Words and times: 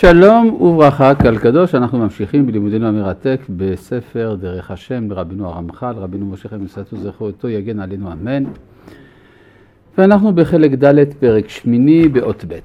שלום 0.00 0.62
וברכה, 0.62 1.14
קהל 1.14 1.38
קדוש, 1.38 1.74
אנחנו 1.74 1.98
ממשיכים 1.98 2.46
בלימודנו 2.46 2.86
המרתק 2.86 3.40
בספר 3.56 4.36
דרך 4.40 4.70
השם 4.70 5.10
לרבינו 5.10 5.48
הרמח"ל, 5.48 5.94
רבינו 5.96 6.26
משה 6.26 6.48
חיים 6.48 6.66
זכרו 6.66 7.26
אותו, 7.26 7.48
יגן 7.48 7.80
עלינו 7.80 8.12
אמן. 8.12 8.44
ואנחנו 9.98 10.34
בחלק 10.34 10.70
ד' 10.84 11.12
פרק 11.18 11.48
שמיני 11.48 12.08
באות 12.08 12.44
ב'. 12.48 12.58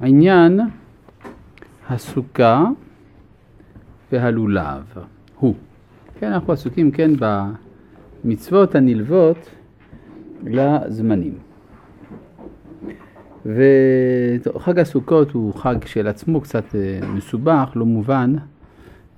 העניין 0.00 0.60
הסוכה 1.88 2.64
והלולב 4.12 4.94
הוא. 5.38 5.54
כן, 6.20 6.32
אנחנו 6.32 6.52
עסוקים 6.52 6.90
כן 6.90 7.10
במצוות 8.24 8.74
הנלוות 8.74 9.50
לזמנים. 10.44 11.47
וחג 13.46 14.78
הסוכות 14.78 15.30
הוא 15.30 15.54
חג 15.54 15.76
של 15.86 16.06
עצמו 16.06 16.40
קצת 16.40 16.64
אה, 16.74 17.08
מסובך, 17.14 17.72
לא 17.74 17.86
מובן 17.86 18.34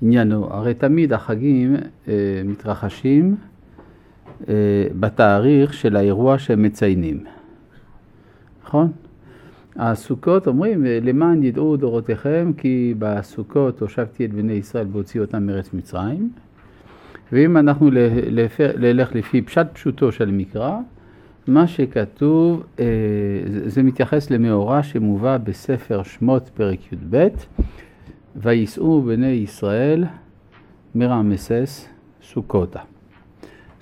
עניינו. 0.02 0.55
הרי 0.55 0.74
תמיד 0.74 1.12
החגים 1.12 1.77
אה, 2.09 2.12
מתרחשים 2.45 3.37
אה, 4.48 4.55
בתאריך 5.01 5.75
של 5.75 5.97
האירוע 5.97 6.38
שהם 6.38 6.62
מציינים, 6.62 7.25
נכון? 8.64 8.92
הסוכות 9.77 10.47
אומרים, 10.47 10.84
למען 10.84 11.42
ידעו 11.42 11.77
דורותיכם 11.77 12.52
כי 12.56 12.95
בסוכות 12.98 13.80
הושבתי 13.80 14.25
את 14.25 14.34
בני 14.34 14.52
ישראל 14.52 14.87
והוציא 14.92 15.20
אותם 15.20 15.47
מארץ 15.47 15.73
מצרים. 15.73 16.30
ואם 17.33 17.56
אנחנו 17.56 17.91
נלך 18.78 19.14
לפי 19.14 19.42
פשט 19.42 19.66
פשוטו 19.73 20.12
של 20.12 20.30
מקרא, 20.30 20.78
מה 21.46 21.66
שכתוב, 21.66 22.62
אה, 22.80 22.84
זה 23.66 23.82
מתייחס 23.82 24.30
למאורע 24.30 24.82
שמובא 24.82 25.36
בספר 25.38 26.02
שמות 26.02 26.50
פרק 26.54 26.92
י"ב, 26.92 27.28
וייסעו 28.36 29.02
בני 29.02 29.27
ישראל 29.27 30.05
מרעמסס 30.94 31.88
סוכותה. 32.22 32.80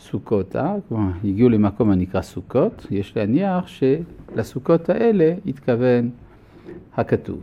סוכותה, 0.01 0.75
כלומר 0.89 1.11
הגיעו 1.25 1.49
למקום 1.49 1.91
הנקרא 1.91 2.23
סוכות, 2.23 2.87
יש 2.91 3.17
להניח 3.17 3.67
שלסוכות 3.67 4.89
האלה 4.89 5.35
התכוון 5.47 6.11
הכתוב. 6.97 7.43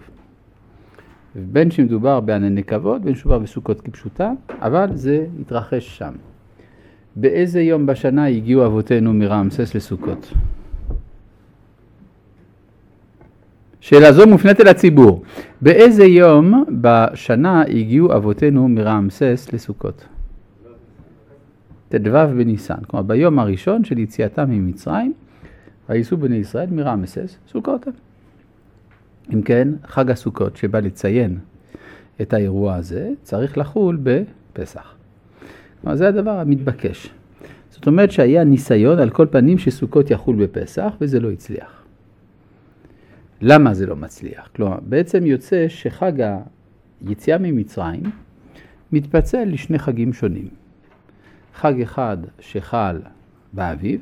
בין 1.35 1.71
שמדובר 1.71 2.19
בענני 2.19 2.63
כבוד, 2.63 3.03
בין 3.03 3.15
שמדובר 3.15 3.39
בסוכות 3.39 3.81
כפשוטה, 3.81 4.31
אבל 4.61 4.87
זה 4.95 5.25
התרחש 5.41 5.97
שם. 5.97 6.13
באיזה 7.15 7.61
יום 7.61 7.85
בשנה 7.85 8.27
הגיעו 8.27 8.65
אבותינו 8.65 9.13
מרעמסס 9.13 9.75
לסוכות? 9.75 10.33
שאלה 13.79 14.13
זו 14.13 14.27
מופנית 14.27 14.61
אל 14.61 14.67
הציבור. 14.67 15.23
באיזה 15.61 16.03
יום 16.03 16.63
בשנה 16.81 17.61
הגיעו 17.61 18.15
אבותינו 18.15 18.67
מרעמסס 18.67 19.49
לסוכות? 19.53 20.05
ט"ו 21.89 22.11
בניסן, 22.37 22.83
כלומר 22.87 23.03
ביום 23.03 23.39
הראשון 23.39 23.83
של 23.83 23.99
יציאתם 23.99 24.51
ממצרים, 24.51 25.13
וייסעו 25.89 26.17
בני 26.17 26.35
ישראל 26.35 26.69
מרעמסס 26.71 27.37
סוכות. 27.51 27.87
אם 29.33 29.41
כן, 29.41 29.67
חג 29.87 30.11
הסוכות 30.11 30.57
שבא 30.57 30.79
לציין 30.79 31.37
את 32.21 32.33
האירוע 32.33 32.75
הזה, 32.75 33.09
צריך 33.23 33.57
לחול 33.57 33.97
בפסח. 34.03 34.95
זה 35.93 36.07
הדבר 36.07 36.39
המתבקש. 36.39 37.09
זאת 37.69 37.87
אומרת 37.87 38.11
שהיה 38.11 38.43
ניסיון 38.43 38.99
על 38.99 39.09
כל 39.09 39.27
פנים 39.31 39.57
שסוכות 39.57 40.11
יחול 40.11 40.35
בפסח, 40.35 40.93
וזה 41.01 41.19
לא 41.19 41.31
הצליח. 41.31 41.83
למה 43.41 43.73
זה 43.73 43.85
לא 43.85 43.95
מצליח? 43.95 44.49
כלומר, 44.55 44.77
בעצם 44.81 45.25
יוצא 45.25 45.65
שחג 45.69 46.11
היציאה 47.07 47.37
ממצרים 47.37 48.03
מתפצל 48.91 49.43
לשני 49.43 49.79
חגים 49.79 50.13
שונים. 50.13 50.47
חג 51.55 51.81
אחד 51.81 52.17
שחל 52.39 53.01
באביב, 53.53 54.01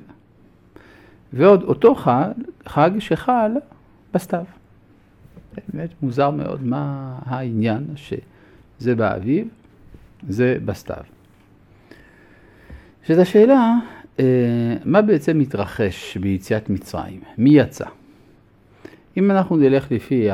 ועוד 1.33 1.63
אותו 1.63 1.95
חג, 1.95 2.31
חג 2.65 2.91
שחל 2.99 3.51
בסתיו. 4.13 4.45
באמת 5.73 5.89
מוזר 6.01 6.29
מאוד 6.31 6.63
מה 6.63 7.15
העניין 7.25 7.85
שזה 7.95 8.95
באביב, 8.95 9.47
זה 10.29 10.57
בסתיו. 10.65 11.03
שזו 13.07 13.21
השאלה, 13.21 13.75
אה, 14.19 14.25
מה 14.85 15.01
בעצם 15.01 15.39
מתרחש 15.39 16.17
ביציאת 16.17 16.69
מצרים? 16.69 17.19
מי 17.37 17.49
יצא? 17.49 17.85
אם 19.17 19.31
אנחנו 19.31 19.57
נלך 19.57 19.91
לפי 19.91 20.27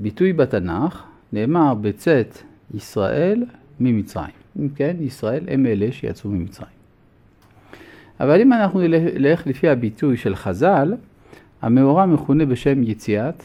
הביטוי 0.00 0.32
בתנ"ך, 0.32 1.02
נאמר 1.32 1.74
בצאת 1.74 2.38
ישראל 2.74 3.44
ממצרים. 3.80 4.34
אם 4.58 4.68
כן, 4.68 4.96
ישראל 5.00 5.44
הם 5.48 5.66
אלה 5.66 5.92
שיצאו 5.92 6.30
ממצרים. 6.30 6.68
אבל 8.20 8.40
אם 8.40 8.52
אנחנו 8.52 8.80
נלך 8.80 9.46
לפי 9.46 9.68
הביטוי 9.68 10.16
של 10.16 10.36
חז"ל, 10.36 10.94
המאורע 11.62 12.06
מכונה 12.06 12.46
בשם 12.46 12.82
יציאת 12.82 13.42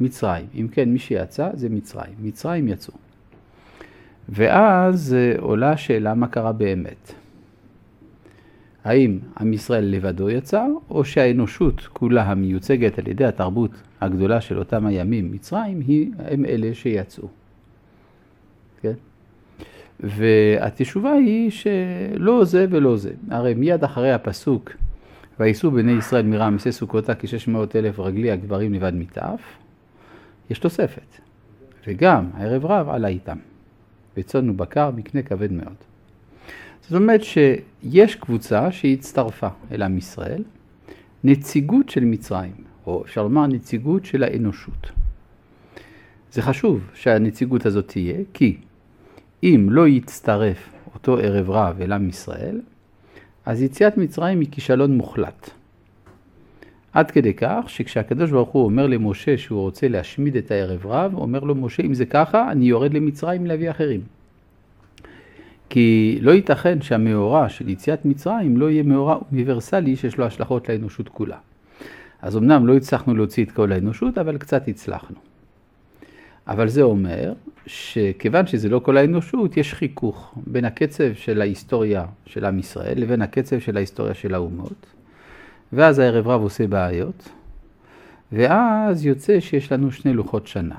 מצרים. 0.00 0.46
אם 0.54 0.68
כן, 0.72 0.88
מי 0.88 0.98
שיצא 0.98 1.50
זה 1.54 1.68
מצרים. 1.68 2.14
מצרים 2.22 2.68
יצאו. 2.68 2.94
ואז 4.28 5.14
אה, 5.18 5.40
עולה 5.40 5.70
השאלה 5.70 6.14
מה 6.14 6.26
קרה 6.26 6.52
באמת. 6.52 7.17
האם 8.84 9.18
עם 9.40 9.52
ישראל 9.52 9.84
לבדו 9.84 10.30
יצא, 10.30 10.66
או 10.90 11.04
שהאנושות 11.04 11.86
כולה 11.92 12.22
המיוצגת 12.22 12.98
על 12.98 13.08
ידי 13.08 13.24
התרבות 13.24 13.70
הגדולה 14.00 14.40
של 14.40 14.58
אותם 14.58 14.86
הימים, 14.86 15.32
מצרים, 15.32 15.80
היא, 15.80 16.10
הם 16.18 16.44
אלה 16.44 16.74
שיצאו. 16.74 17.28
כן? 18.82 18.92
והתשובה 20.00 21.12
היא 21.12 21.50
שלא 21.50 22.44
זה 22.44 22.66
ולא 22.70 22.96
זה. 22.96 23.12
הרי 23.30 23.54
מיד 23.54 23.84
אחרי 23.84 24.12
הפסוק, 24.12 24.72
וייסעו 25.40 25.70
בני 25.70 25.92
ישראל 25.92 26.26
מרעמסי 26.26 26.72
סוכותה 26.72 27.14
כשש 27.14 27.48
מאות 27.48 27.76
אלף 27.76 27.98
רגלי 27.98 28.30
הגברים 28.30 28.74
לבד 28.74 28.94
מטף, 28.94 29.40
יש 30.50 30.58
תוספת. 30.58 31.18
וגם 31.86 32.30
הערב 32.34 32.66
רב 32.66 32.88
עלה 32.88 33.08
איתם. 33.08 33.38
וצאן 34.16 34.50
ובקר 34.50 34.90
מקנה 34.90 35.22
כבד 35.22 35.52
מאוד. 35.52 35.76
זאת 36.88 37.00
אומרת 37.00 37.20
שיש 37.24 38.14
קבוצה 38.14 38.72
שהצטרפה 38.72 39.48
אל 39.72 39.82
עם 39.82 39.98
ישראל, 39.98 40.42
נציגות 41.24 41.88
של 41.88 42.04
מצרים, 42.04 42.52
או 42.86 43.02
אפשר 43.04 43.22
לומר 43.22 43.46
נציגות 43.46 44.04
של 44.04 44.22
האנושות. 44.22 44.90
זה 46.32 46.42
חשוב 46.42 46.90
שהנציגות 46.94 47.66
הזאת 47.66 47.88
תהיה, 47.88 48.16
כי 48.34 48.56
אם 49.42 49.66
לא 49.70 49.88
יצטרף 49.88 50.68
אותו 50.94 51.18
ערב 51.18 51.50
רב 51.50 51.80
אל 51.80 51.92
עם 51.92 52.08
ישראל, 52.08 52.60
אז 53.46 53.62
יציאת 53.62 53.96
מצרים 53.96 54.40
היא 54.40 54.48
כישלון 54.50 54.96
מוחלט. 54.96 55.50
עד 56.92 57.10
כדי 57.10 57.34
כך 57.34 57.64
שכשהקדוש 57.66 58.30
ברוך 58.30 58.48
הוא 58.48 58.64
אומר 58.64 58.86
למשה 58.86 59.38
שהוא 59.38 59.60
רוצה 59.60 59.88
להשמיד 59.88 60.36
את 60.36 60.50
הערב 60.50 60.86
רב, 60.86 61.14
אומר 61.14 61.40
לו 61.40 61.54
משה 61.54 61.82
אם 61.82 61.94
זה 61.94 62.06
ככה 62.06 62.52
אני 62.52 62.64
יורד 62.64 62.94
למצרים 62.94 63.46
להביא 63.46 63.70
אחרים. 63.70 64.17
כי 65.70 66.18
לא 66.20 66.30
ייתכן 66.30 66.82
שהמאורע 66.82 67.48
של 67.48 67.68
יציאת 67.68 68.04
מצרים 68.04 68.56
לא 68.56 68.70
יהיה 68.70 68.82
מאורע 68.82 69.18
אוניברסלי 69.30 69.96
שיש 69.96 70.18
לו 70.18 70.24
השלכות 70.24 70.68
לאנושות 70.68 71.08
כולה. 71.08 71.36
אז 72.22 72.36
אמנם 72.36 72.66
לא 72.66 72.76
הצלחנו 72.76 73.14
להוציא 73.14 73.44
את 73.44 73.50
כל 73.50 73.72
האנושות, 73.72 74.18
אבל 74.18 74.38
קצת 74.38 74.68
הצלחנו. 74.68 75.16
אבל 76.48 76.68
זה 76.68 76.82
אומר 76.82 77.32
שכיוון 77.66 78.46
שזה 78.46 78.68
לא 78.68 78.78
כל 78.78 78.96
האנושות, 78.96 79.56
יש 79.56 79.74
חיכוך 79.74 80.34
בין 80.46 80.64
הקצב 80.64 81.14
של 81.14 81.40
ההיסטוריה 81.40 82.04
של 82.26 82.44
עם 82.44 82.58
ישראל 82.58 83.00
לבין 83.00 83.22
הקצב 83.22 83.58
של 83.58 83.76
ההיסטוריה 83.76 84.14
של 84.14 84.34
האומות. 84.34 84.86
ואז 85.72 85.98
הערב 85.98 86.28
רב 86.28 86.42
עושה 86.42 86.66
בעיות, 86.66 87.28
ואז 88.32 89.06
יוצא 89.06 89.40
שיש 89.40 89.72
לנו 89.72 89.92
שני 89.92 90.12
לוחות 90.12 90.46
שנה. 90.46 90.74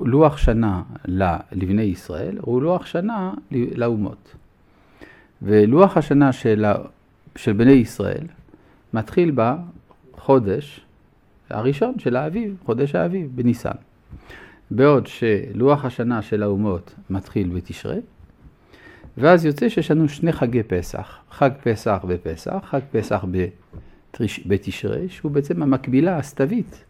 לוח 0.00 0.36
שנה 0.36 0.82
לבני 1.52 1.82
ישראל 1.82 2.38
הוא 2.40 2.62
לוח 2.62 2.86
שנה 2.86 3.32
לאומות. 3.50 4.34
ולוח 5.42 5.96
השנה 5.96 6.32
של, 6.32 6.64
של 7.36 7.52
בני 7.52 7.72
ישראל 7.72 8.26
מתחיל 8.94 9.34
בחודש 9.34 10.80
הראשון 11.50 11.98
של 11.98 12.16
האביב, 12.16 12.56
חודש 12.64 12.94
האביב, 12.94 13.30
בניסן. 13.34 13.76
בעוד 14.70 15.06
שלוח 15.06 15.84
השנה 15.84 16.22
של 16.22 16.42
האומות 16.42 16.94
מתחיל 17.10 17.48
בתשרי, 17.48 18.00
ואז 19.18 19.44
יוצא 19.44 19.68
שיש 19.68 19.90
לנו 19.90 20.08
שני 20.08 20.32
חגי 20.32 20.62
פסח, 20.62 21.18
חג 21.30 21.50
פסח 21.62 22.04
בפסח, 22.08 22.64
חג 22.70 22.80
פסח 22.92 23.24
בתשרי, 24.46 25.08
שהוא 25.08 25.32
בעצם 25.32 25.62
המקבילה 25.62 26.18
הסתווית 26.18 26.84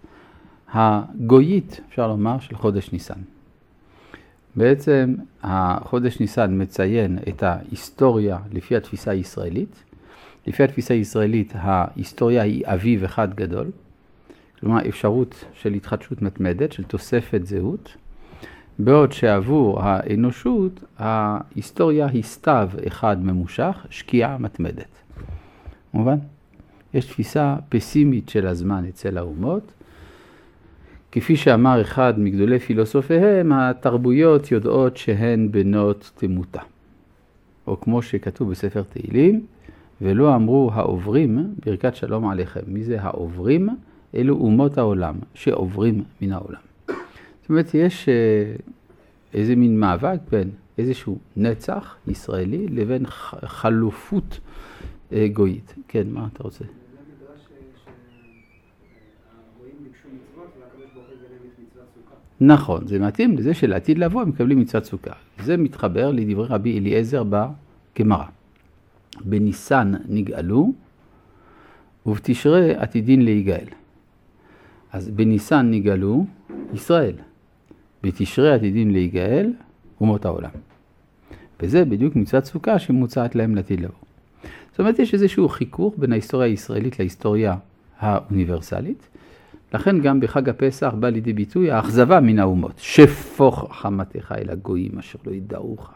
הגויית, 0.72 1.80
אפשר 1.88 2.08
לומר, 2.08 2.38
של 2.38 2.56
חודש 2.56 2.92
ניסן. 2.92 3.20
בעצם 4.56 5.14
החודש 5.42 6.20
ניסן 6.20 6.62
מציין 6.62 7.18
את 7.28 7.42
ההיסטוריה 7.42 8.38
לפי 8.52 8.76
התפיסה 8.76 9.10
הישראלית, 9.10 9.84
לפי 10.46 10.62
התפיסה 10.64 10.94
הישראלית, 10.94 11.52
ההיסטוריה 11.54 12.42
היא 12.42 12.62
אביב 12.66 13.04
אחד 13.04 13.34
גדול, 13.34 13.66
כלומר 14.60 14.88
אפשרות 14.88 15.44
של 15.54 15.72
התחדשות 15.72 16.22
מתמדת, 16.22 16.72
של 16.72 16.84
תוספת 16.84 17.46
זהות, 17.46 17.96
בעוד 18.78 19.12
שעבור 19.12 19.82
האנושות 19.82 20.84
ההיסטוריה 20.98 22.06
היא 22.06 22.22
סתיו 22.22 22.70
אחד 22.86 23.24
ממושך, 23.24 23.86
שקיעה 23.90 24.38
מתמדת. 24.38 24.88
מובן? 25.94 26.16
יש 26.94 27.06
תפיסה 27.06 27.56
פסימית 27.68 28.28
של 28.28 28.46
הזמן 28.46 28.84
אצל 28.88 29.18
האומות. 29.18 29.72
כפי 31.18 31.36
שאמר 31.36 31.80
אחד 31.80 32.20
מגדולי 32.20 32.58
פילוסופיהם, 32.58 33.52
התרבויות 33.52 34.52
יודעות 34.52 34.96
שהן 34.96 35.48
בנות 35.52 36.10
תמותה. 36.14 36.60
או 37.66 37.80
כמו 37.80 38.02
שכתוב 38.02 38.50
בספר 38.50 38.82
תהילים, 38.82 39.46
ולא 40.00 40.34
אמרו 40.34 40.70
העוברים 40.72 41.54
ברכת 41.66 41.96
שלום 41.96 42.28
עליכם. 42.28 42.60
מי 42.66 42.84
זה 42.84 43.02
העוברים? 43.02 43.68
אלו 44.14 44.34
אומות 44.34 44.78
העולם 44.78 45.14
שעוברים 45.34 46.04
מן 46.20 46.32
העולם. 46.32 46.60
זאת 46.86 47.48
אומרת, 47.48 47.74
יש 47.74 48.08
אה, 48.08 48.14
איזה 49.34 49.56
מין 49.56 49.80
מאבק 49.80 50.18
בין 50.30 50.50
איזשהו 50.78 51.18
נצח 51.36 51.96
ישראלי 52.08 52.66
לבין 52.68 53.04
חלופות 53.44 54.40
אה, 55.12 55.26
גויית. 55.32 55.74
כן, 55.88 56.06
מה 56.10 56.28
אתה 56.32 56.42
רוצה? 56.42 56.64
נכון, 62.40 62.86
זה 62.86 62.98
מתאים 62.98 63.38
לזה 63.38 63.54
שלעתיד 63.54 63.98
לבוא 63.98 64.22
הם 64.22 64.28
מקבלים 64.28 64.60
מצוות 64.60 64.84
סוכה. 64.84 65.12
זה 65.42 65.56
מתחבר 65.56 66.10
לדברי 66.10 66.46
רבי 66.48 66.78
אליעזר 66.78 67.22
בגמרא. 67.24 68.24
בניסן 69.24 69.92
נגאלו 70.08 70.72
ובתשרי 72.06 72.74
עתידין 72.74 73.24
להיגאל. 73.24 73.66
אז 74.92 75.08
בניסן 75.08 75.70
נגאלו 75.70 76.26
ישראל, 76.74 77.14
בתשרי 78.02 78.52
עתידין 78.52 78.90
להיגאל 78.90 79.52
אומות 80.00 80.24
העולם. 80.24 80.50
וזה 81.60 81.84
בדיוק 81.84 82.16
מצוות 82.16 82.44
סוכה 82.44 82.78
שמוצעת 82.78 83.34
להם 83.34 83.54
לעתיד 83.54 83.80
לבוא. 83.80 83.94
זאת 84.70 84.80
אומרת, 84.80 84.98
יש 84.98 85.14
איזשהו 85.14 85.48
חיכוך 85.48 85.94
בין 85.98 86.12
ההיסטוריה 86.12 86.46
הישראלית 86.46 86.98
להיסטוריה 86.98 87.56
האוניברסלית. 87.98 89.08
לכן 89.74 90.00
גם 90.00 90.20
בחג 90.20 90.48
הפסח 90.48 90.94
בא 91.00 91.08
לידי 91.08 91.32
ביטוי 91.32 91.70
האכזבה 91.70 92.20
מן 92.20 92.38
האומות. 92.38 92.72
שפוך 92.76 93.68
חמתך 93.72 94.34
אל 94.38 94.50
הגויים 94.50 94.98
אשר 94.98 95.18
לא 95.26 95.32
ידעוך, 95.32 95.90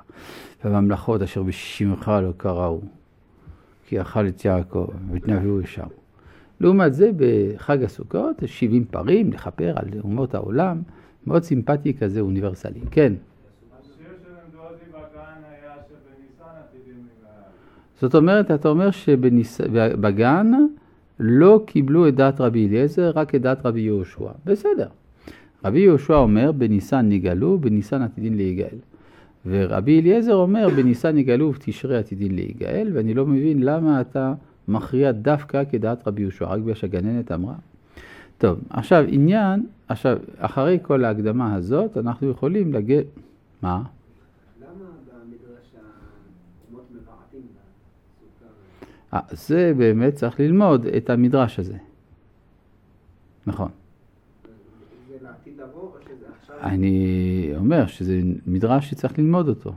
והממלכות 0.65 1.23
אשר 1.23 1.43
בשמך 1.43 2.09
לא 2.23 2.33
קראו. 2.37 2.81
כי 3.87 4.01
אכל 4.01 4.29
את 4.29 4.45
יעקב, 4.45 4.89
והתנבאו 5.11 5.61
ישר. 5.61 5.85
לעומת 6.61 6.95
זה, 6.95 7.11
בחג 7.17 7.85
הסוכות, 7.85 8.43
70 8.47 8.85
פרים, 8.85 9.33
לכפר 9.33 9.73
על 9.77 9.89
אומות 10.05 10.35
העולם, 10.35 10.83
מאוד 11.27 11.43
סימפטי 11.43 11.95
כזה, 11.95 12.21
אוניברסלי. 12.21 12.81
כן. 12.91 13.13
זאת 18.01 18.15
אומרת, 18.15 18.51
אתה 18.51 18.69
אומר 18.69 18.91
שבגן 18.91 20.53
לא 21.21 21.63
קיבלו 21.67 22.09
את 22.09 22.15
דעת 22.15 22.41
רבי 22.41 22.69
אליעזר, 22.69 23.13
רק 23.15 23.35
את 23.35 23.43
דעת 23.43 23.67
רבי 23.67 23.81
יהושע. 23.81 24.31
בסדר. 24.45 24.89
רבי 25.65 25.81
יהושע 25.81 26.15
אומר, 26.15 26.53
בניסן 26.53 27.09
נגאלו, 27.09 27.59
בניסן 27.59 28.03
עתידין 28.03 28.37
להיגאל. 28.37 28.77
ורבי 29.47 30.01
אליעזר 30.01 30.35
אומר, 30.35 30.69
בניסן 30.77 31.19
יגאלו 31.19 31.47
ובתשרי 31.49 31.99
עתידין 31.99 32.35
להיגאל, 32.35 32.91
ואני 32.93 33.15
לא 33.15 33.27
מבין 33.27 33.63
למה 33.63 34.01
אתה 34.01 34.35
מכריע 34.69 35.13
דווקא 35.13 35.63
כדעת 35.71 36.09
רבי 36.09 36.23
יהושע, 36.23 36.45
רק 36.45 36.61
בגלל 36.61 36.75
שהגננת 36.75 37.33
אמרה. 37.33 37.55
טוב, 38.39 38.59
עכשיו 38.71 39.05
עניין, 39.09 39.67
עכשיו, 39.89 40.19
אחרי 40.39 40.79
כל 40.83 41.05
ההקדמה 41.05 41.55
הזאת, 41.55 41.97
אנחנו 41.97 42.31
יכולים 42.31 42.73
להגיד, 42.73 43.05
מה? 43.63 43.83
זה 49.31 49.73
באמת 49.77 50.15
צריך 50.15 50.41
ללמוד 50.41 50.87
את 50.87 51.11
המדרש 51.11 51.59
הזה. 51.59 51.77
נכון. 53.47 53.69
אני 56.63 57.53
אומר 57.57 57.87
שזה 57.87 58.21
מדרש 58.47 58.91
שצריך 58.91 59.19
ללמוד 59.19 59.49
אותו. 59.49 59.73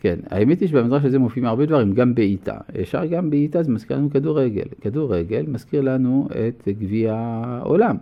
כן, 0.00 0.16
האמת 0.30 0.60
היא 0.60 0.68
שבמדרש 0.68 1.04
הזה 1.04 1.18
מופיעים 1.18 1.46
הרבה 1.46 1.66
דברים, 1.66 1.94
גם 1.94 2.14
בעיטה. 2.14 2.56
אפשר 2.80 3.04
גם 3.04 3.30
בעיטה, 3.30 3.62
זה 3.62 3.72
מזכיר 3.72 3.96
לנו 3.96 4.10
כדורגל. 4.10 4.66
כדורגל 4.80 5.44
מזכיר 5.48 5.80
לנו 5.80 6.28
את 6.48 6.68
גביע 6.68 7.14
העולם. 7.14 7.96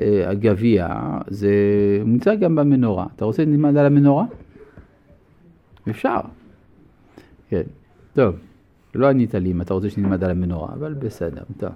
אה, 0.00 0.30
הגביע 0.30 0.88
זה 1.28 1.52
נמצא 2.04 2.34
גם 2.34 2.54
במנורה. 2.54 3.06
אתה 3.16 3.24
רוצה 3.24 3.44
ללמד 3.44 3.76
על 3.76 3.86
המנורה? 3.86 4.24
אפשר. 5.90 6.20
כן, 7.48 7.62
טוב. 8.14 8.47
לא 8.98 9.08
ענית 9.08 9.34
לי 9.34 9.52
אם 9.52 9.60
אתה 9.60 9.74
רוצה 9.74 9.90
שנלמד 9.90 10.24
על 10.24 10.30
המנורה, 10.30 10.68
אבל 10.74 10.94
בסדר, 10.94 11.42
טוב. 11.56 11.70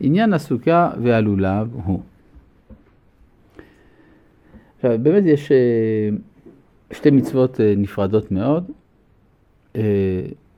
עניין 0.00 0.32
הסוכה 0.32 0.90
והלולב 1.02 1.74
הוא. 1.84 2.00
עכשיו, 4.76 4.98
באמת 5.02 5.22
יש 5.26 5.52
אה, 5.52 6.08
שתי 6.92 7.10
מצוות 7.10 7.60
אה, 7.60 7.74
נפרדות 7.76 8.32
מאוד. 8.32 8.70
אה, 9.76 9.82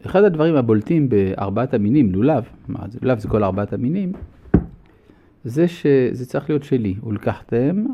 אחד 0.06 0.24
הדברים 0.24 0.56
הבולטים 0.56 1.08
בארבעת 1.08 1.74
המינים, 1.74 2.12
לולב, 2.12 2.44
לולב 3.02 3.18
זה 3.18 3.28
כל 3.28 3.44
ארבעת 3.44 3.72
המינים, 3.72 4.12
זה 5.44 5.68
שזה 5.68 6.26
צריך 6.26 6.50
להיות 6.50 6.62
שלי, 6.62 6.94
ולקחתם 7.06 7.84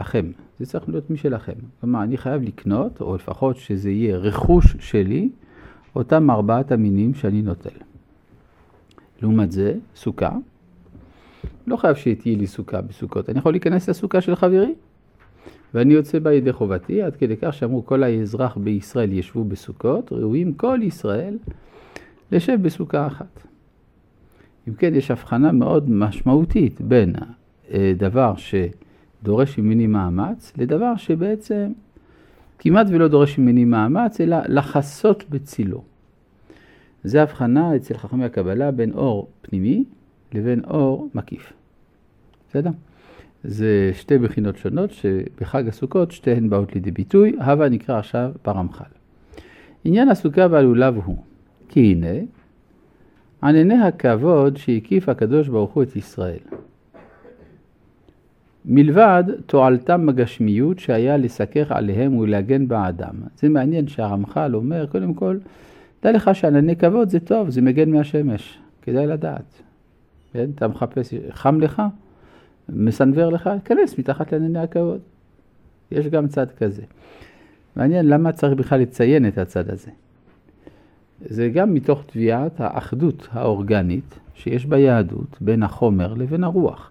לכם, 0.00 0.30
זה 0.58 0.66
צריך 0.66 0.88
להיות 0.88 1.10
משלכם. 1.10 1.52
כלומר, 1.80 2.02
אני 2.02 2.16
חייב 2.16 2.42
לקנות, 2.42 3.00
או 3.00 3.16
לפחות 3.16 3.56
שזה 3.56 3.90
יהיה 3.90 4.16
רכוש 4.16 4.76
שלי, 4.80 5.28
אותם 5.96 6.30
ארבעת 6.30 6.72
המינים 6.72 7.14
שאני 7.14 7.42
נוטל. 7.42 7.70
לעומת 9.22 9.52
זה, 9.52 9.74
סוכה, 9.96 10.30
לא 11.66 11.76
חייב 11.76 11.96
שתהיה 11.96 12.36
לי 12.36 12.46
סוכה 12.46 12.80
בסוכות, 12.80 13.30
אני 13.30 13.38
יכול 13.38 13.52
להיכנס 13.52 13.88
לסוכה 13.88 14.20
של 14.20 14.36
חברי. 14.36 14.74
ואני 15.74 15.94
יוצא 15.94 16.18
בה 16.18 16.32
ידי 16.32 16.52
חובתי, 16.52 17.02
עד 17.02 17.16
כדי 17.16 17.36
כך 17.36 17.54
שאמרו 17.54 17.86
כל 17.86 18.02
האזרח 18.02 18.56
בישראל 18.56 19.12
ישבו 19.12 19.44
בסוכות, 19.44 20.12
ראויים 20.12 20.54
כל 20.54 20.78
ישראל 20.82 21.38
לשב 22.32 22.58
בסוכה 22.62 23.06
אחת. 23.06 23.42
אם 24.68 24.74
כן, 24.74 24.94
יש 24.94 25.10
הבחנה 25.10 25.52
מאוד 25.52 25.90
משמעותית 25.90 26.80
בין 26.80 27.14
אה, 27.72 27.92
דבר 27.96 28.34
שדורש 28.36 29.58
ממני 29.58 29.86
מאמץ, 29.86 30.52
לדבר 30.58 30.96
שבעצם 30.96 31.72
כמעט 32.62 32.86
ולא 32.90 33.08
דורש 33.08 33.38
ממני 33.38 33.64
מאמץ, 33.64 34.20
אלא 34.20 34.36
לחסות 34.48 35.24
בצילו. 35.30 35.82
זה 37.04 37.22
הבחנה 37.22 37.76
אצל 37.76 37.94
חכמי 37.94 38.24
הקבלה 38.24 38.70
בין 38.70 38.92
אור 38.92 39.28
פנימי 39.42 39.84
לבין 40.32 40.60
אור 40.64 41.08
מקיף. 41.14 41.52
בסדר? 42.48 42.70
זה 43.44 43.90
שתי 43.94 44.18
בחינות 44.18 44.56
שונות 44.56 44.90
שבחג 44.90 45.68
הסוכות 45.68 46.10
שתיהן 46.10 46.50
באות 46.50 46.74
לידי 46.74 46.90
ביטוי, 46.90 47.36
הווה 47.38 47.68
נקרא 47.68 47.98
עכשיו 47.98 48.30
ברמח"ל. 48.44 48.84
עניין 49.84 50.08
הסוכה 50.08 50.46
והלולב 50.50 50.96
הוא, 51.04 51.16
כי 51.68 51.80
הנה, 51.80 52.20
ענני 53.42 53.82
הכבוד 53.82 54.56
שהקיף 54.56 55.08
הקדוש 55.08 55.48
ברוך 55.48 55.72
הוא 55.72 55.82
את 55.82 55.96
ישראל. 55.96 56.38
מלבד 58.64 59.24
תועלתם 59.46 60.06
בגשמיות 60.06 60.78
שהיה 60.78 61.16
לסכך 61.16 61.72
עליהם 61.72 62.16
ולהגן 62.16 62.68
בעדם. 62.68 63.14
זה 63.38 63.48
מעניין 63.48 63.88
שהרמח"ל 63.88 64.56
אומר, 64.56 64.86
קודם 64.86 65.14
כל, 65.14 65.38
דע 66.02 66.12
לך 66.12 66.30
שענני 66.34 66.76
כבוד 66.76 67.08
זה 67.08 67.20
טוב, 67.20 67.50
זה 67.50 67.60
מגן 67.60 67.90
מהשמש, 67.90 68.58
כדאי 68.82 69.06
לדעת. 69.06 69.62
כן? 70.32 70.50
אתה 70.54 70.68
מחפש, 70.68 71.14
חם 71.30 71.60
לך? 71.60 71.82
מסנוור 72.68 73.32
לך, 73.32 73.50
כנס 73.64 73.98
מתחת 73.98 74.32
לענייני 74.32 74.58
הכבוד. 74.58 75.00
יש 75.90 76.06
גם 76.06 76.28
צד 76.28 76.50
כזה. 76.50 76.82
מעניין 77.76 78.06
למה 78.06 78.32
צריך 78.32 78.52
בכלל 78.52 78.80
לציין 78.80 79.28
את 79.28 79.38
הצד 79.38 79.70
הזה. 79.70 79.90
זה 81.24 81.48
גם 81.48 81.74
מתוך 81.74 82.02
תביעת 82.06 82.60
האחדות 82.60 83.28
האורגנית 83.32 84.18
שיש 84.34 84.66
ביהדות 84.66 85.36
בין 85.40 85.62
החומר 85.62 86.14
לבין 86.14 86.44
הרוח. 86.44 86.90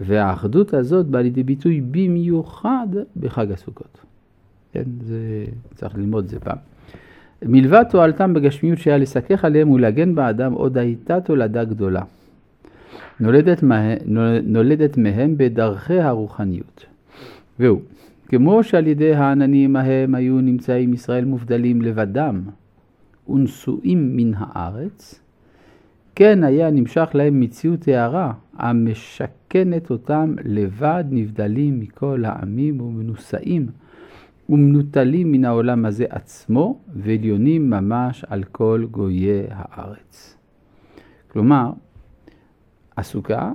והאחדות 0.00 0.74
הזאת 0.74 1.06
באה 1.06 1.22
לידי 1.22 1.42
ביטוי 1.42 1.80
במיוחד 1.80 2.86
בחג 3.16 3.52
הסוכות. 3.52 4.00
כן, 4.72 4.84
זה, 5.00 5.44
צריך 5.74 5.94
ללמוד 5.94 6.24
את 6.24 6.30
זה 6.30 6.40
פעם. 6.40 6.56
מלבד 7.42 7.84
תועלתם 7.90 8.34
בגשמיות 8.34 8.78
שהיה 8.78 8.98
לסכך 8.98 9.44
עליהם 9.44 9.70
ולהגן 9.70 10.14
באדם, 10.14 10.52
עוד 10.52 10.78
הייתה 10.78 11.20
תולדה 11.20 11.64
גדולה. 11.64 12.02
נולדת, 13.20 13.62
מה, 13.62 13.94
נולדת 14.42 14.96
מהם 14.96 15.34
בדרכי 15.36 16.00
הרוחניות. 16.00 16.86
והוא, 17.58 17.80
כמו 18.28 18.64
שעל 18.64 18.86
ידי 18.86 19.14
העננים 19.14 19.76
ההם 19.76 20.14
היו 20.14 20.40
נמצאים 20.40 20.94
ישראל 20.94 21.24
מובדלים 21.24 21.82
לבדם 21.82 22.42
ונשואים 23.28 24.16
מן 24.16 24.32
הארץ, 24.36 25.20
כן 26.18 26.44
היה 26.44 26.70
נמשך 26.70 27.10
להם 27.14 27.40
מציאות 27.40 27.88
הערה 27.88 28.32
המשכנת 28.54 29.90
אותם 29.90 30.34
לבד 30.44 31.04
נבדלים 31.10 31.80
מכל 31.80 32.24
העמים 32.24 32.80
ומנושאים 32.80 33.66
ומנוטלים 34.48 35.32
מן 35.32 35.44
העולם 35.44 35.84
הזה 35.84 36.04
עצמו 36.10 36.80
ועליונים 36.94 37.70
ממש 37.70 38.24
על 38.28 38.44
כל 38.44 38.86
גויי 38.90 39.46
הארץ. 39.50 40.36
כלומר, 41.28 41.70
הסוכה 42.96 43.52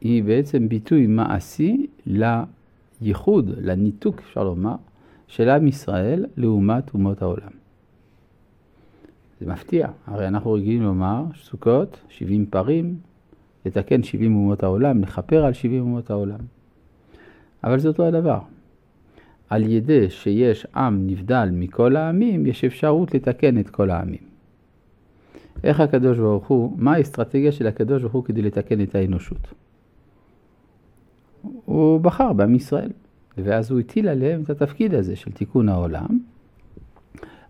היא 0.00 0.24
בעצם 0.24 0.68
ביטוי 0.68 1.06
מעשי 1.06 1.86
לייחוד, 2.06 3.50
לניתוק, 3.56 4.18
אפשר 4.18 4.44
לומר, 4.44 4.76
של 5.26 5.48
עם 5.48 5.66
ישראל 5.66 6.26
לעומת 6.36 6.94
אומות 6.94 7.22
העולם. 7.22 7.67
זה 9.40 9.46
מפתיע, 9.46 9.88
הרי 10.06 10.28
אנחנו 10.28 10.52
רגילים 10.52 10.82
לומר 10.82 11.24
סוכות, 11.42 12.00
70 12.08 12.46
פרים, 12.46 12.96
לתקן 13.66 14.02
70 14.02 14.34
אומות 14.34 14.62
העולם, 14.62 15.00
לכפר 15.00 15.44
על 15.44 15.52
70 15.52 15.80
אומות 15.80 16.10
העולם. 16.10 16.40
אבל 17.64 17.78
זה 17.78 17.88
אותו 17.88 18.06
הדבר. 18.06 18.38
על 19.48 19.62
ידי 19.70 20.10
שיש 20.10 20.66
עם 20.76 21.06
נבדל 21.06 21.48
מכל 21.52 21.96
העמים, 21.96 22.46
יש 22.46 22.64
אפשרות 22.64 23.14
לתקן 23.14 23.60
את 23.60 23.70
כל 23.70 23.90
העמים. 23.90 24.28
איך 25.64 25.80
הקדוש 25.80 26.18
ברוך 26.18 26.46
הוא, 26.46 26.72
מה 26.76 26.94
האסטרטגיה 26.94 27.52
של 27.52 27.66
הקדוש 27.66 28.02
ברוך 28.02 28.14
הוא 28.14 28.24
כדי 28.24 28.42
לתקן 28.42 28.82
את 28.82 28.94
האנושות? 28.94 29.54
הוא 31.64 32.00
בחר 32.00 32.32
בעם 32.32 32.54
ישראל, 32.54 32.90
ואז 33.38 33.70
הוא 33.70 33.80
הטיל 33.80 34.08
עליהם 34.08 34.42
את 34.42 34.50
התפקיד 34.50 34.94
הזה 34.94 35.16
של 35.16 35.32
תיקון 35.32 35.68
העולם. 35.68 36.18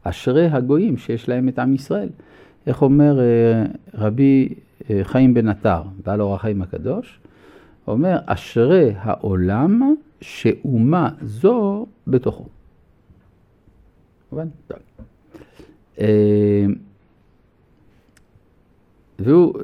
אשרי 0.09 0.47
הגויים 0.47 0.97
שיש 0.97 1.29
להם 1.29 1.49
את 1.49 1.59
עם 1.59 1.75
ישראל. 1.75 2.09
איך 2.67 2.83
אומר 2.83 3.21
אה, 3.21 3.65
רבי 3.95 4.55
אה, 4.91 5.00
חיים 5.03 5.35
בן 5.35 5.49
עטר, 5.49 5.83
בעל 6.05 6.21
אור 6.21 6.35
החיים 6.35 6.62
הקדוש? 6.62 7.21
אומר, 7.88 8.19
אשרי 8.27 8.93
העולם 8.97 9.95
שאומה 10.21 11.11
זו 11.23 11.87
בתוכו. 12.07 12.47
מובן? 14.33 14.49
טוב. 14.67 14.79
אה, 16.00 16.67
והוא, 19.19 19.55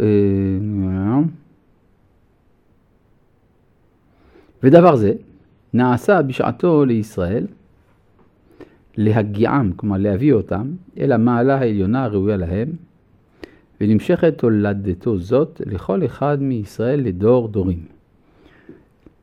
ודבר 4.62 4.96
זה 4.96 5.12
נעשה 5.74 6.22
בשעתו 6.22 6.84
לישראל 6.84 7.46
להגיעם, 8.96 9.72
כלומר 9.76 9.96
להביא 9.98 10.32
אותם, 10.32 10.70
אל 10.98 11.12
המעלה 11.12 11.54
העליונה 11.54 12.04
הראויה 12.04 12.36
להם, 12.36 12.68
ונמשכת 13.80 14.42
הולדתו 14.42 15.18
זאת 15.18 15.62
לכל 15.66 16.04
אחד 16.04 16.42
מישראל 16.42 17.00
לדור 17.00 17.48
דורים. 17.48 17.84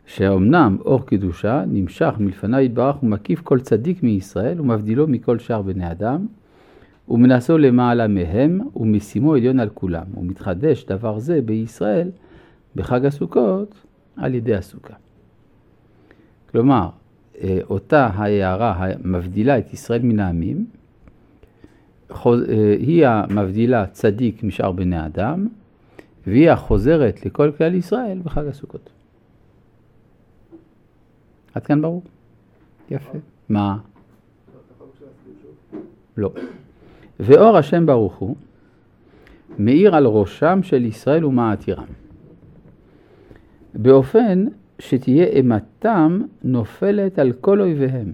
שאומנם 0.05 0.77
אור 0.85 1.05
קדושה 1.05 1.63
נמשך 1.67 2.13
מלפניו 2.19 2.59
יתברך 2.59 3.03
ומקיף 3.03 3.41
כל 3.41 3.59
צדיק 3.59 4.03
מישראל 4.03 4.61
ומבדילו 4.61 5.07
מכל 5.07 5.39
שאר 5.39 5.61
בני 5.61 5.91
אדם, 5.91 6.25
ומנסו 7.09 7.57
למעלה 7.57 8.07
מהם 8.07 8.59
ומשימו 8.75 9.33
עליון 9.33 9.59
על 9.59 9.69
כולם, 9.69 10.05
ומתחדש 10.17 10.85
דבר 10.85 11.19
זה 11.19 11.41
בישראל 11.41 12.11
בחג 12.75 13.05
הסוכות 13.05 13.75
על 14.17 14.35
ידי 14.35 14.55
הסוכה. 14.55 14.93
כלומר, 16.51 16.89
אותה 17.69 18.05
ההערה 18.05 18.73
המבדילה 18.77 19.57
את 19.57 19.73
ישראל 19.73 20.01
מן 20.01 20.19
העמים, 20.19 20.65
אה, 22.11 22.31
היא 22.79 23.07
המבדילה 23.07 23.87
צדיק 23.87 24.43
משאר 24.43 24.71
בני 24.71 25.05
אדם, 25.05 25.47
והיא 26.27 26.51
החוזרת 26.51 27.25
לכל 27.25 27.51
כלל 27.57 27.75
ישראל 27.75 28.19
בחג 28.23 28.47
הסוכות. 28.47 28.89
עד 31.53 31.65
כאן 31.65 31.81
ברור? 31.81 32.03
יפה. 32.91 33.17
מה? 33.49 33.77
לא. 36.17 36.31
ואור 37.19 37.57
השם 37.57 37.85
ברוך 37.85 38.15
הוא 38.15 38.35
מאיר 39.59 39.95
על 39.95 40.05
ראשם 40.05 40.59
של 40.63 40.85
ישראל 40.85 41.25
ומעתירם. 41.25 41.85
באופן 43.73 44.45
שתהיה 44.81 45.25
אימתם 45.25 46.21
נופלת 46.43 47.19
על 47.19 47.31
כל 47.31 47.61
אויביהם, 47.61 48.11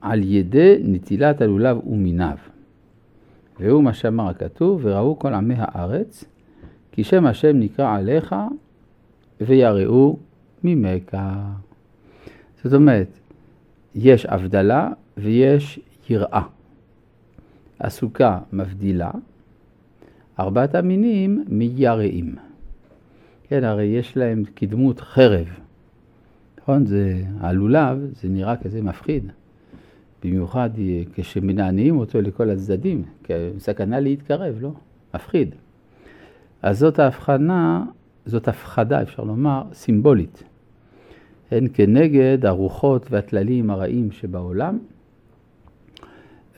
על 0.00 0.22
ידי 0.22 0.76
נטילת 0.84 1.40
הלולב 1.40 1.86
ומיניו. 1.86 2.36
והוא 3.60 3.82
מה 3.82 3.92
שאמר 3.94 4.28
הכתוב, 4.28 4.80
וראו 4.84 5.18
כל 5.18 5.34
עמי 5.34 5.54
הארץ, 5.58 6.24
כי 6.92 7.04
שם 7.04 7.26
השם 7.26 7.58
נקרא 7.58 7.96
עליך, 7.96 8.34
ויראו 9.40 10.16
ממך. 10.64 11.16
זאת 12.64 12.74
אומרת, 12.74 13.18
יש 13.94 14.26
הבדלה 14.26 14.90
ויש 15.16 15.80
יראה. 16.10 16.42
הסוכה 17.80 18.38
מבדילה, 18.52 19.10
ארבעת 20.40 20.74
המינים 20.74 21.44
מייראים. 21.48 22.47
כן, 23.48 23.64
הרי 23.64 23.84
יש 23.84 24.16
להם 24.16 24.42
כדמות 24.56 25.00
חרב. 25.00 25.46
נכון? 26.60 26.86
זה, 26.86 27.22
הלולב, 27.40 27.98
זה 28.22 28.28
נראה 28.28 28.56
כזה 28.56 28.82
מפחיד. 28.82 29.24
במיוחד 30.24 30.70
כשמנענעים 31.14 31.98
אותו 31.98 32.20
לכל 32.20 32.50
הצדדים, 32.50 33.02
סכנה 33.58 34.00
להתקרב, 34.00 34.54
לא? 34.60 34.72
מפחיד. 35.14 35.54
אז 36.62 36.78
זאת 36.78 36.98
ההבחנה, 36.98 37.84
זאת 38.26 38.48
הפחדה, 38.48 39.02
אפשר 39.02 39.24
לומר, 39.24 39.62
סימבולית. 39.72 40.42
הן 41.50 41.66
כנגד 41.74 42.46
הרוחות 42.46 43.06
והטללים 43.10 43.70
הרעים 43.70 44.10
שבעולם, 44.10 44.78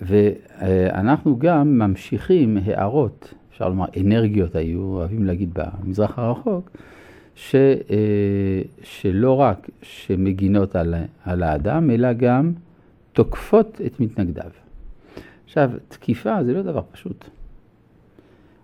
ואנחנו 0.03 1.39
גם 1.39 1.79
ממשיכים 1.79 2.59
הערות 2.65 3.35
אפשר 3.61 3.69
לומר 3.69 3.87
אנרגיות 4.01 4.57
היו, 4.57 4.81
אוהבים 4.81 5.25
להגיד 5.25 5.51
במזרח 5.53 6.19
הרחוק, 6.19 6.71
ש, 7.35 7.55
אה, 7.55 8.63
שלא 8.83 9.41
רק 9.41 9.71
שמגינות 9.83 10.77
על, 10.77 10.95
על 11.25 11.43
האדם, 11.43 11.91
אלא 11.91 12.13
גם 12.13 12.53
תוקפות 13.13 13.81
את 13.87 14.01
מתנגדיו. 14.01 14.51
עכשיו, 15.45 15.71
תקיפה 15.89 16.45
זה 16.45 16.55
לא 16.55 16.63
דבר 16.63 16.83
פשוט. 16.93 17.25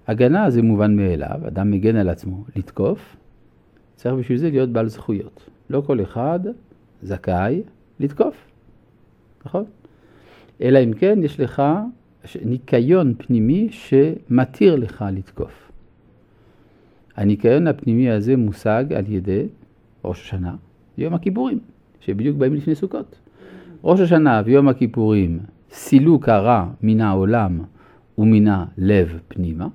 הגנה 0.06 0.50
זה 0.50 0.62
מובן 0.62 0.96
מאליו, 0.96 1.40
אדם 1.46 1.70
מגן 1.70 1.96
על 1.96 2.08
עצמו 2.08 2.44
לתקוף, 2.56 3.16
צריך 3.96 4.14
בשביל 4.14 4.38
זה 4.38 4.50
להיות 4.50 4.70
בעל 4.70 4.88
זכויות. 4.88 5.50
לא 5.70 5.80
כל 5.80 6.02
אחד 6.02 6.40
זכאי 7.02 7.62
לתקוף, 8.00 8.34
נכון? 9.46 9.64
אלא 10.60 10.78
אם 10.84 10.92
כן 10.92 11.18
יש 11.22 11.40
לך 11.40 11.62
ניקיון 12.44 13.14
פנימי 13.18 13.68
שמתיר 13.70 14.76
לך 14.76 15.04
לתקוף. 15.12 15.70
הניקיון 17.16 17.66
הפנימי 17.66 18.10
הזה 18.10 18.36
מושג 18.36 18.84
על 18.92 19.04
ידי 19.08 19.46
ראש 20.04 20.20
השנה 20.22 20.54
ויום 20.98 21.14
הכיפורים, 21.14 21.58
שבדיוק 22.00 22.36
באים 22.36 22.54
לפני 22.54 22.74
סוכות. 22.74 23.18
ראש 23.84 24.00
השנה 24.00 24.42
ויום 24.44 24.68
הכיפורים, 24.68 25.38
סילוק 25.70 26.28
הרע 26.28 26.66
מן 26.82 27.00
העולם 27.00 27.60
ומן 28.18 28.46
הלב 28.46 29.18
פנימה, 29.28 29.68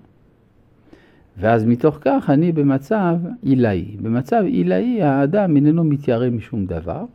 ואז 1.38 1.66
מתוך 1.66 1.98
כך 2.02 2.30
אני 2.30 2.52
במצב 2.52 3.16
עילאי. 3.42 3.98
במצב 4.02 4.44
עילאי 4.46 5.02
האדם 5.02 5.56
איננו 5.56 5.84
מתיירא 5.84 6.30
משום 6.30 6.66
דבר, 6.66 7.06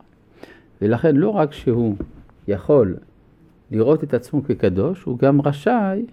ולכן 0.81 1.15
לא 1.15 1.29
רק 1.29 1.53
שהוא 1.53 1.95
יכול 2.47 2.95
לראות 3.71 4.03
את 4.03 4.13
עצמו 4.13 4.43
כקדוש, 4.43 5.03
הוא 5.03 5.19
גם 5.19 5.41
רשאי 5.41 6.05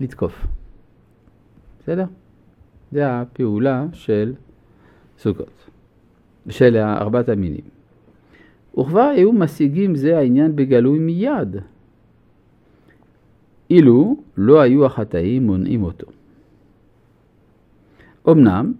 לתקוף. 0.00 0.46
בסדר? 1.82 2.04
זה 2.92 3.20
הפעולה 3.20 3.86
של 3.92 4.34
סוכות, 5.18 5.70
של 6.48 6.76
ארבעת 6.76 7.28
המינים. 7.28 7.64
וכבר 8.78 9.00
היו 9.00 9.32
משיגים 9.32 9.94
זה 9.94 10.18
העניין 10.18 10.56
בגלוי 10.56 10.98
מיד, 10.98 11.56
אילו 13.70 14.16
לא 14.36 14.60
היו 14.60 14.86
החטאים 14.86 15.46
מונעים 15.46 15.82
אותו. 15.82 16.06
אמנם, 18.28 18.72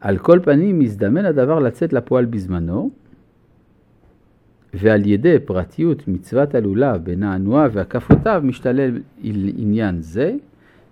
על 0.00 0.18
כל 0.18 0.38
פנים 0.42 0.78
מזדמן 0.78 1.24
הדבר 1.24 1.58
לצאת 1.58 1.92
לפועל 1.92 2.24
בזמנו, 2.24 2.90
ועל 4.74 5.06
ידי 5.06 5.36
פרטיות 5.44 6.08
מצוות 6.08 6.54
הלולב 6.54 7.04
בנענועה 7.04 7.68
והקפותיו 7.72 8.40
משתלל 8.44 8.98
עניין 9.56 10.02
זה, 10.02 10.34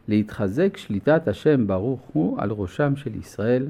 להתחזק 0.09 0.77
שליטת 0.77 1.29
השם 1.29 1.67
ברוך 1.67 2.01
הוא 2.13 2.41
על 2.41 2.51
ראשם 2.51 2.97
של 2.97 3.17
ישראל, 3.17 3.67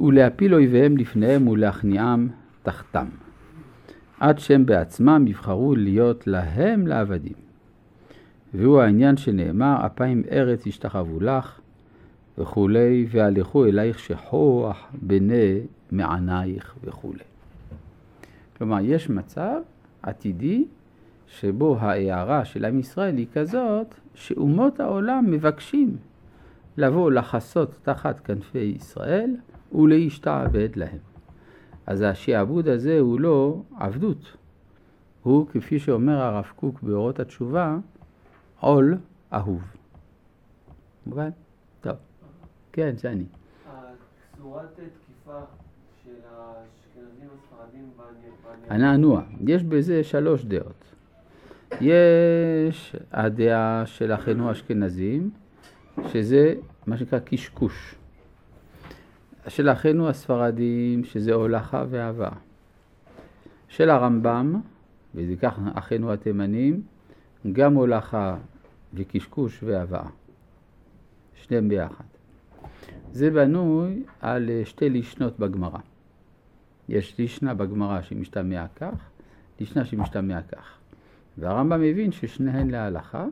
ולהפיל 0.00 0.54
אויביהם 0.54 0.96
לפניהם 0.96 1.48
ולהכניעם 1.48 2.28
תחתם, 2.62 3.06
עד 4.20 4.38
שהם 4.38 4.66
בעצמם 4.66 5.24
יבחרו 5.28 5.74
להיות 5.76 6.26
להם 6.26 6.86
לעבדים. 6.86 7.48
והוא 8.54 8.80
העניין 8.80 9.16
שנאמר, 9.16 9.86
אפיים 9.86 10.22
ארץ 10.30 10.66
ישתחוו 10.66 11.20
לך 11.20 11.60
וכולי, 12.38 13.06
והלכו 13.10 13.64
אלייך 13.64 13.98
שכוח 13.98 14.86
בני 15.02 15.58
מענייך 15.90 16.74
וכולי. 16.84 17.24
כלומר, 18.58 18.78
יש 18.82 19.10
מצב 19.10 19.60
עתידי 20.02 20.64
שבו 21.26 21.76
ההערה 21.78 22.44
של 22.44 22.64
עם 22.64 22.78
ישראל 22.78 23.16
היא 23.16 23.26
כזאת 23.32 23.94
שאומות 24.14 24.80
העולם 24.80 25.24
מבקשים 25.30 25.96
לבוא 26.76 27.10
לחסות 27.10 27.74
תחת 27.82 28.20
כנפי 28.20 28.58
ישראל 28.58 29.36
ולהשתעבד 29.72 30.68
להם. 30.76 30.98
אז 31.86 32.02
השעבוד 32.02 32.68
הזה 32.68 32.98
הוא 33.00 33.20
לא 33.20 33.62
עבדות, 33.76 34.36
הוא, 35.22 35.46
כפי 35.46 35.78
שאומר 35.78 36.18
הרב 36.18 36.52
קוק 36.56 36.82
באורות 36.82 37.20
התשובה, 37.20 37.76
עול 38.60 38.98
אהוב. 39.32 39.62
מובן? 41.06 41.30
טוב. 41.80 41.96
כן, 42.72 42.96
זה 42.96 43.10
אני. 43.10 43.24
צורת 44.38 44.64
תקיפה 44.74 45.40
הנענוע. 48.68 49.22
יש 49.46 49.62
בזה 49.62 50.04
שלוש 50.04 50.44
דעות. 50.44 50.84
יש 51.80 52.96
הדעה 53.12 53.82
של 53.86 54.14
אחינו 54.14 54.48
האשכנזים, 54.48 55.30
שזה 56.06 56.54
מה 56.86 56.96
שנקרא 56.96 57.18
קשקוש. 57.18 57.94
של 59.48 59.68
אחינו 59.68 60.08
הספרדים, 60.08 61.04
שזה 61.04 61.34
הולכה 61.34 61.84
ואהבה. 61.90 62.28
של 63.68 63.90
הרמב"ם, 63.90 64.60
וזה 65.14 65.36
כך 65.36 65.58
אחינו 65.74 66.12
התימנים, 66.12 66.82
גם 67.52 67.74
הולכה 67.74 68.36
וקשקוש 68.94 69.62
והבאה. 69.62 70.08
שניהם 71.34 71.68
ביחד. 71.68 72.04
זה 73.12 73.30
בנוי 73.30 74.02
על 74.20 74.50
שתי 74.64 74.90
לישנות 74.90 75.38
בגמרא. 75.38 75.78
יש 76.88 77.18
לישנה 77.18 77.54
בגמרא 77.54 78.02
שמשתמע 78.02 78.66
כך, 78.76 79.10
לישנה 79.60 79.84
שמשתמע 79.84 80.42
כך. 80.42 80.78
והרמב"ם 81.38 81.80
מבין 81.80 82.12
ששניהן 82.12 82.70
להלכה, 82.70 83.26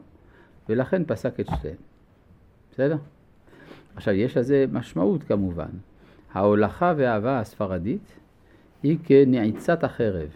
ולכן 0.69 1.05
פסק 1.05 1.41
את 1.41 1.47
שתיהן. 1.47 1.77
בסדר? 2.73 2.97
עכשיו, 3.97 4.15
יש 4.15 4.37
לזה 4.37 4.65
משמעות 4.73 5.23
כמובן. 5.23 5.71
ההולכה 6.33 6.93
והאהבה 6.97 7.41
הספרדית 7.41 8.13
היא 8.83 8.99
כנעיצת 9.05 9.85
החרב. 9.85 10.29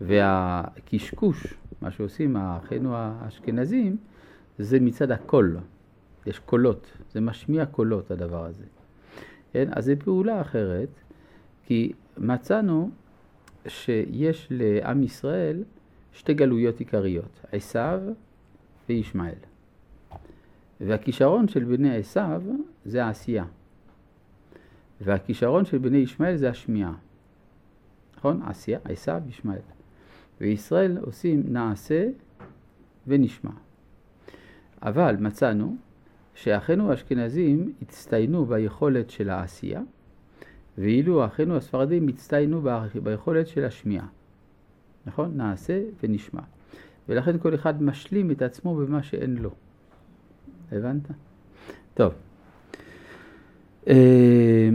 והקשקוש, 0.00 1.54
מה 1.82 1.90
שעושים 1.90 2.36
אחינו 2.36 2.96
האשכנזים, 2.96 3.96
זה 4.58 4.80
מצד 4.80 5.10
הקול. 5.10 5.56
יש 6.26 6.38
קולות, 6.38 6.86
זה 7.12 7.20
משמיע 7.20 7.66
קולות 7.66 8.10
הדבר 8.10 8.44
הזה. 8.44 8.64
כן? 9.52 9.68
אז 9.72 9.84
זו 9.84 9.92
פעולה 10.04 10.40
אחרת, 10.40 10.88
כי 11.66 11.92
מצאנו 12.18 12.90
שיש 13.68 14.46
לעם 14.50 15.02
ישראל 15.02 15.64
שתי 16.12 16.34
גלויות 16.34 16.78
עיקריות, 16.78 17.40
עשיו 17.52 18.00
וישמעאל. 18.88 19.34
והכישרון 20.80 21.48
של 21.48 21.64
בני 21.64 21.96
עשיו 21.96 22.42
זה 22.84 23.04
העשייה. 23.04 23.44
והכישרון 25.00 25.64
של 25.64 25.78
בני 25.78 25.98
ישמעאל 25.98 26.36
זה 26.36 26.50
השמיעה. 26.50 26.94
נכון? 28.16 28.42
עשייה, 28.42 28.78
עשיו, 28.84 29.22
ישמעאל. 29.28 29.58
וישראל 30.40 30.98
עושים 30.98 31.42
נעשה 31.48 32.08
ונשמע. 33.06 33.50
אבל 34.82 35.16
מצאנו 35.20 35.76
שאחינו 36.34 36.90
האשכנזים 36.90 37.72
הצטיינו 37.82 38.46
ביכולת 38.46 39.10
של 39.10 39.30
העשייה, 39.30 39.80
ואילו 40.78 41.26
אחינו 41.26 41.56
הספרדים 41.56 42.08
הצטיינו 42.08 42.62
ביכולת 43.02 43.48
של 43.48 43.64
השמיעה. 43.64 44.06
נכון? 45.06 45.32
נעשה 45.36 45.80
ונשמע. 46.02 46.42
ולכן 47.08 47.38
כל 47.38 47.54
אחד 47.54 47.82
משלים 47.82 48.30
את 48.30 48.42
עצמו 48.42 48.76
במה 48.76 49.02
שאין 49.02 49.36
לו. 49.36 49.50
הבנת? 50.72 51.08
טוב. 51.94 52.12
אה, 53.88 54.68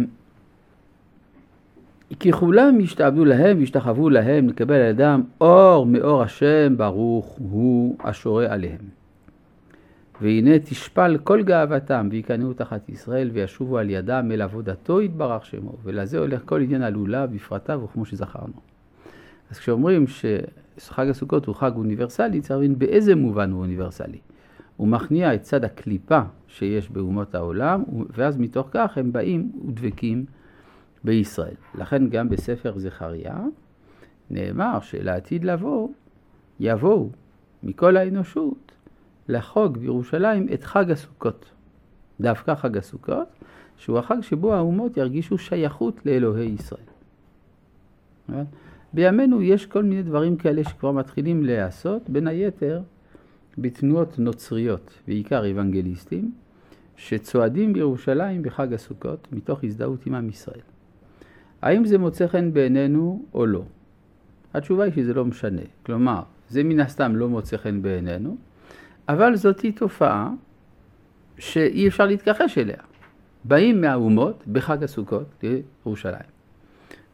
כי 2.20 2.32
כולם 2.32 2.80
ישתעבדו 2.80 3.26
להם 3.26 3.58
וישתחוו 3.58 4.10
להם, 4.10 4.50
לקבל 4.50 4.76
על 4.76 4.90
ידם 4.90 5.22
אור 5.42 5.86
מאור 5.86 6.24
השם 6.24 6.78
ברוך 6.78 7.26
הוא 7.26 7.96
השורה 8.00 8.54
עליהם. 8.54 9.05
והנה 10.22 10.60
תשפל 10.60 11.18
כל 11.24 11.44
גאוותם 11.44 12.08
ויקנאו 12.12 12.54
תחת 12.54 12.90
ישראל 12.90 13.30
וישובו 13.34 13.78
על 13.78 13.90
ידם 13.90 14.30
אל 14.32 14.42
עבודתו 14.42 15.02
יתברך 15.02 15.46
שמו 15.46 15.76
ולזה 15.84 16.20
הולך 16.20 16.42
כל 16.46 16.62
עניין 16.62 16.82
הלולה 16.82 17.28
בפרטיו 17.28 17.82
וכמו 17.84 18.06
שזכרנו. 18.06 18.54
אז 19.52 19.60
כשאומרים 19.60 20.06
שחג 20.78 21.10
הסוכות 21.10 21.46
הוא 21.46 21.56
חג 21.56 21.72
אוניברסלי, 21.76 22.42
צריך 22.42 22.52
להבין 22.52 22.80
באיזה 22.80 23.16
מובן 23.16 23.52
הוא 23.52 23.62
אוניברסלי. 23.62 24.20
הוא 24.78 24.88
מכניע 24.88 25.36
את 25.36 25.42
צד 25.42 25.64
הקליפה 25.64 26.22
שיש 26.48 26.90
באומות 26.90 27.36
העולם, 27.36 27.84
ואז 28.10 28.38
מתוך 28.38 28.68
כך 28.72 28.98
הם 28.98 29.12
באים 29.12 29.52
ודבקים 29.68 30.26
בישראל. 31.04 31.56
לכן 31.76 32.10
גם 32.10 32.30
בספר 32.30 32.80
זכריה 32.80 33.38
נאמר 34.30 34.80
שלעתיד 34.82 35.44
לבוא, 35.44 35.90
יבואו 36.60 37.10
מכל 37.64 37.98
האנושות 37.98 38.75
לחוג 39.30 39.78
בירושלים 39.78 40.48
את 40.54 40.64
חג 40.64 40.92
הסוכות. 40.92 41.46
דווקא 42.20 42.56
חג 42.56 42.78
הסוכות, 42.78 43.28
שהוא 43.78 44.00
החג 44.00 44.22
שבו 44.22 44.54
האומות 44.54 44.98
ירגישו 44.98 45.38
שייכות 45.38 46.06
לאלוהי 46.06 46.50
ישראל. 46.50 46.86
בימינו 48.94 49.42
יש 49.42 49.66
כל 49.66 49.84
מיני 49.84 50.04
דברים 50.04 50.36
כאלה 50.36 50.64
שכבר 50.64 50.92
מתחילים 50.92 51.44
להיעשות, 51.44 52.10
בין 52.10 52.28
היתר 52.28 52.82
בתנועות 53.58 54.20
נוצריות, 54.20 54.94
בעיקר 55.08 55.52
אוונגליסטים, 55.52 56.32
שצועדים 56.98 57.74
בירושלים 57.74 58.42
בחג 58.42 58.74
הסוכות 58.74 59.28
מתוך 59.32 59.64
הזדהות 59.64 60.06
עם 60.06 60.16
עם 60.16 60.30
ישראל. 60.30 60.60
האם 61.62 61.86
זה 61.86 61.98
מוצא 61.98 62.28
חן 62.28 62.54
בעינינו 62.54 63.26
או 63.34 63.46
לא? 63.46 63.64
התשובה 64.54 64.84
היא 64.84 64.94
שזה 64.94 65.14
לא 65.14 65.26
משנה. 65.26 65.62
כלומר, 65.86 66.22
זה 66.50 66.64
מן 66.64 66.80
הסתם 66.80 67.16
לא 67.16 67.30
מוצא 67.30 67.58
חן 67.58 67.82
בעינינו, 67.82 68.38
אבל 69.10 69.36
זאתי 69.36 69.72
תופעה 69.72 70.30
שאי 71.38 71.88
אפשר 71.88 72.06
להתכחש 72.06 72.58
אליה. 72.58 72.78
באים 73.44 73.82
מהאומות 73.82 74.44
בחג 74.48 74.84
הסוכות 74.84 75.44
לירושלים. 75.44 76.36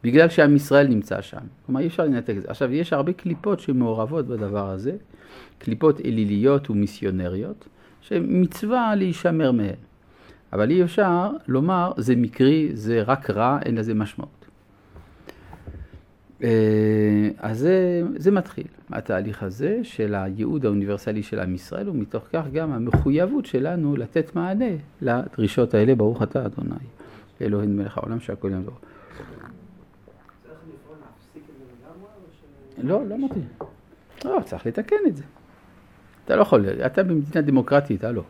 בגלל 0.04 0.28
שעם 0.28 0.56
ישראל 0.56 0.86
נמצא 0.86 1.20
שם. 1.20 1.40
כלומר, 1.66 1.80
אי 1.80 1.86
אפשר 1.86 2.04
לנתק 2.04 2.34
את 2.36 2.42
זה. 2.42 2.48
עכשיו, 2.50 2.72
יש 2.72 2.92
הרבה 2.92 3.12
קליפות 3.12 3.60
שמעורבות 3.60 4.26
בדבר 4.26 4.70
הזה, 4.70 4.96
קליפות 5.58 6.00
אליליות 6.00 6.70
ומיסיונריות, 6.70 7.68
שמצווה 8.00 8.94
להישמר 8.94 9.52
מהן. 9.52 9.74
אבל 10.52 10.70
אי 10.70 10.82
אפשר 10.82 11.30
לומר, 11.48 11.92
זה 11.96 12.16
מקרי, 12.16 12.70
זה 12.74 13.02
רק 13.02 13.30
רע, 13.30 13.58
אין 13.64 13.74
לזה 13.74 13.94
משמעות. 13.94 14.41
אה, 16.42 17.28
אז 17.38 17.58
זה, 17.58 18.02
זה 18.16 18.30
מתחיל, 18.30 18.66
התהליך 18.90 19.42
הזה 19.42 19.80
של 19.82 20.14
הייעוד 20.14 20.64
האוניברסלי 20.66 21.22
של 21.22 21.40
עם 21.40 21.54
ישראל, 21.54 21.88
ומתוך 21.88 22.24
כך 22.32 22.44
גם 22.52 22.72
המחויבות 22.72 23.46
שלנו 23.46 23.96
לתת 23.96 24.36
מענה 24.36 24.74
לדרישות 25.02 25.74
האלה, 25.74 25.94
ברוך 25.94 26.22
אתה 26.22 26.46
אדוני, 26.46 26.74
אלוהינו 27.40 27.82
מלך 27.82 27.98
העולם 27.98 28.20
שהכל 28.20 28.50
יעזור. 28.50 28.74
לא, 32.82 33.06
לא 33.06 33.14
אמרתי. 33.14 33.40
לא, 34.24 34.40
צריך 34.44 34.66
לתקן 34.66 34.96
את 35.06 35.16
זה. 35.16 35.22
אתה 36.24 36.36
לא 36.36 36.42
יכול, 36.42 36.66
אתה 36.86 37.02
במדינה 37.02 37.40
דמוקרטית, 37.46 38.04
הלו. 38.04 38.22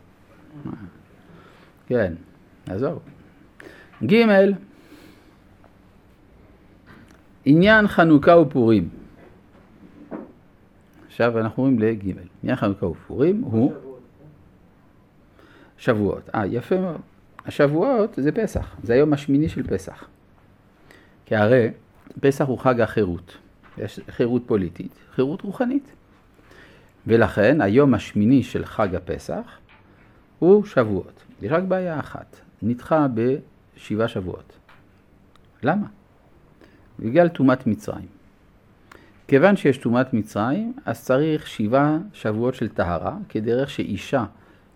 כן, 1.87 2.13
עזוב. 2.67 2.99
ג' 4.05 4.15
עניין 7.45 7.89
חנוכה 7.89 8.37
ופורים. 8.37 8.89
עכשיו 11.07 11.39
אנחנו 11.39 11.63
אומרים 11.63 11.79
לג' 11.79 12.17
עניין 12.43 12.57
חנוכה 12.57 12.87
ופורים 12.87 13.41
הוא 13.41 13.73
שבועות. 15.79 16.31
אה, 16.35 16.47
יפה 16.47 16.81
מאוד. 16.81 17.01
השבועות 17.47 18.11
זה 18.17 18.33
פסח, 18.33 18.77
זה 18.83 18.93
היום 18.93 19.13
השמיני 19.13 19.49
של 19.49 19.63
פסח. 19.63 20.05
כי 21.27 21.37
הרי 21.37 21.71
פסח 22.21 22.45
הוא 22.45 22.59
חג 22.59 22.81
החירות. 22.81 23.37
יש 23.79 24.01
חירות 24.11 24.43
פוליטית, 24.47 24.93
חירות 25.15 25.43
רוחנית. 25.43 25.93
ולכן 27.07 27.61
היום 27.61 27.95
השמיני 27.95 28.43
של 28.43 28.65
חג 28.65 28.95
הפסח 28.95 29.59
הוא 30.39 30.65
שבועות. 30.65 31.23
יש 31.43 31.53
רק 31.53 31.63
בעיה 31.63 32.01
אחת, 32.01 32.37
נדחה 32.63 33.07
בשבעה 33.15 34.09
שבועות. 34.09 34.53
למה? 35.63 35.87
בגלל 36.99 37.29
טומאת 37.29 37.67
מצרים. 37.67 38.07
כיוון 39.29 39.57
שיש 39.57 39.79
טומאת 39.79 40.15
מצרים, 40.15 40.73
אז 40.85 41.05
צריך 41.05 41.47
שבעה 41.47 41.99
שבועות 42.13 42.55
של 42.55 42.69
טהרה, 42.69 43.17
כדרך 43.29 43.71
שאישה 43.71 44.25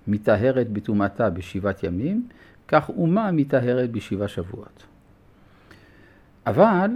מטהרת 0.07 0.71
בטומאתה 0.71 1.31
בשבעת 1.31 1.83
ימים, 1.83 2.29
כך 2.69 2.89
אומה 2.89 3.33
מטהרת 3.33 3.91
בשבעה 3.91 4.29
שבועות. 4.29 4.87
אבל 6.47 6.91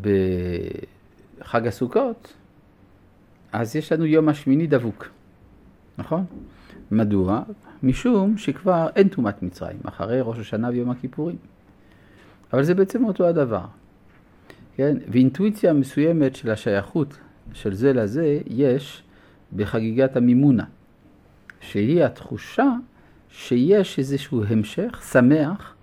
בחג 0.00 1.66
הסוכות, 1.66 2.32
אז 3.52 3.76
יש 3.76 3.92
לנו 3.92 4.06
יום 4.06 4.28
השמיני 4.28 4.66
דבוק, 4.66 5.08
נכון? 5.98 6.24
מדוע? 6.90 7.42
משום 7.82 8.38
שכבר 8.38 8.88
אין 8.96 9.08
טומאת 9.08 9.42
מצרים, 9.42 9.78
אחרי 9.84 10.20
ראש 10.20 10.38
השנה 10.38 10.68
ויום 10.68 10.90
הכיפורים. 10.90 11.36
אבל 12.52 12.62
זה 12.62 12.74
בעצם 12.74 13.04
אותו 13.04 13.26
הדבר. 13.26 13.64
כן? 14.76 14.96
ואינטואיציה 15.08 15.72
מסוימת 15.72 16.36
של 16.36 16.50
השייכות 16.50 17.18
של 17.52 17.74
זה 17.74 17.92
לזה 17.92 18.40
יש 18.46 19.02
בחגיגת 19.56 20.16
המימונה, 20.16 20.64
שהיא 21.60 22.04
התחושה 22.04 22.72
שיש 23.28 23.98
איזשהו 23.98 24.44
המשך 24.44 25.02
שמח 25.12 25.74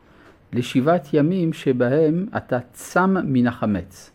לשבעת 0.53 1.13
ימים 1.13 1.53
שבהם 1.53 2.27
אתה 2.37 2.59
צם 2.73 3.15
מן 3.23 3.47
החמץ. 3.47 4.11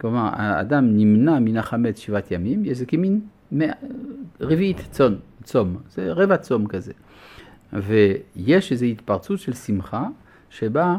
כלומר, 0.00 0.28
האדם 0.32 0.96
נמנע 0.96 1.38
מן 1.38 1.56
החמץ 1.56 1.98
שבעת 1.98 2.30
ימים, 2.30 2.74
זה 2.74 2.86
כמין 2.86 3.20
רביעית 4.40 4.80
צום, 4.90 5.14
צום, 5.44 5.76
זה 5.90 6.12
רבע 6.12 6.36
צום 6.36 6.66
כזה. 6.66 6.92
ויש 7.72 8.72
איזו 8.72 8.84
התפרצות 8.84 9.38
של 9.38 9.52
שמחה 9.52 10.06
שבה 10.50 10.96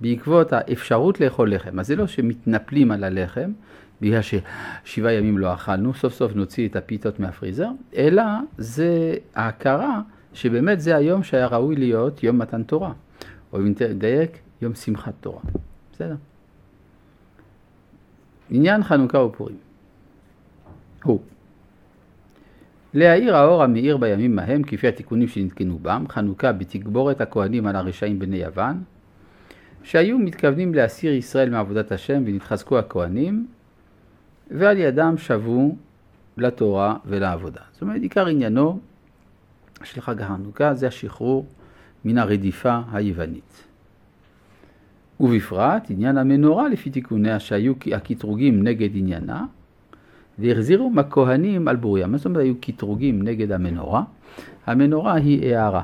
בעקבות 0.00 0.52
האפשרות 0.52 1.20
לאכול 1.20 1.54
לחם. 1.54 1.80
אז 1.80 1.86
זה 1.86 1.96
לא 1.96 2.06
שמתנפלים 2.06 2.90
על 2.90 3.04
הלחם, 3.04 3.52
בגלל 4.00 4.20
ששבעה 4.22 5.12
ימים 5.12 5.38
לא 5.38 5.54
אכלנו, 5.54 5.94
סוף 5.94 6.14
סוף 6.14 6.34
נוציא 6.34 6.68
את 6.68 6.76
הפיתות 6.76 7.20
מהפריזר, 7.20 7.68
אלא 7.96 8.22
זה 8.58 9.14
ההכרה 9.34 10.00
שבאמת 10.34 10.80
זה 10.80 10.96
היום 10.96 11.22
שהיה 11.22 11.46
ראוי 11.46 11.76
להיות 11.76 12.22
יום 12.22 12.38
מתן 12.38 12.62
תורה, 12.62 12.92
או 13.52 13.58
אם 13.58 13.74
נדייק, 13.90 14.38
יום 14.62 14.74
שמחת 14.74 15.14
תורה. 15.20 15.40
בסדר. 15.92 16.16
עניין 18.50 18.82
חנוכה 18.82 19.18
ופורים 19.18 19.56
הוא 21.04 21.20
להאיר 22.94 23.36
האור 23.36 23.62
המאיר 23.62 23.96
בימים 23.96 24.38
ההם 24.38 24.62
כפי 24.62 24.88
התיקונים 24.88 25.28
שנתקנו 25.28 25.78
בם, 25.82 26.04
חנוכה 26.08 26.52
בתגבורת 26.52 27.20
הכהנים 27.20 27.66
על 27.66 27.76
הרשעים 27.76 28.18
בני 28.18 28.36
יוון, 28.36 28.82
שהיו 29.84 30.18
מתכוונים 30.18 30.74
להסיר 30.74 31.12
ישראל 31.12 31.50
מעבודת 31.50 31.92
השם 31.92 32.22
ונתחזקו 32.26 32.78
הכהנים, 32.78 33.46
ועל 34.50 34.78
ידם 34.78 35.14
שבו 35.18 35.76
לתורה 36.36 36.96
ולעבודה. 37.06 37.60
זאת 37.72 37.82
אומרת, 37.82 38.02
עיקר 38.02 38.26
עניינו 38.26 38.78
של 39.82 40.00
חג 40.00 40.20
החנוכה 40.20 40.74
זה 40.74 40.86
השחרור 40.86 41.46
מן 42.04 42.18
הרדיפה 42.18 42.80
היוונית. 42.92 43.64
ובפרט 45.20 45.90
עניין 45.90 46.18
המנורה 46.18 46.68
לפי 46.68 46.90
תיקוניה 46.90 47.40
שהיו 47.40 47.72
הקטרוגים 47.92 48.62
נגד 48.62 48.88
עניינה, 48.94 49.44
והחזירו 50.38 50.90
מהכהנים 50.90 51.68
על 51.68 51.76
בוריה. 51.76 52.06
מה 52.06 52.16
זאת 52.16 52.26
אומרת 52.26 52.42
היו 52.42 52.54
קטרוגים 52.60 53.22
נגד 53.22 53.52
המנורה? 53.52 54.02
המנורה 54.66 55.14
היא 55.14 55.56
הערה. 55.56 55.82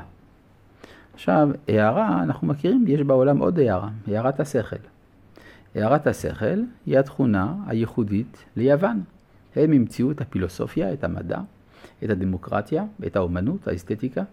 עכשיו, 1.21 1.49
הערה, 1.67 2.23
אנחנו 2.23 2.47
מכירים, 2.47 2.85
יש 2.87 3.01
בעולם 3.01 3.37
עוד 3.37 3.59
הערה, 3.59 3.89
הערת 4.07 4.39
השכל. 4.39 4.75
הערת 5.75 6.07
השכל 6.07 6.59
היא 6.85 6.99
התכונה 6.99 7.53
הייחודית 7.67 8.45
ליוון. 8.55 9.01
הם 9.55 9.71
המציאו 9.71 10.11
את 10.11 10.21
הפילוסופיה, 10.21 10.93
את 10.93 11.03
המדע, 11.03 11.39
את 12.03 12.09
הדמוקרטיה, 12.09 12.83
את 13.07 13.15
האומנות, 13.15 13.67
האסתטיקה. 13.67 14.23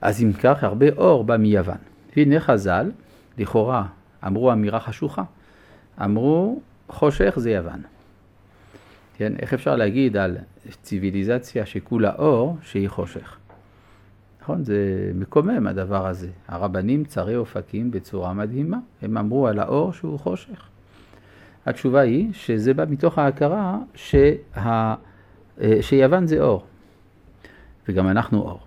אז 0.00 0.22
אם 0.22 0.32
כך, 0.32 0.64
הרבה 0.64 0.86
אור 0.96 1.24
בא 1.24 1.36
מיוון. 1.36 1.78
והנה 2.16 2.40
חז"ל, 2.40 2.90
לכאורה, 3.38 3.86
אמרו 4.26 4.52
אמירה 4.52 4.80
חשוכה. 4.80 5.22
אמרו, 6.04 6.60
חושך 6.88 7.34
זה 7.36 7.50
יוון. 7.50 7.82
כן, 9.16 9.32
איך 9.38 9.54
אפשר 9.54 9.76
להגיד 9.76 10.16
על 10.16 10.36
ציוויליזציה 10.82 11.66
שכולה 11.66 12.14
אור, 12.18 12.56
שהיא 12.62 12.88
חושך? 12.88 13.39
נכון? 14.50 14.64
זה 14.64 15.10
מקומם 15.14 15.66
הדבר 15.66 16.06
הזה. 16.06 16.28
הרבנים 16.48 17.04
צרי 17.04 17.36
אופקים 17.36 17.90
בצורה 17.90 18.32
מדהימה. 18.32 18.78
הם 19.02 19.18
אמרו 19.18 19.46
על 19.48 19.58
האור 19.58 19.92
שהוא 19.92 20.18
חושך. 20.18 20.68
התשובה 21.66 22.00
היא 22.00 22.28
שזה 22.32 22.74
בא 22.74 22.84
מתוך 22.88 23.18
ההכרה 23.18 23.78
שה... 23.94 24.34
אה, 24.56 24.94
שיוון 25.80 26.26
זה 26.26 26.40
אור. 26.40 26.64
וגם 27.88 28.08
אנחנו 28.08 28.38
אור. 28.38 28.60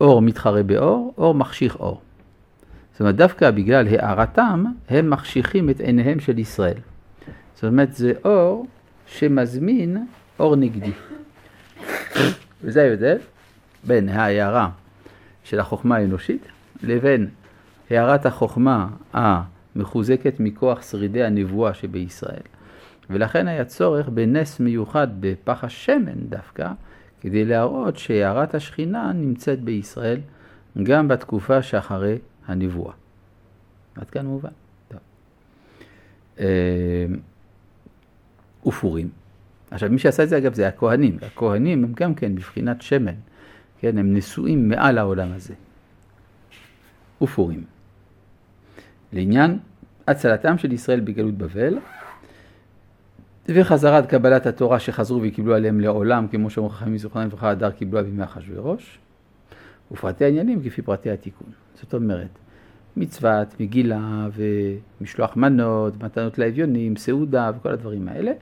אור 0.00 0.22
מתחרה 0.22 0.62
באור, 0.62 1.14
אור 1.18 1.34
מחשיך 1.34 1.76
אור. 1.76 2.00
זאת 2.92 3.00
אומרת, 3.00 3.16
דווקא 3.16 3.50
בגלל 3.50 3.86
הארתם, 3.88 4.64
הם 4.88 5.10
מחשיכים 5.10 5.70
את 5.70 5.80
עיניהם 5.80 6.20
של 6.20 6.38
ישראל. 6.38 6.80
זאת 7.54 7.64
אומרת, 7.64 7.92
זה 7.92 8.12
אור 8.24 8.66
שמזמין 9.06 10.06
אור 10.38 10.56
נגדי. 10.56 10.92
וזה 12.62 12.82
ההבדל 12.82 13.18
בין 13.84 14.08
ההערה 14.08 14.70
של 15.44 15.60
החוכמה 15.60 15.96
האנושית 15.96 16.46
לבין 16.82 17.28
הערת 17.90 18.26
החוכמה 18.26 18.88
המחוזקת 19.12 20.40
מכוח 20.40 20.82
שרידי 20.82 21.24
הנבואה 21.24 21.74
שבישראל. 21.74 22.42
ולכן 23.10 23.48
היה 23.48 23.64
צורך 23.64 24.08
בנס 24.08 24.60
מיוחד 24.60 25.08
בפח 25.20 25.64
השמן 25.64 26.18
דווקא, 26.28 26.68
כדי 27.20 27.44
להראות 27.44 27.96
שהערת 27.96 28.54
השכינה 28.54 29.12
נמצאת 29.14 29.60
בישראל 29.60 30.20
גם 30.82 31.08
בתקופה 31.08 31.62
שאחרי 31.62 32.18
הנבואה. 32.46 32.92
עד 33.96 34.10
כאן 34.10 34.26
מובן. 34.26 34.48
אה, 36.40 37.06
ופורים. 38.66 39.08
עכשיו, 39.70 39.90
מי 39.90 39.98
שעשה 39.98 40.22
את 40.22 40.28
זה, 40.28 40.38
אגב, 40.38 40.54
זה 40.54 40.68
הכהנים. 40.68 41.18
הכהנים 41.22 41.84
הם 41.84 41.92
גם 41.92 42.14
כן 42.14 42.34
בבחינת 42.34 42.82
שמן. 42.82 43.14
כן, 43.80 43.98
הם 43.98 44.16
נשואים 44.16 44.68
מעל 44.68 44.98
העולם 44.98 45.28
הזה. 45.32 45.54
ופורים. 47.22 47.64
לעניין 49.12 49.58
הצלתם 50.08 50.58
של 50.58 50.72
ישראל 50.72 51.00
בגלות 51.00 51.34
בבל, 51.34 51.78
וחזרת 53.48 54.06
קבלת 54.06 54.46
התורה 54.46 54.80
שחזרו 54.80 55.20
וקיבלו 55.22 55.54
עליהם 55.54 55.80
לעולם, 55.80 56.28
כמו 56.28 56.50
שאומר 56.50 56.68
חכמים 56.68 56.98
זוכרנים 56.98 57.28
וכה 57.32 57.50
הדר 57.50 57.70
קיבלוה 57.70 58.02
בימי 58.02 58.24
אחשוורוש, 58.24 58.98
ופרטי 59.92 60.24
העניינים 60.24 60.62
כפי 60.62 60.82
פרטי 60.82 61.10
התיקון. 61.10 61.48
זאת 61.74 61.94
אומרת, 61.94 62.28
מצוות, 62.96 63.60
מגילה 63.60 64.28
ומשלוח 65.00 65.36
מנות, 65.36 66.02
מתנות 66.02 66.38
לאביונים, 66.38 66.96
סעודה 66.96 67.50
וכל 67.56 67.68
הדברים 67.68 68.08
האלה, 68.08 68.32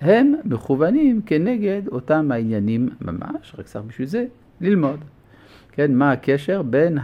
הם 0.00 0.34
מכוונים 0.44 1.22
כנגד 1.26 1.82
אותם 1.88 2.32
העניינים 2.32 2.88
ממש, 3.00 3.54
רק 3.58 3.66
צריך 3.66 3.84
בשביל 3.84 4.06
זה 4.06 4.26
ללמוד. 4.60 5.00
כן, 5.72 5.94
מה 5.94 6.12
הקשר 6.12 6.62
בין 6.62 6.98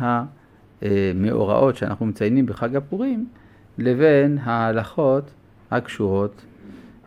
המאורעות 0.82 1.76
שאנחנו 1.76 2.06
מציינים 2.06 2.46
בחג 2.46 2.76
הפורים 2.76 3.28
לבין 3.78 4.38
ההלכות 4.42 5.30
הקשורות 5.70 6.44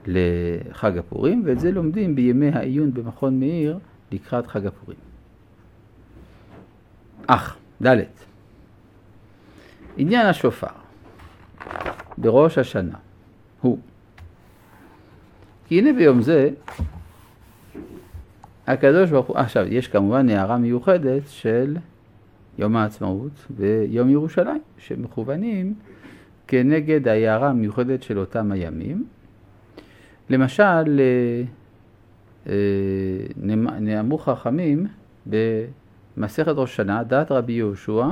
לחג 0.07 0.97
הפורים, 0.97 1.41
ואת 1.45 1.59
זה 1.59 1.71
לומדים 1.71 2.15
בימי 2.15 2.49
העיון 2.49 2.93
במכון 2.93 3.39
מאיר 3.39 3.79
לקראת 4.11 4.47
חג 4.47 4.65
הפורים. 4.65 4.99
אך, 7.27 7.57
ד' 7.83 7.97
עניין 9.97 10.25
השופר 10.25 10.67
בראש 12.17 12.57
השנה 12.57 12.97
הוא 13.61 13.77
כי 15.67 15.79
הנה 15.79 15.93
ביום 15.93 16.21
זה 16.21 16.49
הקדוש 18.67 19.09
ברוך 19.09 19.27
הוא, 19.27 19.37
עכשיו 19.37 19.73
יש 19.73 19.87
כמובן 19.87 20.29
הערה 20.29 20.57
מיוחדת 20.57 21.21
של 21.27 21.77
יום 22.57 22.75
העצמאות 22.75 23.45
ויום 23.55 24.09
ירושלים 24.09 24.61
שמכוונים 24.77 25.73
כנגד 26.47 27.07
ההערה 27.07 27.49
המיוחדת 27.49 28.03
של 28.03 28.19
אותם 28.19 28.51
הימים. 28.51 29.05
למשל, 30.29 30.99
אה, 30.99 31.43
אה, 32.47 32.53
נאמרו 33.79 34.17
חכמים 34.17 34.87
במסכת 35.25 36.53
ראש 36.55 36.75
שנה, 36.75 37.03
דעת 37.03 37.31
רבי 37.31 37.53
יהושע, 37.53 38.05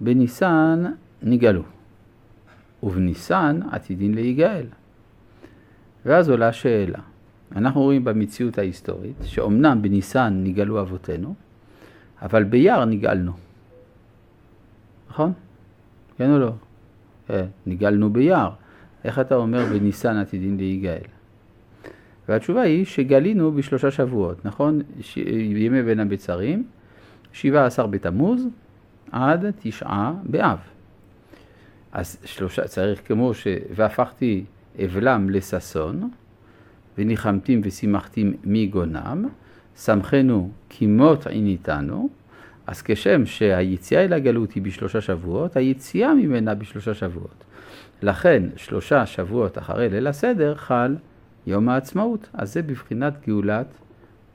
בניסן 0.00 0.84
נגאלו, 1.22 1.62
ובניסן 2.82 3.60
עתידין 3.70 4.14
להיגאל. 4.14 4.66
ואז 6.06 6.30
עולה 6.30 6.52
שאלה. 6.52 6.98
אנחנו 7.56 7.80
רואים 7.80 8.04
במציאות 8.04 8.58
ההיסטורית 8.58 9.16
שאומנם 9.22 9.82
בניסן 9.82 10.40
נגאלו 10.44 10.80
אבותינו, 10.80 11.34
אבל 12.22 12.44
ביער 12.44 12.84
נגאלנו. 12.84 13.32
נכון? 15.10 15.32
כן 16.16 16.30
או 16.30 16.38
לא? 16.38 16.52
כן, 17.28 17.46
נגאלנו 17.66 18.12
ביער. 18.12 18.50
איך 19.04 19.18
אתה 19.18 19.36
אומר 19.36 19.64
בניסן 19.72 20.16
עתידין 20.16 20.56
להיגאל? 20.56 21.00
והתשובה 22.28 22.60
היא 22.60 22.84
שגלינו 22.84 23.52
בשלושה 23.52 23.90
שבועות, 23.90 24.44
נכון? 24.44 24.80
ש... 25.00 25.16
ימי 25.16 25.82
בין 25.82 26.00
הביצרים, 26.00 26.64
17 27.32 27.86
בתמוז 27.86 28.46
עד 29.12 29.44
תשעה 29.62 30.14
באב. 30.24 30.58
אז 31.92 32.18
שלושה, 32.24 32.64
צריך 32.68 33.08
כמו 33.08 33.34
ש... 33.34 33.46
והפכתי 33.74 34.44
אבלם 34.84 35.30
לששון, 35.30 36.10
וניחמתים 36.98 37.60
ושימחתים 37.64 38.34
מגונם, 38.44 39.24
שמחנו 39.76 40.50
כמות 40.70 41.26
עיניתנו, 41.26 42.08
אז 42.66 42.82
כשם 42.82 43.26
שהיציאה 43.26 44.04
אל 44.04 44.12
הגלות 44.12 44.52
היא 44.52 44.62
בשלושה 44.62 45.00
שבועות, 45.00 45.56
היציאה 45.56 46.14
ממנה 46.14 46.54
בשלושה 46.54 46.94
שבועות. 46.94 47.44
לכן 48.02 48.42
שלושה 48.56 49.06
שבועות 49.06 49.58
אחרי 49.58 49.88
ליל 49.88 50.06
הסדר 50.06 50.54
חל 50.54 50.96
יום 51.46 51.68
העצמאות, 51.68 52.28
אז 52.32 52.52
זה 52.52 52.62
בבחינת 52.62 53.14
גאולת 53.28 53.66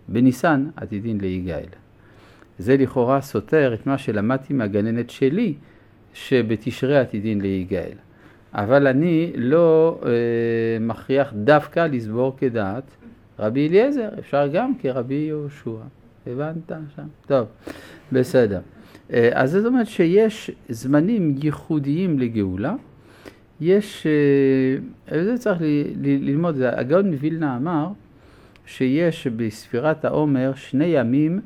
בניסן 0.08 0.70
עתידין 0.76 1.22
להיגאל. 1.22 1.66
זה 2.60 2.78
לכאורה 2.78 3.22
סותר 3.22 3.74
את 3.74 3.88
מה 3.88 3.98
שלמדתי 3.98 4.54
מהגננת 4.54 5.10
שלי, 5.10 5.54
שבתשרי 6.14 7.00
עתידין 7.00 7.42
להיגאל. 7.42 7.98
אבל 8.54 8.88
אני 8.88 9.32
לא 9.36 10.00
אה, 10.06 10.10
מכריח 10.80 11.34
דווקא 11.36 11.88
לסבור 11.92 12.36
כדעת 12.38 12.84
רבי 13.40 13.68
אליעזר, 13.68 14.10
אפשר 14.20 14.48
גם 14.48 14.74
כרבי 14.80 15.14
יהושע. 15.14 15.78
הבנת 16.28 16.72
שם? 16.96 17.08
טוב, 17.28 17.48
בסדר. 18.12 18.60
אה, 19.14 19.30
אז 19.34 19.52
זאת 19.52 19.66
אומרת 19.66 19.88
שיש 19.88 20.52
זמנים 20.70 21.36
ייחודיים 21.44 22.20
לגאולה. 22.20 22.76
יש, 23.62 24.08
אה, 25.12 25.24
זה 25.24 25.38
צריך 25.38 25.62
ל, 25.62 25.66
ל, 25.96 26.30
ללמוד, 26.30 26.62
הגאון 26.62 27.12
מווילנה 27.12 27.58
אמר 27.58 27.88
שיש 28.66 29.28
בספירת 29.28 30.06
העומר 30.06 30.52
שני 30.56 30.86
ימים 30.86 31.42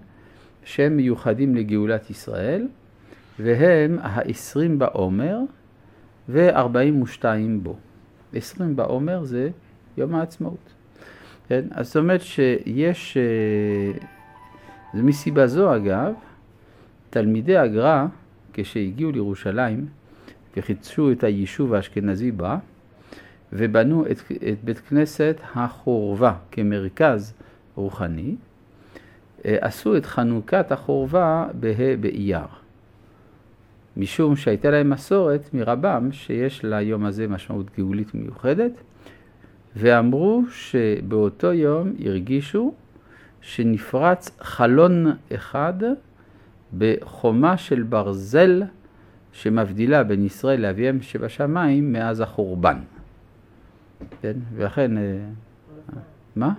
שהם 0.63 0.97
מיוחדים 0.97 1.55
לגאולת 1.55 2.09
ישראל, 2.09 2.67
והם 3.39 3.97
העשרים 4.01 4.79
בעומר 4.79 5.39
וארבעים 6.29 7.01
ושתיים 7.01 7.63
בו. 7.63 7.75
עשרים 8.33 8.75
בעומר 8.75 9.23
זה 9.23 9.49
יום 9.97 10.15
העצמאות. 10.15 10.73
כן? 11.47 11.65
אז 11.71 11.87
זאת 11.87 11.95
אומרת 11.95 12.21
שיש, 12.21 13.17
זה 14.93 14.99
אה, 14.99 15.03
מסיבה 15.03 15.47
זו 15.47 15.75
אגב, 15.75 16.13
תלמידי 17.09 17.57
הגר"א, 17.57 18.05
כשהגיעו 18.53 19.11
לירושלים 19.11 19.85
וחידשו 20.57 21.11
את 21.11 21.23
היישוב 21.23 21.73
האשכנזי 21.73 22.31
בה, 22.31 22.57
ובנו 23.53 24.05
את, 24.11 24.17
את 24.31 24.63
בית 24.63 24.79
כנסת 24.79 25.37
החורבה 25.55 26.33
כמרכז 26.51 27.33
רוחני, 27.75 28.35
אה, 29.45 29.57
עשו 29.61 29.97
את 29.97 30.05
חנוכת 30.05 30.71
החורבה 30.71 31.47
בה' 31.53 31.95
באייר. 31.99 32.64
משום 33.97 34.35
שהייתה 34.35 34.71
להם 34.71 34.89
מסורת 34.89 35.53
מרבם 35.53 36.11
שיש 36.11 36.63
ליום 36.63 37.05
הזה 37.05 37.27
משמעות 37.27 37.65
גאולית 37.77 38.13
מיוחדת, 38.13 38.71
ואמרו 39.75 40.43
שבאותו 40.49 41.53
יום 41.53 41.93
הרגישו 42.05 42.73
שנפרץ 43.41 44.37
חלון 44.41 45.05
אחד 45.35 45.73
בחומה 46.77 47.57
של 47.57 47.83
ברזל 47.83 48.63
שמבדילה 49.33 50.03
בין 50.03 50.25
ישראל 50.25 50.61
לאביהם 50.61 51.01
שבשמיים 51.01 51.93
מאז 51.93 52.19
החורבן. 52.19 52.77
כן, 54.21 54.33
ולכן, 54.55 54.97
אה, 54.97 55.17
מה? 56.35 56.53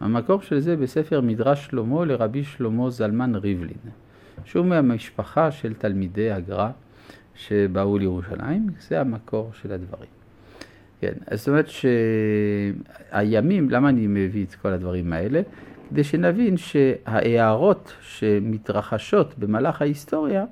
המקור 0.00 0.42
של 0.42 0.60
זה 0.60 0.76
בספר 0.76 1.20
מדרש 1.20 1.66
שלמה 1.66 2.04
לרבי 2.04 2.44
שלמה 2.44 2.90
זלמן 2.90 3.34
ריבלין, 3.34 3.76
שהוא 4.44 4.66
מהמשפחה 4.66 5.50
של 5.50 5.74
תלמידי 5.74 6.30
הגר"א 6.30 6.70
שבאו 7.34 7.98
לירושלים, 7.98 8.66
זה 8.88 9.00
המקור 9.00 9.50
של 9.62 9.72
הדברים. 9.72 10.10
כן, 11.00 11.12
אז 11.26 11.38
זאת 11.38 11.48
אומרת 11.48 11.66
שהימים, 13.12 13.70
למה 13.70 13.88
אני 13.88 14.06
מביא 14.06 14.44
את 14.44 14.54
כל 14.54 14.68
הדברים 14.68 15.12
האלה? 15.12 15.42
כדי 15.90 16.04
שנבין 16.04 16.56
שההערות 16.56 17.92
שמתרחשות 18.00 19.38
במהלך 19.38 19.82
ההיסטוריה, 19.82 20.44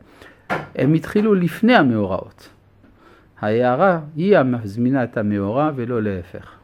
הם 0.75 0.95
התחילו 0.95 1.35
לפני 1.35 1.75
המאורעות. 1.75 2.49
ההערה 3.41 4.01
היא 4.17 4.39
המזמינה 4.39 5.05
את 5.05 5.17
המאורע 5.17 5.71
ולא 5.77 6.03
להפך. 6.03 6.55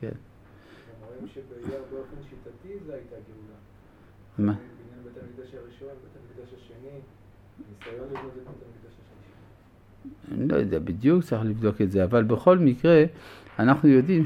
כן. 0.00 0.08
רואים 0.08 1.28
שבאייר 1.34 1.80
באופן 1.90 2.16
שיטתי 2.28 2.84
זה 2.86 2.92
הייתה 2.92 3.16
גאולה. 3.26 3.56
מה? 4.38 4.52
בניין 4.52 5.04
בית 5.04 5.22
המקדש 5.22 5.54
הראשון, 5.54 5.88
בית 5.88 6.14
המקדש 6.16 6.54
השני, 6.58 6.98
ניסיון 7.58 8.06
לבנות 8.06 8.26
את 8.26 8.34
בית 8.34 8.46
המקדש 8.46 8.94
השלישי. 9.02 9.34
אני 10.32 10.48
לא 10.48 10.56
יודע 10.56 10.78
בדיוק, 10.78 11.24
צריך 11.24 11.42
לבדוק 11.44 11.80
את 11.80 11.90
זה, 11.90 12.04
אבל 12.04 12.22
בכל 12.22 12.58
מקרה, 12.58 13.04
אנחנו 13.58 13.88
יודעים 13.88 14.24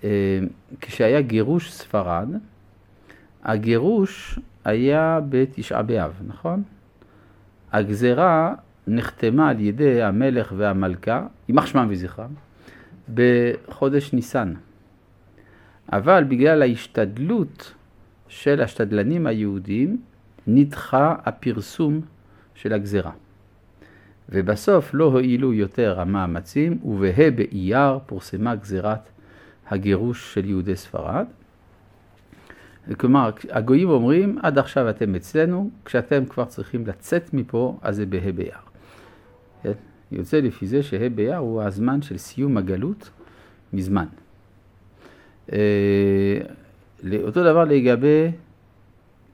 שכשהיה 0.00 1.20
גירוש 1.20 1.72
ספרד, 1.72 2.28
הגירוש 3.44 4.38
היה 4.64 5.20
בתשעה 5.28 5.82
באב, 5.82 6.12
נכון? 6.26 6.62
הגזרה 7.72 8.54
נחתמה 8.86 9.48
על 9.48 9.60
ידי 9.60 10.02
המלך 10.02 10.52
והמלכה, 10.56 11.26
יימח 11.48 11.66
שמם 11.66 11.86
וזכרם, 11.90 12.30
בחודש 13.14 14.12
ניסן. 14.12 14.54
אבל 15.92 16.24
בגלל 16.24 16.62
ההשתדלות 16.62 17.74
של 18.28 18.60
השתדלנים 18.60 19.26
היהודים, 19.26 20.00
נדחה 20.46 21.14
הפרסום 21.24 22.00
של 22.54 22.72
הגזרה. 22.72 23.12
ובסוף 24.28 24.90
לא 24.94 25.04
הועילו 25.04 25.52
יותר 25.52 26.00
המאמצים, 26.00 26.78
ובה' 26.84 27.30
באייר 27.30 27.98
פורסמה 28.06 28.54
גזירת 28.54 29.08
הגירוש 29.68 30.34
של 30.34 30.44
יהודי 30.44 30.76
ספרד. 30.76 31.26
כלומר, 32.96 33.30
הגויים 33.50 33.90
אומרים, 33.90 34.38
עד 34.42 34.58
עכשיו 34.58 34.90
אתם 34.90 35.14
אצלנו, 35.14 35.70
כשאתם 35.84 36.24
כבר 36.26 36.44
צריכים 36.44 36.86
לצאת 36.86 37.34
מפה, 37.34 37.78
אז 37.82 37.96
זה 37.96 38.06
בה' 38.06 38.32
באייר. 38.34 38.58
כן? 39.62 39.72
יוצא 40.12 40.40
לפי 40.40 40.66
זה 40.66 40.82
שה' 40.82 41.08
באייר 41.08 41.36
הוא 41.36 41.62
הזמן 41.62 42.02
של 42.02 42.18
סיום 42.18 42.56
הגלות 42.56 43.10
מזמן. 43.72 44.06
אה, 45.52 46.40
אותו 47.22 47.44
דבר 47.44 47.64
לגבי 47.64 48.30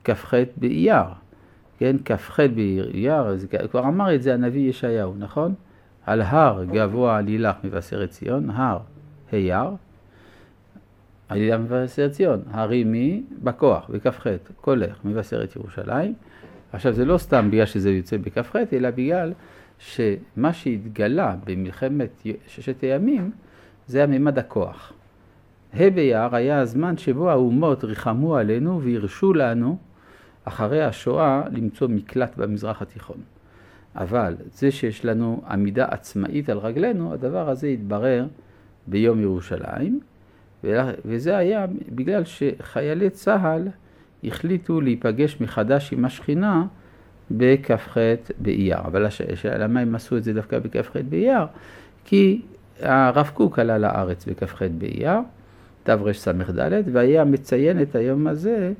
כ"ח 0.05 0.35
באייר. 0.57 1.24
כן, 1.85 1.97
כ"ח 2.05 2.41
באייר, 2.41 3.37
כבר 3.71 3.81
אמר 3.81 4.15
את 4.15 4.23
זה 4.23 4.35
הנביא 4.35 4.69
ישעיהו, 4.69 5.15
נכון? 5.19 5.55
על 6.07 6.23
הר 6.23 6.65
גבוה 6.65 7.17
עלילך 7.17 7.57
מבשרת 7.65 8.11
ציון, 8.11 8.51
הר 8.51 8.79
אייר, 9.33 9.71
עלילה 11.29 11.59
מבשרת 11.59 12.11
ציון, 12.11 12.43
הרימי 12.51 13.23
בכוח, 13.43 13.91
בכ"ח, 13.91 14.27
קולך 14.61 15.05
מבשרת 15.05 15.57
ירושלים. 15.57 16.15
עכשיו 16.73 16.93
זה 16.93 17.05
לא 17.05 17.19
סתם 17.19 17.51
בגלל 17.51 17.67
שזה 17.67 17.91
יוצא 17.91 18.17
בכ"ח, 18.17 18.57
אלא 18.73 18.91
בגלל 18.91 19.33
שמה 19.79 20.53
שהתגלה 20.53 21.37
במלחמת 21.45 22.27
ששת 22.47 22.81
הימים 22.83 23.31
זה 23.87 24.05
הממד 24.05 24.39
הכוח. 24.39 24.93
ה' 25.75 25.91
באייר 25.91 26.37
היה 26.37 26.61
הזמן 26.61 26.97
שבו 26.97 27.31
האומות 27.31 27.85
ריחמו 27.85 28.37
עלינו 28.37 28.81
והרשו 28.83 29.35
לנו 29.35 29.79
אחרי 30.45 30.83
השואה 30.83 31.43
למצוא 31.53 31.89
מקלט 31.89 32.37
במזרח 32.37 32.83
התיכון. 32.83 33.17
אבל 33.97 34.35
זה 34.53 34.71
שיש 34.71 35.05
לנו 35.05 35.43
עמידה 35.49 35.87
עצמאית 35.91 36.49
על 36.51 36.59
רגלינו, 36.59 37.13
הדבר 37.13 37.49
הזה 37.49 37.67
התברר 37.67 38.27
ביום 38.87 39.21
ירושלים, 39.21 40.01
וזה 41.05 41.37
היה 41.37 41.67
בגלל 41.95 42.23
שחיילי 42.25 43.11
צה"ל 43.11 43.69
החליטו 44.25 44.81
להיפגש 44.81 45.41
מחדש 45.41 45.93
עם 45.93 46.05
השכינה 46.05 46.67
בכ"ח 47.31 47.97
באייר. 48.39 48.79
אבל 48.79 49.07
השאלה 49.07 49.59
למה 49.59 49.81
הם 49.81 49.95
עשו 49.95 50.17
את 50.17 50.25
זה 50.25 50.33
דווקא 50.33 50.59
בכ"ח 50.59 50.97
באייר? 51.09 51.47
כי 52.05 52.43
הרב 52.81 53.31
קוק 53.35 53.59
עלה 53.59 53.79
לארץ 53.79 54.27
בכ"ח 54.27 54.63
באייר, 54.79 55.19
תרס"ד, 55.83 56.71
והיה 56.93 57.25
מציין 57.25 57.83
את 57.83 57.95
היום 57.95 58.27
הזה 58.27 58.73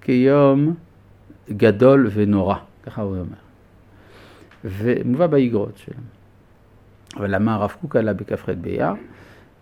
כיום 0.00 0.74
גדול 1.50 2.10
ונורא, 2.14 2.56
ככה 2.86 3.02
הוא 3.02 3.16
אומר. 3.16 3.42
ומובא 4.64 5.26
באגרות 5.26 5.76
שלו. 5.76 5.94
אבל 7.16 7.34
למה 7.34 7.54
הרב 7.54 7.76
קוק 7.80 7.96
עלה 7.96 8.12
בכ"ח 8.12 8.48
באייר? 8.60 8.92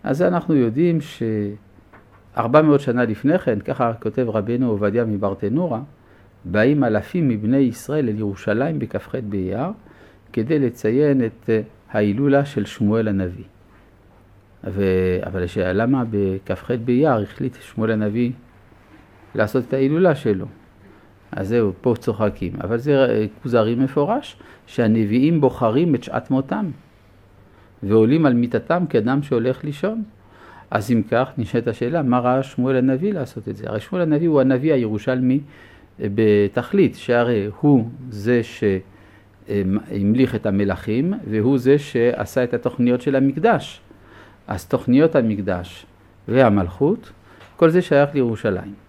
אז 0.03 0.21
אנחנו 0.21 0.55
יודעים 0.55 0.99
שארבע 1.01 2.61
מאות 2.61 2.79
שנה 2.79 3.05
לפני 3.05 3.39
כן, 3.39 3.59
ככה 3.59 3.93
כותב 3.93 4.27
רבנו 4.29 4.69
עובדיה 4.69 5.05
מברטנורה, 5.05 5.81
באים 6.45 6.83
אלפים 6.83 7.29
מבני 7.29 7.57
ישראל 7.57 8.09
אל 8.09 8.19
ירושלים 8.19 8.79
בכ"ח 8.79 9.15
באייר, 9.29 9.69
כדי 10.33 10.59
לציין 10.59 11.25
את 11.25 11.49
ההילולה 11.91 12.45
של 12.45 12.65
שמואל 12.65 13.07
הנביא. 13.07 13.45
ו... 14.63 14.83
אבל 15.25 15.43
השאלה 15.43 15.73
למה 15.73 16.03
בכ"ח 16.11 16.71
באייר 16.85 17.21
החליט 17.21 17.57
שמואל 17.61 17.91
הנביא 17.91 18.31
לעשות 19.35 19.63
את 19.67 19.73
ההילולה 19.73 20.15
שלו. 20.15 20.45
אז 21.31 21.47
זהו, 21.47 21.71
פה 21.81 21.93
צוחקים. 21.99 22.53
אבל 22.63 22.77
זה 22.77 23.25
כוזרי 23.43 23.75
מפורש, 23.75 24.37
שהנביאים 24.67 25.41
בוחרים 25.41 25.95
את 25.95 26.03
שעת 26.03 26.31
מותם, 26.31 26.65
ועולים 27.83 28.25
על 28.25 28.33
מיטתם 28.33 28.85
כאדם 28.89 29.23
שהולך 29.23 29.63
לישון. 29.63 30.03
אז 30.71 30.91
אם 30.91 31.01
כך, 31.11 31.29
נשאלת 31.37 31.67
השאלה, 31.67 32.01
מה 32.01 32.19
ראה 32.19 32.43
שמואל 32.43 32.75
הנביא 32.75 33.13
לעשות 33.13 33.49
את 33.49 33.55
זה? 33.55 33.65
הרי 33.67 33.79
שמואל 33.79 34.01
הנביא 34.03 34.27
הוא 34.27 34.41
הנביא 34.41 34.73
הירושלמי 34.73 35.39
אה, 36.01 36.07
בתכלית, 36.15 36.95
שהרי 36.95 37.49
הוא 37.59 37.89
זה 38.09 38.41
שהמליך 39.47 40.35
את 40.35 40.45
המלכים, 40.45 41.13
והוא 41.29 41.57
זה 41.57 41.79
שעשה 41.79 42.43
את 42.43 42.53
התוכניות 42.53 43.01
של 43.01 43.15
המקדש. 43.15 43.81
אז 44.47 44.65
תוכניות 44.65 45.15
המקדש 45.15 45.85
והמלכות, 46.27 47.11
כל 47.55 47.69
זה 47.69 47.81
שייך 47.81 48.09
לירושלים. 48.15 48.80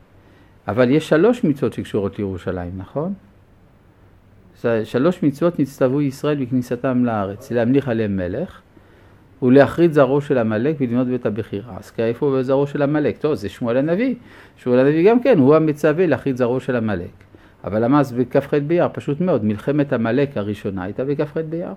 אבל 0.69 0.91
יש 0.91 1.09
שלוש 1.09 1.45
מצוות 1.45 1.73
שקשורות 1.73 2.19
לירושלים, 2.19 2.73
נכון? 2.77 3.15
שלוש 4.85 5.23
מצוות 5.23 5.59
נצטוו 5.59 6.01
ישראל 6.01 6.45
בכניסתם 6.45 7.05
לארץ, 7.05 7.51
להמליך 7.51 7.89
עליהם 7.89 8.17
מלך, 8.17 8.61
ולהחריד 9.43 9.93
זרעו 9.93 10.21
של 10.21 10.39
עמלק 10.39 10.77
ולבנות 10.81 11.07
בית 11.07 11.27
הבחירה. 11.27 11.77
אז 11.79 11.93
איפה 11.99 12.27
הוא 12.27 12.43
זרעו 12.43 12.67
של 12.67 12.83
עמלק? 12.83 13.19
טוב, 13.19 13.35
זה 13.35 13.49
שמואל 13.49 13.77
הנביא. 13.77 14.15
שמואל 14.57 14.79
הנביא 14.79 15.11
גם 15.11 15.23
כן, 15.23 15.39
הוא 15.39 15.55
המצווה 15.55 16.07
להחריד 16.07 16.37
זרעו 16.37 16.61
של 16.61 16.77
עמלק. 16.77 17.11
אבל 17.65 17.85
למה 17.85 18.01
אז 18.01 18.13
בכ"ח 18.13 18.55
באייר? 18.67 18.89
פשוט 18.93 19.21
מאוד, 19.21 19.45
מלחמת 19.45 19.93
עמלק 19.93 20.37
הראשונה 20.37 20.83
הייתה 20.83 21.05
בכ"ח 21.05 21.37
באייר. 21.49 21.73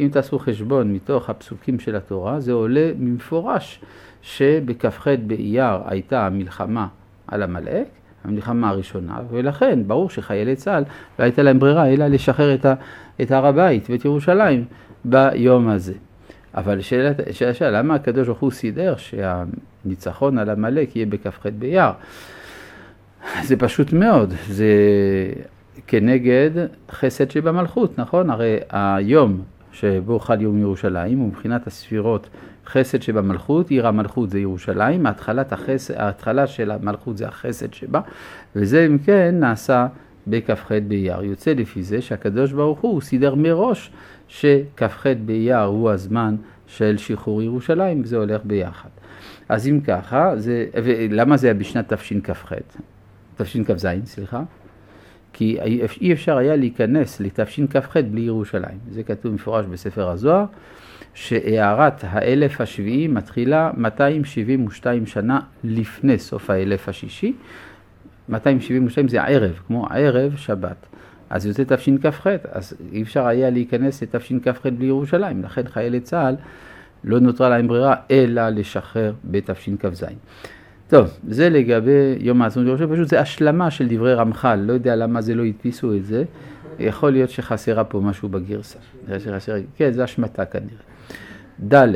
אם 0.00 0.08
תעשו 0.12 0.38
חשבון 0.38 0.92
מתוך 0.92 1.30
הפסוקים 1.30 1.78
של 1.78 1.96
התורה, 1.96 2.40
זה 2.40 2.52
עולה 2.52 2.90
במפורש 2.98 3.80
שבכ"ח 4.22 5.06
באייר 5.26 5.80
הייתה 5.84 6.26
המלחמה 6.26 6.86
על 7.26 7.42
עמלק, 7.42 7.86
המלחמה 8.24 8.68
הראשונה, 8.68 9.18
ולכן 9.30 9.78
ברור 9.86 10.10
שחיילי 10.10 10.56
צה"ל 10.56 10.84
לא 11.18 11.24
הייתה 11.24 11.42
להם 11.42 11.58
ברירה 11.58 11.88
אלא 11.88 12.06
לשחרר 12.06 12.56
את 13.22 13.30
הר 13.30 13.46
הבית 13.46 13.90
ואת 13.90 14.04
ירושלים 14.04 14.64
ביום 15.04 15.68
הזה. 15.68 15.94
אבל 16.54 16.80
שאלה, 16.80 17.10
שאלה, 17.32 17.70
למה 17.70 17.94
הקדוש 17.94 18.26
ברוך 18.26 18.40
הוא 18.40 18.50
סידר 18.50 18.94
שהניצחון 18.96 20.38
על 20.38 20.50
עמלק 20.50 20.96
יהיה 20.96 21.06
בכ"ח 21.06 21.46
באייר? 21.58 21.90
זה 23.42 23.56
פשוט 23.56 23.92
מאוד, 23.92 24.34
זה 24.48 24.72
כנגד 25.86 26.50
חסד 26.90 27.30
שבמלכות, 27.30 27.98
נכון? 27.98 28.30
הרי 28.30 28.56
היום 28.70 29.40
שבו 29.72 30.18
חל 30.18 30.42
יום 30.42 30.60
ירושלים, 30.60 31.22
ומבחינת 31.22 31.66
הספירות 31.66 32.28
חסד 32.68 33.02
שבמלכות, 33.02 33.70
עיר 33.70 33.86
המלכות 33.86 34.30
זה 34.30 34.38
ירושלים, 34.38 35.06
ההתחלת 35.06 35.52
החסד, 35.52 35.94
ההתחלה 35.94 36.46
של 36.46 36.70
המלכות 36.70 37.16
זה 37.16 37.28
החסד 37.28 37.74
שבה, 37.74 38.00
וזה 38.56 38.86
אם 38.86 38.98
כן 38.98 39.34
נעשה 39.40 39.86
בכ"ח 40.26 40.72
באייר. 40.88 41.22
יוצא 41.22 41.52
לפי 41.52 41.82
זה 41.82 42.02
שהקדוש 42.02 42.52
ברוך 42.52 42.80
הוא 42.80 43.00
סידר 43.00 43.34
מראש 43.34 43.90
שכ"ח 44.28 45.06
באייר 45.26 45.60
הוא 45.60 45.90
הזמן 45.90 46.36
של 46.66 46.96
שחרור 46.96 47.42
ירושלים, 47.42 48.04
זה 48.04 48.16
הולך 48.16 48.40
ביחד. 48.44 48.88
אז 49.48 49.68
אם 49.68 49.80
ככה, 49.80 50.32
זה, 50.36 50.66
ולמה 50.84 51.36
זה 51.36 51.46
היה 51.46 51.54
בשנת 51.54 51.92
תשכ"ח? 51.92 52.52
תשכ"ז, 53.36 53.86
סליחה? 54.04 54.42
כי 55.32 55.58
אי 56.00 56.12
אפשר 56.12 56.36
היה 56.36 56.56
להיכנס 56.56 57.20
לתשכ"ח 57.20 57.96
בלי 58.10 58.20
ירושלים. 58.20 58.78
זה 58.90 59.02
כתוב 59.02 59.34
מפורש 59.34 59.66
בספר 59.66 60.08
הזוהר, 60.08 60.44
שהארת 61.20 62.00
האלף 62.02 62.60
השביעי 62.60 63.08
מתחילה 63.08 63.70
272 63.76 65.06
שנה 65.06 65.40
לפני 65.64 66.18
סוף 66.18 66.50
האלף 66.50 66.88
השישי. 66.88 67.32
272 68.28 69.08
זה 69.08 69.22
הערב, 69.22 69.60
כמו 69.66 69.86
ערב 69.90 70.36
שבת. 70.36 70.86
אז 71.30 71.46
יוצא 71.46 71.62
תשכ"ח, 71.64 72.26
אז 72.52 72.76
אי 72.92 73.02
אפשר 73.02 73.26
היה 73.26 73.50
להיכנס 73.50 74.02
לתשכ"ח 74.02 74.66
בלי 74.66 74.86
ירושלים, 74.86 75.42
לכן 75.42 75.62
חיילי 75.68 76.00
צה"ל 76.00 76.34
לא 77.04 77.20
נותרה 77.20 77.48
להם 77.48 77.68
ברירה 77.68 77.94
אלא 78.10 78.48
לשחרר 78.48 79.12
בתשכ"ז. 79.24 80.04
טוב, 80.88 81.06
זה 81.28 81.48
לגבי 81.48 82.16
יום 82.18 82.42
העצמאות 82.42 82.66
ירושלים, 82.68 82.92
פשוט 82.92 83.08
זה 83.08 83.20
השלמה 83.20 83.70
של 83.70 83.88
דברי 83.88 84.14
רמח"ל, 84.14 84.56
לא 84.56 84.72
יודע 84.72 84.96
למה 84.96 85.20
זה 85.20 85.34
לא 85.34 85.44
הדפיסו 85.44 85.94
את 85.94 86.04
זה, 86.04 86.24
יכול 86.78 87.12
להיות 87.12 87.30
שחסרה 87.30 87.84
פה 87.84 88.00
משהו 88.00 88.28
בגרסה. 88.28 88.78
כן, 89.76 89.92
זה 89.92 90.04
השמטה 90.04 90.44
כנראה. 90.44 90.87
ד', 91.60 91.86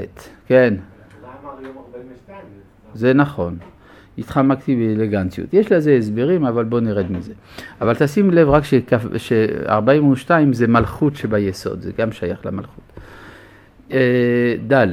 כן. 0.47 0.75
זה 2.95 3.15
נכון. 3.15 3.59
התחמקתי 4.19 4.77
באלגנציות. 4.77 5.55
יש 5.55 5.73
לזה 5.73 5.97
הסברים, 5.97 6.45
אבל 6.45 6.65
בואו 6.65 6.81
נרד 6.81 7.13
מזה. 7.13 7.33
אבל 7.81 7.95
תשים 7.95 8.31
לב 8.31 8.49
רק 8.49 8.63
ש-42 9.17 10.31
זה 10.53 10.67
מלכות 10.67 11.17
שביסוד, 11.17 11.81
זה 11.81 11.93
גם 11.99 12.13
שייך 12.13 12.47
למלכות. 12.47 12.85
אה, 13.93 14.55
ד', 14.73 14.87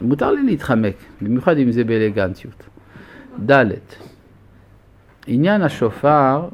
מותר 0.00 0.30
לי 0.30 0.42
להתחמק, 0.42 0.94
במיוחד 1.22 1.58
אם 1.58 1.72
זה 1.72 1.84
באלגנציות. 1.84 2.62
ד', 3.50 3.64
עניין 5.26 5.62
השופר 5.62 6.48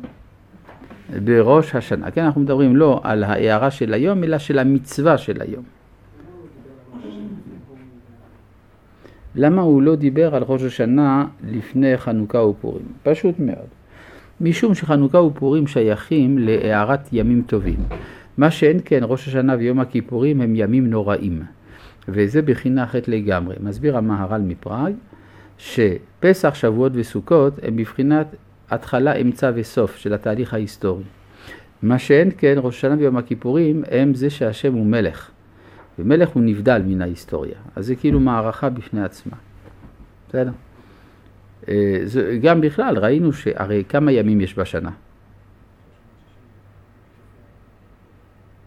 בראש 1.24 1.74
השנה. 1.74 2.10
כן, 2.10 2.24
אנחנו 2.24 2.40
מדברים 2.40 2.76
לא 2.76 3.00
על 3.04 3.24
ההערה 3.24 3.70
של 3.70 3.94
היום, 3.94 4.24
אלא 4.24 4.38
של 4.38 4.58
המצווה 4.58 5.18
של 5.18 5.42
היום. 5.42 5.64
למה 9.34 9.62
הוא 9.62 9.82
לא 9.82 9.96
דיבר 9.96 10.34
על 10.34 10.42
ראש 10.42 10.62
השנה 10.62 11.26
לפני 11.50 11.96
חנוכה 11.96 12.38
ופורים? 12.38 12.84
פשוט 13.02 13.34
מאוד. 13.38 13.68
משום 14.40 14.74
שחנוכה 14.74 15.18
ופורים 15.18 15.66
שייכים 15.66 16.38
להארת 16.38 17.08
ימים 17.12 17.42
טובים. 17.46 17.78
מה 18.36 18.50
שאין 18.50 18.78
כן 18.84 19.00
ראש 19.02 19.28
השנה 19.28 19.56
ויום 19.58 19.80
הכיפורים 19.80 20.40
הם 20.40 20.56
ימים 20.56 20.90
נוראים. 20.90 21.42
וזה 22.08 22.42
בחינה 22.42 22.84
אחרת 22.84 23.08
לגמרי. 23.08 23.56
מסביר 23.60 23.96
המהר"ל 23.96 24.40
מפראג 24.40 24.92
שפסח, 25.58 26.54
שבועות 26.54 26.92
וסוכות 26.94 27.58
הם 27.62 27.76
בבחינת 27.76 28.26
התחלה, 28.70 29.12
אמצע 29.14 29.50
וסוף 29.54 29.96
של 29.96 30.14
התהליך 30.14 30.54
ההיסטורי. 30.54 31.04
מה 31.82 31.98
שאין 31.98 32.30
כן 32.38 32.54
ראש 32.56 32.76
השנה 32.78 32.94
ויום 32.98 33.16
הכיפורים 33.16 33.82
הם 33.90 34.14
זה 34.14 34.30
שהשם 34.30 34.74
הוא 34.74 34.86
מלך. 34.86 35.30
ומלך 35.98 36.28
הוא 36.28 36.42
נבדל 36.42 36.82
מן 36.86 37.02
ההיסטוריה, 37.02 37.58
אז 37.76 37.86
זה 37.86 37.96
כאילו 37.96 38.20
מערכה 38.20 38.70
בפני 38.70 39.04
עצמה. 39.04 39.36
בסדר? 40.28 40.50
אה, 41.68 42.04
גם 42.42 42.60
בכלל, 42.60 42.98
ראינו 42.98 43.32
שהרי 43.32 43.84
כמה 43.88 44.12
ימים 44.12 44.40
יש 44.40 44.58
בשנה? 44.58 44.90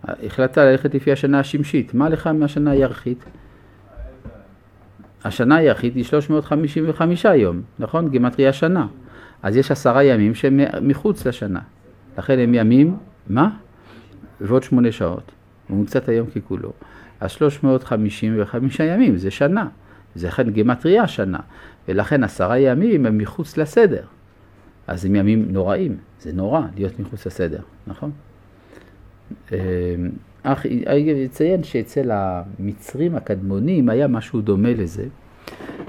החלטת 0.03 0.57
ללכת 0.57 0.95
לפי 0.95 1.11
השנה 1.11 1.39
השמשית, 1.39 1.93
מה 1.93 2.09
לך 2.09 2.27
מהשנה 2.27 2.71
הירחית? 2.71 3.23
השנה 5.23 5.55
הירחית 5.55 5.95
היא 5.95 6.03
355 6.03 7.25
יום, 7.25 7.61
נכון? 7.79 8.09
גימטריה 8.09 8.53
שנה. 8.53 8.87
אז 9.43 9.57
יש 9.57 9.71
עשרה 9.71 10.03
ימים 10.03 10.35
שהם 10.35 10.59
מחוץ 10.81 11.27
לשנה. 11.27 11.59
לכן 12.17 12.39
הם 12.39 12.53
ימים, 12.53 12.97
מה? 13.29 13.49
ועוד 14.41 14.63
שמונה 14.63 14.91
שעות. 14.91 15.31
ממוצעת 15.69 16.09
היום 16.09 16.27
ככולו. 16.27 16.71
אז 17.25 17.31
355 17.31 18.79
ימים 18.79 19.17
זה 19.17 19.31
שנה, 19.31 19.67
זה 20.15 20.27
אכן 20.27 20.49
גימטריה 20.49 21.07
שנה, 21.07 21.39
ולכן 21.87 22.23
עשרה 22.23 22.59
ימים 22.59 23.05
הם 23.05 23.17
מחוץ 23.17 23.57
לסדר. 23.57 24.03
אז 24.87 25.05
הם 25.05 25.15
ימים 25.15 25.45
נוראים, 25.49 25.97
זה 26.21 26.33
נורא 26.33 26.61
להיות 26.75 26.99
מחוץ 26.99 27.27
לסדר, 27.27 27.61
נכון? 27.87 28.11
אה, 29.51 29.57
אך 30.43 30.65
אציין 31.25 31.63
שאצל 31.63 32.11
המצרים 32.11 33.15
הקדמונים 33.15 33.89
היה 33.89 34.07
משהו 34.07 34.41
דומה 34.41 34.73
לזה. 34.73 35.05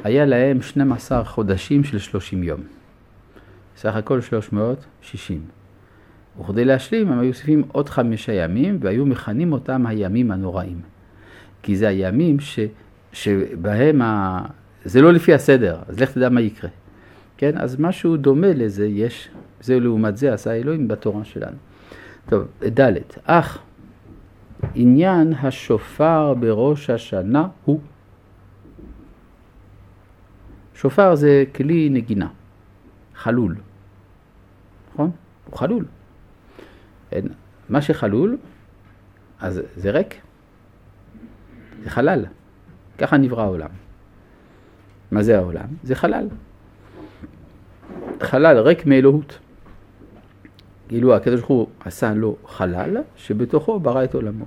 היה 0.04 0.24
להם 0.24 0.62
12 0.62 1.24
חודשים 1.24 1.84
של 1.84 1.98
30 1.98 2.42
יום. 2.42 2.60
סך 3.76 3.96
הכל 3.96 4.20
360. 4.20 5.40
וכדי 6.40 6.64
להשלים 6.64 7.12
הם 7.12 7.18
היו 7.18 7.28
מוסיפים 7.28 7.62
עוד 7.72 7.88
חמישה 7.88 8.32
ימים 8.32 8.78
והיו 8.80 9.06
מכנים 9.06 9.52
אותם 9.52 9.86
הימים 9.86 10.30
הנוראים. 10.30 10.95
כי 11.66 11.76
זה 11.76 11.88
הימים 11.88 12.40
ש, 12.40 12.58
שבהם 13.12 14.02
ה... 14.02 14.40
זה 14.84 15.02
לא 15.02 15.12
לפי 15.12 15.34
הסדר, 15.34 15.78
אז 15.88 16.00
לך 16.00 16.10
תדע 16.10 16.28
מה 16.28 16.40
יקרה. 16.40 16.70
כן, 17.36 17.58
אז 17.58 17.80
משהו 17.80 18.16
דומה 18.16 18.52
לזה 18.54 18.86
יש, 18.86 19.28
זה 19.60 19.80
לעומת 19.80 20.16
זה 20.16 20.34
עשה 20.34 20.52
אלוהים 20.52 20.88
בתורה 20.88 21.24
שלנו. 21.24 21.56
טוב, 22.28 22.46
ד' 22.80 22.92
אך 23.24 23.58
עניין 24.74 25.32
השופר 25.32 26.34
בראש 26.34 26.90
השנה 26.90 27.48
הוא 27.64 27.80
שופר 30.74 31.14
זה 31.14 31.44
כלי 31.54 31.88
נגינה, 31.90 32.28
חלול, 33.14 33.56
נכון? 34.92 35.10
הוא 35.44 35.58
חלול. 35.58 35.84
מה 37.68 37.82
שחלול, 37.82 38.36
אז 39.40 39.60
זה 39.76 39.90
ריק, 39.90 40.14
זה 41.84 41.90
חלל, 41.90 42.24
ככה 42.98 43.16
נברא 43.16 43.42
העולם. 43.42 43.68
מה 45.10 45.22
זה 45.22 45.38
העולם? 45.38 45.66
זה 45.82 45.94
חלל. 45.94 46.28
חלל 48.20 48.58
ריק 48.58 48.86
מאלוהות. 48.86 49.38
כאילו 50.88 51.14
הקדוש 51.14 51.40
ברוך 51.40 51.50
הוא 51.50 51.66
עשה 51.84 52.14
לו 52.14 52.36
חלל 52.46 52.96
שבתוכו 53.16 53.80
ברא 53.80 54.04
את 54.04 54.14
עולמו. 54.14 54.44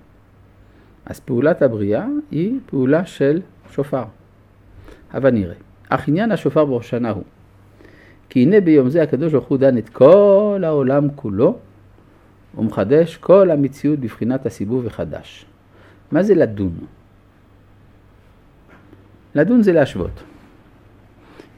אז 1.05 1.19
פעולת 1.19 1.61
הבריאה 1.61 2.05
היא 2.31 2.59
פעולה 2.65 3.05
של 3.05 3.41
שופר. 3.71 4.03
אבל 5.13 5.29
נראה. 5.29 5.55
אך 5.89 6.07
עניין 6.07 6.31
השופר 6.31 6.65
בראשנה 6.65 7.09
הוא, 7.09 7.23
כי 8.29 8.43
הנה 8.43 8.61
ביום 8.61 8.89
זה 8.89 9.03
הקדוש 9.03 9.31
ברוך 9.31 9.47
הוא 9.47 9.57
דן 9.57 9.77
את 9.77 9.89
כל 9.89 10.61
העולם 10.65 11.07
כולו, 11.15 11.57
ומחדש 12.57 13.17
כל 13.17 13.51
המציאות 13.51 13.99
בבחינת 13.99 14.45
הסיבוב 14.45 14.87
החדש. 14.87 15.45
מה 16.11 16.23
זה 16.23 16.35
לדון? 16.35 16.73
לדון 19.35 19.63
זה 19.63 19.73
להשוות. 19.73 20.23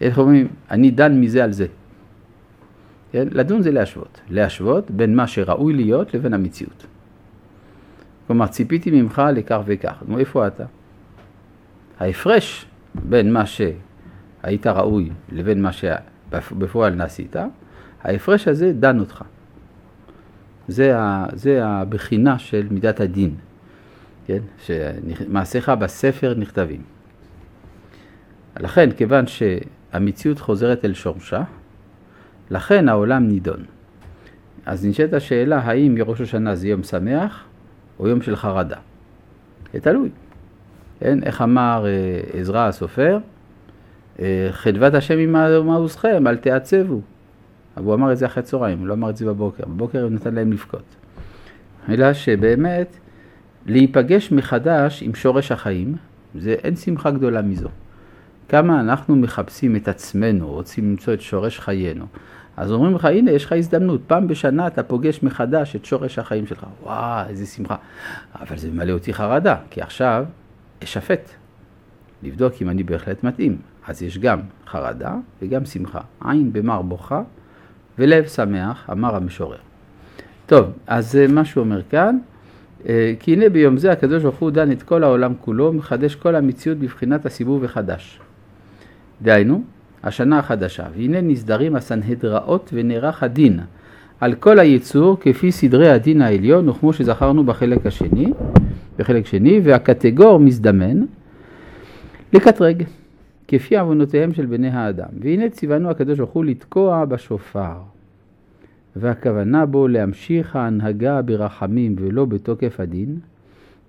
איך 0.02 0.18
אומרים, 0.18 0.48
אני 0.72 0.92
דן 0.92 1.20
מזה 1.22 1.44
על 1.44 1.52
זה. 1.52 1.68
כן? 3.12 3.28
לדון 3.32 3.62
זה 3.62 3.72
להשוות. 3.72 4.22
להשוות 4.30 4.92
בין 4.92 5.16
מה 5.16 5.28
שראוי 5.28 5.74
להיות 5.74 6.14
לבין 6.14 6.34
המציאות. 6.34 6.86
כלומר, 8.28 8.48
ציפיתי 8.48 8.92
ממך 8.92 9.22
לכך 9.36 9.60
וכך. 9.66 10.04
נו, 10.08 10.20
איפה 10.20 10.48
אתה? 10.48 10.66
ההפרש 12.00 12.66
בין 12.96 13.34
מה 13.34 13.44
שהיית 13.46 14.68
ראוי 14.68 15.10
לבין 15.32 15.62
מה 15.62 15.70
שבפועל 15.72 16.96
נעשית, 16.96 17.36
ההפרש 18.04 18.48
הזה 18.48 18.74
דן 18.74 19.00
אותך. 19.00 19.24
זה, 20.68 21.00
ה, 21.00 21.26
זה 21.34 21.66
הבחינה 21.66 22.40
של 22.40 22.68
מידת 22.72 23.00
הדין, 23.00 23.36
כן? 24.26 24.40
שמעשיך 24.66 25.70
בספר 25.70 26.34
נכתבים. 26.38 26.82
לכן, 28.60 28.92
כיוון 28.92 29.26
שהמציאות 29.28 30.40
חוזרת 30.40 30.86
אל 30.86 30.94
שורשה, 30.94 31.44
לכן 32.52 32.90
העולם 32.90 33.28
נידון. 33.28 33.66
אז 34.66 34.86
נשאלת 34.86 35.14
השאלה, 35.14 35.60
האם 35.60 35.96
ראש 36.06 36.22
השנה 36.22 36.56
זה 36.56 36.68
יום 36.68 36.84
שמח 36.84 37.44
או 38.00 38.08
יום 38.08 38.22
של 38.22 38.36
חרדה? 38.36 38.78
זה 39.74 39.80
תלוי. 39.80 40.10
כן? 41.00 41.24
איך 41.24 41.42
אמר 41.42 41.86
אה, 41.86 42.40
עזרא 42.40 42.68
הסופר? 42.68 43.18
אה, 44.20 44.48
חדבת 44.52 44.94
השם 44.94 45.36
עמעוזכם, 45.36 46.28
אל 46.28 46.38
תעצבו. 46.38 47.02
אבל 47.78 47.86
הוא 47.86 47.94
אמר 47.94 48.12
את 48.12 48.18
זה 48.18 48.26
אחרי 48.26 48.44
צהריים, 48.44 48.80
הוא 48.80 48.88
לא 48.88 48.94
אמר 48.94 49.10
את 49.10 49.18
זה 49.18 49.26
בבוקר. 49.26 49.66
בבוקר 49.66 50.04
הוא 50.04 50.10
נתן 50.10 50.36
להם 50.36 50.52
לבכות. 50.52 50.96
אלא 51.90 52.14
שבאמת, 52.14 52.98
להיפגש 53.66 54.32
מחדש 54.32 55.04
עם 55.04 55.16
שורש 55.16 55.52
החיים, 55.52 55.96
זה 56.36 56.52
אין 56.52 56.76
שמחה 56.76 57.12
גדולה 57.12 57.42
מזו. 57.42 57.70
כמה 58.52 58.80
אנחנו 58.80 59.16
מחפשים 59.16 59.76
את 59.76 59.88
עצמנו, 59.88 60.48
רוצים 60.48 60.90
למצוא 60.90 61.14
את 61.14 61.22
שורש 61.22 61.60
חיינו. 61.60 62.06
אז 62.58 62.72
אומרים 62.72 62.96
לך, 62.96 63.06
הנה, 63.06 63.32
יש 63.32 63.46
לך 63.46 63.52
הזדמנות, 63.52 64.02
פעם 64.08 64.28
בשנה 64.28 64.68
אתה 64.68 64.84
פוגש 64.84 65.24
מחדש 65.24 65.76
את 65.76 65.86
שורש 65.86 66.20
החיים 66.20 66.48
שלך. 66.48 66.66
וואו, 66.84 67.30
איזה 67.30 67.46
שמחה. 67.46 67.76
אבל 68.42 68.58
זה 68.58 68.72
ממלא 68.72 68.92
אותי 68.92 69.14
חרדה, 69.14 69.56
כי 69.70 69.82
עכשיו 69.82 70.26
אשפט, 70.84 71.30
לבדוק 72.24 72.54
אם 72.62 72.70
אני 72.70 72.84
בהחלט 72.84 73.24
מתאים. 73.24 73.58
אז 73.88 74.04
יש 74.04 74.18
גם 74.18 74.40
חרדה 74.68 75.16
וגם 75.42 75.66
שמחה. 75.66 76.02
עין 76.26 76.54
במר 76.54 76.82
בוכה 76.82 77.22
ולב 78.00 78.28
שמח, 78.28 78.90
אמר 78.92 79.16
המשורר. 79.16 79.60
טוב, 80.46 80.66
אז 80.88 81.20
מה 81.30 81.46
שהוא 81.46 81.64
אומר 81.64 81.82
כאן, 81.90 82.18
אה, 82.90 83.14
כי 83.20 83.34
הנה 83.34 83.50
ביום 83.50 83.78
זה 83.78 83.92
הקדוש 83.92 84.24
ברוך 84.24 84.40
הוא 84.40 84.52
דן 84.52 84.72
את 84.72 84.84
כל 84.84 85.04
העולם 85.04 85.34
כולו, 85.42 85.74
מחדש 85.74 86.16
כל 86.16 86.36
המציאות 86.36 86.78
בבחינת 86.78 87.26
הסיבוב 87.26 87.64
החדש. 87.64 88.20
דהיינו, 89.22 89.62
השנה 90.04 90.40
החדשה, 90.40 90.86
והנה 90.96 91.22
נסדרים 91.22 91.76
הסנהדראות 91.76 92.70
ונערך 92.74 93.24
הדין 93.24 93.60
על 94.20 94.36
כל 94.36 94.60
היצור 94.60 95.18
כפי 95.20 95.52
סדרי 95.52 95.90
הדין 95.90 96.22
העליון, 96.22 96.70
וכמו 96.70 96.94
שזכרנו 96.94 97.44
בחלק 97.44 97.86
השני, 97.86 98.34
בחלק 98.98 99.26
שני, 99.26 99.62
והקטגור 99.64 100.40
מזדמן 100.40 101.02
לקטרג, 102.34 102.84
כפי 103.48 103.78
עוונותיהם 103.78 104.34
של 104.34 104.46
בני 104.46 104.70
האדם. 104.70 105.10
והנה 105.20 105.50
ציוונו 105.50 105.90
הקדוש 105.90 106.18
ברוך 106.18 106.32
הוא 106.32 106.46
לתקוע 106.46 107.06
בשופר, 107.06 107.74
והכוונה 108.96 109.66
בו 109.66 109.88
להמשיך 109.88 110.56
ההנהגה 110.56 111.22
ברחמים 111.22 111.96
ולא 112.00 112.26
בתוקף 112.26 112.80
הדין, 112.80 113.20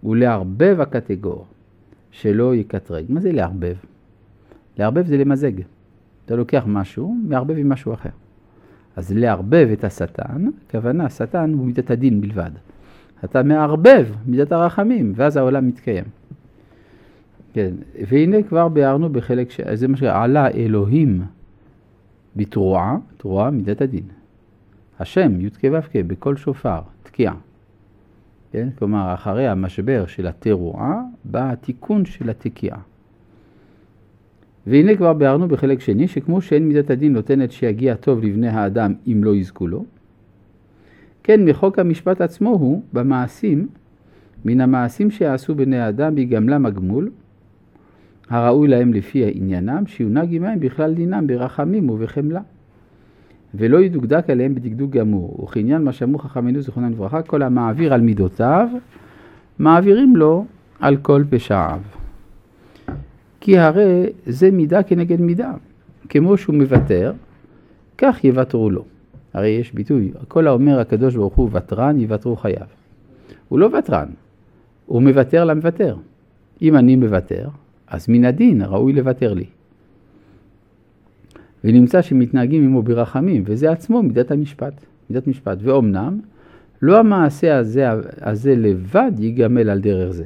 ולערבב 0.05 0.77
הקטגור, 0.81 1.47
שלא 2.11 2.55
יקטרג. 2.55 3.05
מה 3.09 3.21
זה 3.21 3.33
לערבב? 3.33 3.75
לערבב 4.79 5.07
זה 5.07 5.17
למזג. 5.17 5.53
אתה 6.25 6.37
לוקח 6.37 6.65
משהו, 6.67 7.17
מערבב 7.25 7.57
עם 7.59 7.69
משהו 7.69 7.95
אחר. 7.95 8.11
אז 8.97 9.13
לערבב 9.13 9.69
את 9.73 9.85
השטן, 9.85 10.47
הכוונה, 10.69 11.05
השטן 11.05 11.53
הוא 11.53 11.67
מידת 11.67 11.91
הדין 11.91 12.21
בלבד. 12.21 12.51
אתה 13.25 13.43
מערבב 13.43 14.07
מידת 14.27 14.53
הרחמים, 14.53 15.13
ואז 15.17 15.37
העולם 15.37 15.67
מתקיים. 15.67 16.05
כן, 17.53 17.75
והנה 18.09 18.43
כבר 18.43 18.69
ביארנו 18.69 19.09
בחלק, 19.09 19.51
ש... 19.51 19.61
זה 19.75 19.89
מה 19.89 19.97
שעלה 19.97 20.51
אלוהים 20.51 21.23
בתרועה, 22.37 22.97
תרועה 23.17 23.51
מידת 23.51 23.81
הדין. 23.81 24.05
השם, 25.01 25.41
י"ק 25.41 25.65
ו"ק, 25.73 25.97
בקול 26.07 26.37
שופר, 26.37 26.81
תקיעה. 27.03 27.35
כן? 28.53 28.69
כלומר, 28.79 29.15
אחרי 29.15 29.49
המשבר 29.49 30.07
של 30.07 30.27
התרועה, 30.27 31.03
בא 31.25 31.51
התיקון 31.51 32.05
של 32.05 32.31
התקיעה. 32.31 32.79
והנה 34.67 34.97
כבר 34.97 35.13
ביארנו 35.13 35.49
בחלק 35.49 35.81
שני, 35.81 36.09
שכמו 36.09 36.41
שאין 36.41 36.69
מידת 36.69 36.91
הדין 36.91 37.13
נותנת 37.13 37.53
שיגיע 37.53 37.95
טוב 37.95 38.25
לבני 38.25 38.49
האדם 38.49 38.95
אם 39.07 39.25
לא 39.25 39.37
יזכו 39.37 39.67
לו, 39.67 39.85
כן 41.23 41.45
מחוק 41.45 41.79
המשפט 41.79 42.21
עצמו 42.21 42.51
הוא 42.51 42.83
במעשים, 42.93 43.69
מן 44.45 44.61
המעשים 44.61 45.11
שיעשו 45.11 45.55
בני 45.55 45.79
האדם 45.79 46.15
ביגמלם 46.15 46.67
הגמול, 46.67 47.11
הראוי 48.31 48.69
להם 48.69 48.93
לפי 48.93 49.31
עניינם, 49.35 49.87
שיונהג 49.87 50.35
עמהם 50.35 50.61
בכלל 50.61 50.95
דינם 50.95 51.27
ברחמים 51.27 51.91
ובחמלה. 51.91 52.41
ולא 53.55 53.79
ידוקדק 53.79 54.31
עליהם 54.31 54.55
בדקדוק 54.55 54.91
גמור, 54.91 55.45
וכעניין 55.45 55.83
מה 55.83 55.93
שאמרו 55.93 56.19
חכמינו 56.19 56.61
זיכרונם 56.61 56.93
לברכה, 56.93 57.23
כל 57.23 57.43
המעביר 57.43 57.95
על 57.95 58.01
מידותיו, 58.01 58.69
מעבירים 59.59 60.17
לו 60.17 60.45
על 60.81 60.97
כל 60.97 61.25
פשעיו. 61.31 61.81
כי 63.43 63.59
הרי 63.59 64.07
זה 64.27 64.51
מידה 64.51 64.83
כנגד 64.83 65.21
מידה. 65.21 65.53
כמו 66.09 66.37
שהוא 66.37 66.55
מוותר, 66.55 67.13
כך 67.99 68.25
יוותרו 68.25 68.71
לו. 68.71 68.85
הרי 69.33 69.49
יש 69.49 69.73
ביטוי, 69.73 70.13
כל 70.29 70.47
האומר 70.47 70.81
הקדוש 70.81 71.17
ברוך 71.17 71.35
הוא 71.35 71.51
ותרן, 71.53 72.01
יוותרו 72.01 72.37
חייו. 72.37 72.67
הוא 73.49 73.59
לא 73.59 73.71
ותרן, 73.79 74.09
הוא 74.87 75.03
מוותר 75.03 75.45
למוותר. 75.45 75.97
אם 76.63 76.77
אני 76.77 76.97
מוותר, 76.97 77.49
אז 77.87 78.07
מן 78.09 78.25
הדין 78.25 78.63
ראוי 78.63 78.93
לוותר 78.93 79.35
לי. 79.35 79.47
ונמצא 81.65 82.03
שמתנהגים 82.03 82.65
עמו 82.65 82.83
ברחמים, 82.83 83.43
וזה 83.47 83.71
עצמו 83.71 84.03
מידת 84.03 84.31
המשפט, 84.31 84.85
מידת 85.11 85.27
משפט. 85.27 85.59
ואומנם, 85.61 86.21
לא 86.83 86.99
המעשה 86.99 87.59
הזה, 87.59 87.87
הזה 88.21 88.55
לבד 88.57 89.13
ייגמל 89.19 89.71
על 89.71 89.81
דרך 89.81 90.11
זה, 90.11 90.25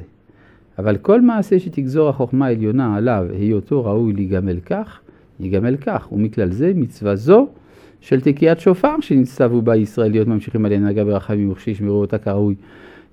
אבל 0.79 0.97
כל 0.97 1.21
מעשה 1.21 1.59
שתגזור 1.59 2.09
החוכמה 2.09 2.45
העליונה 2.45 2.95
עליו, 2.95 3.25
היותו 3.39 3.85
ראוי 3.85 4.13
להיגמל 4.13 4.59
כך, 4.59 4.99
ייגמל 5.39 5.77
כך, 5.77 6.11
ומכלל 6.11 6.51
זה 6.51 6.71
מצווה 6.75 7.15
זו 7.15 7.47
של 8.01 8.21
תקיעת 8.21 8.59
שופר 8.59 8.95
שנצטוו 9.01 9.61
בה 9.61 9.75
ישראל 9.75 10.11
להיות 10.11 10.27
ממשיכים 10.27 10.65
על 10.65 10.71
הנהגה 10.71 11.03
ברחמים 11.03 11.51
וכשישמרו 11.51 12.01
אותה 12.01 12.17
כראוי, 12.17 12.55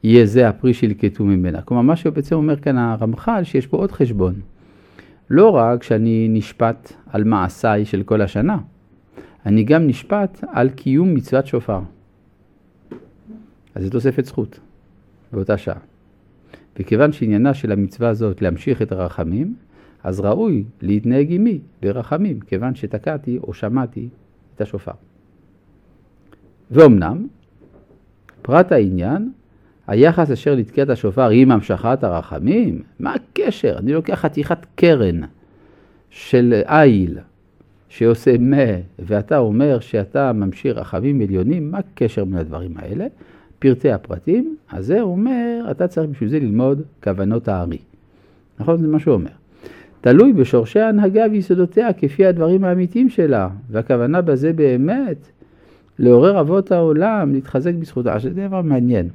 יהיה 0.03 0.27
זה 0.27 0.49
הפרי 0.49 0.75
שילקטו 0.75 1.25
ממנה. 1.25 1.63
כלומר, 1.63 1.83
מה 1.83 1.97
שבעצם 1.97 2.37
אומר 2.37 2.57
כאן 2.57 2.79
הרמח"ל, 2.79 3.45
שיש 3.45 3.67
פה 3.67 3.77
עוד 3.77 3.93
חשבון. 3.93 4.35
לא 5.31 5.51
רק 5.51 5.83
שאני 5.83 6.27
נשפט 6.31 6.93
על 7.13 7.25
מעשיי 7.25 7.85
של 7.85 8.03
כל 8.03 8.23
השנה, 8.23 8.59
אני 9.47 9.65
גם 9.65 9.87
נשפט 9.87 10.45
על 10.53 10.71
קיום 10.71 11.15
מצוות 11.15 11.47
שופר. 11.47 11.81
אז 13.75 13.85
זו 13.85 13.91
תוספת 13.91 14.25
זכות 14.25 14.61
באותה 15.33 15.59
שעה. 15.59 15.94
וכיוון 16.79 17.13
שעניינה 17.13 17.55
של 17.55 17.73
המצווה 17.73 18.09
הזאת 18.09 18.43
להמשיך 18.43 18.83
את 18.83 18.93
הרחמים, 18.93 19.55
אז 20.05 20.21
ראוי 20.21 20.65
להתנהג 20.83 21.27
עמי 21.33 21.59
ברחמים, 21.83 22.41
כיוון 22.41 22.75
שתקעתי 22.75 23.39
או 23.43 23.55
שמעתי 23.55 24.09
את 24.57 24.61
השופר. 24.61 24.93
ואומנם, 26.71 27.27
פרט 28.43 28.73
העניין, 28.73 29.31
היחס 29.87 30.31
אשר 30.31 30.55
לתקיעת 30.55 30.89
השופר 30.89 31.29
עם 31.29 31.51
המשכת 31.51 32.05
הרחמים, 32.05 32.83
מה 33.01 33.15
הקשר? 33.15 33.79
אני 33.79 33.93
לוקח 33.93 34.15
חתיכת 34.15 34.67
קרן 34.75 35.21
של 36.11 36.63
איל 36.69 37.19
שעושה 37.89 38.39
מה, 38.39 38.57
ואתה 38.99 39.39
אומר 39.39 39.81
שאתה 39.81 40.33
ממשיך 40.33 40.77
רחמים 40.77 41.21
עליונים, 41.21 41.71
מה 41.71 41.79
הקשר 41.79 42.25
בין 42.25 42.39
הדברים 42.39 42.75
האלה? 42.77 43.07
פרטי 43.65 43.93
הפרטים, 43.93 44.57
אז 44.73 44.87
זה 44.87 45.01
אומר, 45.01 45.67
אתה 45.71 45.89
צריך 45.89 46.11
בשביל 46.11 46.29
זה 46.29 46.39
ללמוד 46.39 46.83
כוונות 47.05 47.49
הארי. 47.49 47.79
נכון? 48.59 48.81
זה 48.81 48.89
מה 48.89 48.99
שהוא 48.99 49.15
אומר. 49.15 49.31
תלוי 50.01 50.33
בשורשי 50.33 50.81
ההנהגה 50.81 51.25
ויסודותיה 51.31 51.93
כפי 51.93 52.27
הדברים 52.27 52.65
האמיתיים 52.65 53.09
שלה, 53.09 53.49
והכוונה 53.71 54.21
בזה 54.21 54.53
באמת 54.53 55.17
לעורר 55.99 56.41
אבות 56.41 56.73
העולם, 56.73 57.33
להתחזק 57.33 57.75
בזכותה. 57.75 58.19
זה 58.19 58.31
דבר 58.31 58.63
מעניין. 58.63 59.09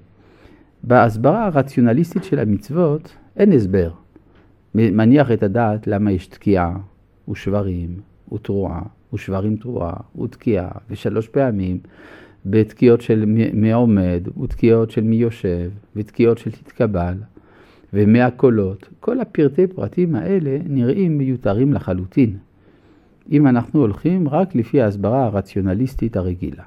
בהסברה 0.84 1.46
הרציונליסטית 1.46 2.24
של 2.24 2.40
המצוות 2.40 3.14
אין 3.38 3.52
הסבר. 3.52 3.90
מניח 4.76 5.32
את 5.32 5.44
הדעת 5.44 5.88
למה 5.88 6.12
יש 6.12 6.28
תקיעה 6.28 6.78
ושברים 7.30 7.90
ותרועה 8.34 8.82
ושברים 9.14 9.56
תרועה 9.56 9.94
ותקיעה 10.22 10.70
ושלוש 10.90 11.28
פעמים 11.28 11.80
בתקיעות 12.46 13.02
של 13.02 13.26
מי 13.54 13.74
עומד 13.74 14.28
ותקיעות 14.44 14.92
של 14.92 15.04
מי 15.04 15.16
יושב 15.16 15.70
ותקיעות 15.96 16.38
של 16.38 16.52
תתקבל 16.52 17.14
ומאה 17.94 18.32
קולות. 18.32 18.90
כל 19.00 19.20
הפרטי 19.20 19.68
פרטים 19.68 20.16
האלה 20.16 20.58
נראים 20.68 21.18
מיותרים 21.18 21.74
לחלוטין. 21.74 22.38
אם 23.32 23.48
אנחנו 23.48 23.80
הולכים 23.80 24.30
רק 24.30 24.56
לפי 24.56 24.82
ההסברה 24.82 25.26
הרציונליסטית 25.26 26.18
הרגילה. 26.18 26.64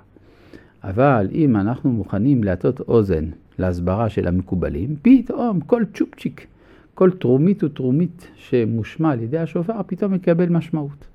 אבל 0.85 1.29
אם 1.33 1.57
אנחנו 1.57 1.93
מוכנים 1.93 2.45
להטות 2.45 2.81
אוזן 2.81 3.25
להסברה 3.59 4.09
של 4.09 4.29
המקובלים, 4.29 4.97
פתאום 5.03 5.61
כל 5.61 5.83
צ'ופצ'יק, 5.95 6.47
כל 6.95 7.11
תרומית 7.11 7.65
ותרומית 7.65 8.29
שמושמע 8.37 9.11
על 9.11 9.21
ידי 9.21 9.39
השופר, 9.39 9.81
פתאום 9.87 10.13
מקבל 10.13 10.49
משמעות. 10.49 11.07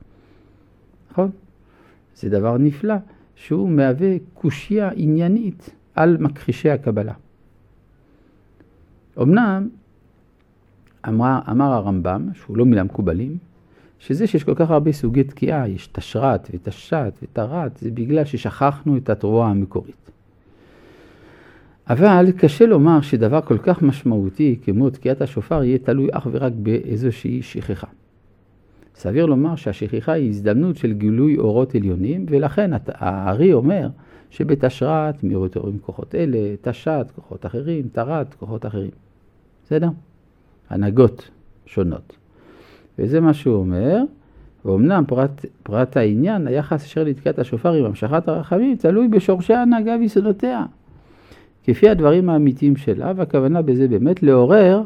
נכון? 1.12 1.30
זה 2.16 2.30
דבר 2.30 2.58
נפלא, 2.58 2.95
שהוא 3.38 3.69
מהווה 3.69 4.15
קושייה 4.33 4.89
עניינית 4.95 5.69
על 5.95 6.17
מכחישי 6.17 6.69
הקבלה. 6.69 7.13
אמנם 9.21 9.69
אמר, 11.07 11.39
אמר 11.51 11.73
הרמב"ם, 11.73 12.29
שהוא 12.33 12.57
לא 12.57 12.65
מן 12.65 12.77
המקובלים, 12.77 13.38
שזה 13.99 14.27
שיש 14.27 14.43
כל 14.43 14.55
כך 14.55 14.71
הרבה 14.71 14.91
סוגי 14.91 15.23
תקיעה, 15.23 15.69
יש 15.69 15.88
תשרת 15.88 16.49
ותשת 16.53 17.13
ותרת, 17.23 17.77
זה 17.77 17.91
בגלל 17.91 18.25
ששכחנו 18.25 18.97
את 18.97 19.09
התרועה 19.09 19.49
המקורית. 19.49 20.11
אבל 21.89 22.31
קשה 22.31 22.65
לומר 22.65 23.01
שדבר 23.01 23.41
כל 23.41 23.57
כך 23.57 23.81
משמעותי 23.81 24.59
כמו 24.63 24.89
תקיעת 24.89 25.21
השופר 25.21 25.63
יהיה 25.63 25.77
תלוי 25.77 26.07
אך 26.11 26.27
ורק 26.31 26.53
באיזושהי 26.55 27.41
שכחה. 27.41 27.88
סביר 28.97 29.25
לומר 29.25 29.55
שהשכחה 29.55 30.11
היא 30.11 30.29
הזדמנות 30.29 30.77
של 30.77 30.93
גילוי 30.93 31.37
אורות 31.37 31.75
עליונים, 31.75 32.25
ולכן 32.29 32.71
הארי 32.87 33.53
אומר 33.53 33.89
שבתשרת 34.29 35.23
מתעוררים 35.23 35.79
כוחות 35.79 36.15
אלה, 36.15 36.55
תשת 36.61 37.07
כוחות 37.15 37.45
אחרים, 37.45 37.87
תרת 37.91 38.33
כוחות 38.33 38.65
אחרים. 38.65 38.89
בסדר? 39.65 39.89
הנהגות 40.69 41.29
שונות. 41.65 42.17
וזה 42.99 43.19
מה 43.19 43.33
שהוא 43.33 43.55
אומר, 43.55 43.97
ואומנם 44.65 45.03
פרט, 45.07 45.45
פרט 45.63 45.97
העניין, 45.97 46.47
היחס 46.47 46.85
אשר 46.85 47.03
לתקיעת 47.03 47.39
השופר 47.39 47.73
עם 47.73 47.85
המשכת 47.85 48.27
הרחמים, 48.27 48.75
תלוי 48.75 49.07
בשורשי 49.07 49.53
ההנהגה 49.53 49.95
ויסודותיה. 49.99 50.65
כפי 51.63 51.89
הדברים 51.89 52.29
האמיתיים 52.29 52.75
שלה, 52.75 53.11
והכוונה 53.15 53.61
בזה 53.61 53.87
באמת 53.87 54.23
לעורר 54.23 54.81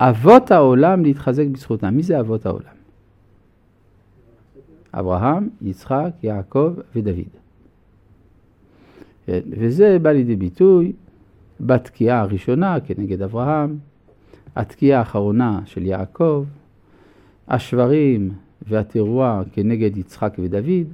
אבות 0.00 0.50
העולם 0.50 1.02
להתחזק 1.02 1.46
בזכותם. 1.46 1.94
מי 1.94 2.02
זה 2.02 2.20
אבות 2.20 2.46
העולם? 2.46 2.79
אברהם, 4.94 5.48
יצחק, 5.62 6.10
יעקב 6.22 6.72
ודוד. 6.96 7.30
כן, 9.26 9.40
וזה 9.50 9.98
בא 10.02 10.10
לידי 10.12 10.36
ביטוי 10.36 10.92
בתקיעה 11.60 12.20
הראשונה 12.20 12.80
כנגד 12.80 13.22
אברהם, 13.22 13.78
התקיעה 14.56 14.98
האחרונה 14.98 15.60
של 15.64 15.86
יעקב, 15.86 16.44
השברים 17.48 18.30
והתרועה 18.68 19.42
כנגד 19.52 19.96
יצחק 19.96 20.36
ודוד, 20.38 20.86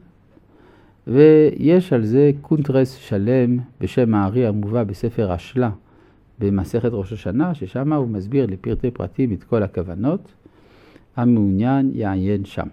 ויש 1.07 1.93
על 1.93 2.05
זה 2.05 2.31
קונטרס 2.41 2.95
שלם 2.95 3.59
בשם 3.81 4.15
הארי 4.15 4.47
המובא 4.47 4.85
בספר 4.85 5.33
השלה 5.33 5.71
במסכת 6.39 6.91
ראש 6.93 7.13
השנה, 7.13 7.55
ששם 7.55 7.93
הוא 7.93 8.09
מסביר 8.09 8.47
לפרטי 8.47 8.91
פרטים 8.91 9.33
את 9.33 9.45
כל 9.45 9.63
הכוונות. 9.63 10.33
המעוניין 11.17 11.91
יעיין 11.95 12.45
שם. 12.45 12.67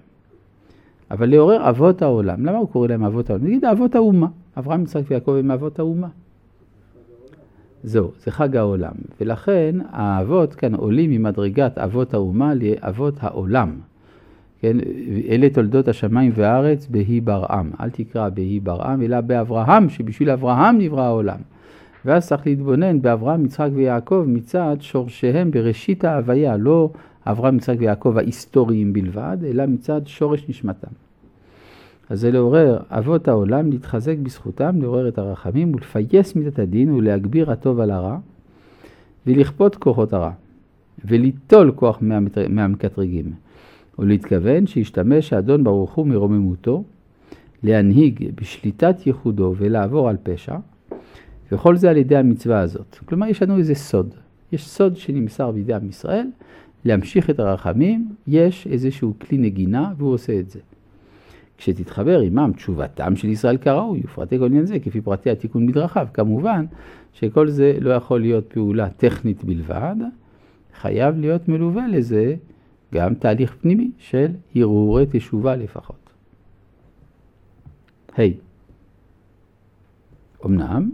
אבל 1.14 1.30
לעורר 1.30 1.70
אבות 1.70 2.01
העולם, 2.01 2.45
למה 2.45 2.57
הוא 2.57 2.70
קורא 2.70 2.88
להם 2.88 3.03
אבות 3.03 3.30
העולם? 3.30 3.45
נגיד 3.45 3.66
אבות 3.66 3.95
האומה. 3.95 4.28
אברהם, 4.57 4.84
יצחק 4.84 5.01
ויעקב 5.07 5.32
הם 5.32 5.51
אבות 5.51 5.80
האומה. 5.80 6.07
זהו, 7.84 8.11
זה 8.24 8.32
חג 8.32 8.55
העולם. 8.55 8.93
ולכן 9.22 9.76
האבות 9.89 10.55
כאן 10.55 10.76
עולים 10.76 11.11
ממדרגת 11.11 11.78
אבות 11.78 12.14
האומה 12.14 12.53
לאבות 12.53 13.14
העולם. 13.20 13.72
כן, 14.59 14.78
אלה 15.30 15.49
תולדות 15.49 15.88
השמיים 15.88 16.32
והארץ 16.36 16.88
בהי 16.88 17.22
ברעם. 17.22 17.72
אל 17.80 17.89
תקרא 17.89 18.30
בהי 18.30 18.59
ברעם, 18.59 19.01
אלא 19.01 19.22
באברהם, 19.22 19.89
שבשביל 19.89 20.30
אברהם 20.30 20.78
נברא 20.78 21.01
העולם. 21.01 21.39
ואז 22.05 22.28
צריך 22.28 22.45
להתבונן 22.47 23.01
באברהם, 23.01 23.45
יצחק 23.45 23.70
ויעקב 23.74 24.24
מצד 24.28 24.76
שורשיהם 24.80 25.51
בראשית 25.51 26.05
ההוויה, 26.05 26.57
לא 26.57 26.89
אברהם, 27.26 27.57
יצחק 27.57 27.76
ויעקב 27.80 28.18
ההיסטוריים 28.18 28.93
בלבד, 28.93 29.38
אלא 29.45 29.66
מצד 29.66 30.01
שורש 30.05 30.49
נשמתם. 30.49 31.03
אז 32.10 32.20
זה 32.20 32.32
לעורר 32.32 32.80
אבות 32.89 33.28
העולם, 33.28 33.70
להתחזק 33.72 34.18
בזכותם, 34.18 34.82
לעורר 34.82 35.08
את 35.08 35.18
הרחמים 35.18 35.76
ולפייס 35.76 36.36
מידת 36.36 36.60
הדין 36.60 36.91
ולהגביר 36.91 37.51
הטוב 37.51 37.80
על 37.80 37.91
הרע 37.91 38.18
ולכפות 39.28 39.76
כוחות 39.76 40.14
הרע 40.14 40.32
וליטול 41.06 41.72
כוח 41.76 41.99
מהמקטרגים 42.49 43.34
ולהתכוון 43.99 44.68
שישתמש 44.68 45.34
האדון 45.34 45.64
ברוך 45.64 45.93
הוא 45.93 46.08
מרוממותו 46.08 46.84
להנהיג 47.64 48.32
בשליטת 48.41 49.08
ייחודו 49.08 49.54
ולעבור 49.58 50.10
על 50.10 50.18
פשע 50.24 50.56
וכל 51.51 51.76
זה 51.76 51.89
על 51.89 51.97
ידי 51.97 52.16
המצווה 52.16 52.60
הזאת. 52.60 52.99
כלומר 53.06 53.28
יש 53.28 53.41
לנו 53.41 53.58
איזה 53.58 53.76
סוד, 53.76 54.14
יש 54.51 54.68
סוד 54.68 54.97
שנמסר 54.97 55.51
בידי 55.51 55.74
עם 55.74 55.89
ישראל 55.89 56.28
להמשיך 56.86 57.30
את 57.30 57.39
הרחמים, 57.39 58.10
יש 58.28 58.68
איזשהו 58.68 59.14
כלי 59.20 59.38
נגינה 59.38 59.93
והוא 59.97 60.14
עושה 60.14 60.39
את 60.39 60.49
זה. 60.49 60.60
כשתתחבר 61.64 62.20
עמם 62.20 62.51
תשובתם 62.55 63.16
של 63.16 63.30
ישראל 63.30 63.57
כראוי, 63.57 64.01
ופרטי 64.05 64.39
כל 64.39 64.45
עניין 64.45 64.66
זה 64.66 64.80
כפי 64.80 65.01
פרטי 65.01 65.30
התיקון 65.30 65.66
מדרכיו. 65.66 66.07
כמובן 66.14 66.66
שכל 67.14 67.47
זה 67.47 67.78
לא 67.82 67.93
יכול 67.93 68.22
להיות 68.22 68.53
פעולה 68.53 68.89
טכנית 68.89 69.43
בלבד, 69.43 69.95
חייב 70.74 71.18
להיות 71.18 71.47
מלווה 71.47 71.88
לזה 71.88 72.36
גם 72.93 73.16
תהליך 73.16 73.55
פנימי 73.61 73.91
של 73.97 74.28
הרהורי 74.55 75.05
תשובה 75.11 75.55
לפחות. 75.55 76.09
היי, 78.16 78.34
hey. 78.34 78.36
אמנם, 80.45 80.91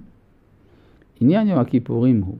עניין 1.22 1.48
יום 1.48 1.60
הכיפורים 1.60 2.22
הוא 2.22 2.38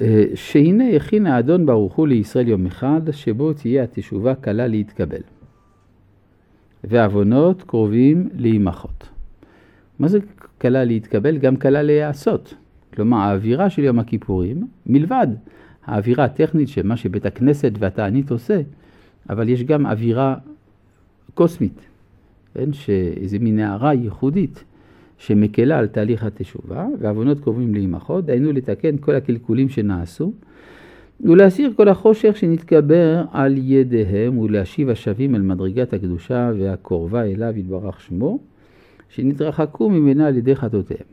אה, 0.00 0.24
שהנה 0.34 0.96
הכין 0.96 1.26
האדון 1.26 1.66
ברוך 1.66 1.94
הוא 1.94 2.08
לישראל 2.08 2.48
יום 2.48 2.66
אחד, 2.66 3.00
שבו 3.12 3.52
תהיה 3.52 3.84
התשובה 3.84 4.34
קלה 4.34 4.66
להתקבל. 4.66 5.31
ועוונות 6.84 7.62
קרובים 7.62 8.28
להימחות. 8.34 9.08
מה 9.98 10.08
זה 10.08 10.18
קלה 10.58 10.84
להתקבל? 10.84 11.38
גם 11.38 11.56
קלה 11.56 11.82
להיעשות. 11.82 12.54
כלומר, 12.94 13.16
האווירה 13.16 13.70
של 13.70 13.84
יום 13.84 13.98
הכיפורים, 13.98 14.66
מלבד 14.86 15.26
האווירה 15.84 16.24
הטכנית 16.24 16.68
של 16.68 16.86
מה 16.86 16.96
שבית 16.96 17.26
הכנסת 17.26 17.72
והתענית 17.78 18.30
עושה, 18.30 18.60
אבל 19.30 19.48
יש 19.48 19.62
גם 19.62 19.86
אווירה 19.86 20.36
קוסמית, 21.34 21.80
כן? 22.54 22.72
שאיזה 22.72 23.38
מין 23.38 23.58
הערה 23.58 23.94
ייחודית 23.94 24.64
שמקלה 25.18 25.78
על 25.78 25.86
תהליך 25.86 26.24
התשובה, 26.24 26.86
ועוונות 27.00 27.40
קרובים 27.40 27.74
להימחות, 27.74 28.26
דהיינו 28.26 28.52
לתקן 28.52 28.96
כל 28.96 29.14
הקלקולים 29.14 29.68
שנעשו, 29.68 30.32
ולהסיר 31.22 31.72
כל 31.76 31.88
החושך 31.88 32.36
שנתגבר 32.36 33.24
על 33.32 33.54
ידיהם, 33.58 34.38
ולהשיב 34.38 34.88
השבים 34.88 35.34
אל 35.34 35.42
מדרגת 35.42 35.92
הקדושה 35.92 36.52
והקורבה 36.58 37.24
אליו 37.24 37.58
יתברך 37.58 38.00
שמו, 38.00 38.38
שנתרחקו 39.08 39.90
ממנה 39.90 40.26
על 40.26 40.36
ידי 40.36 40.56
חטאותיהם. 40.56 41.06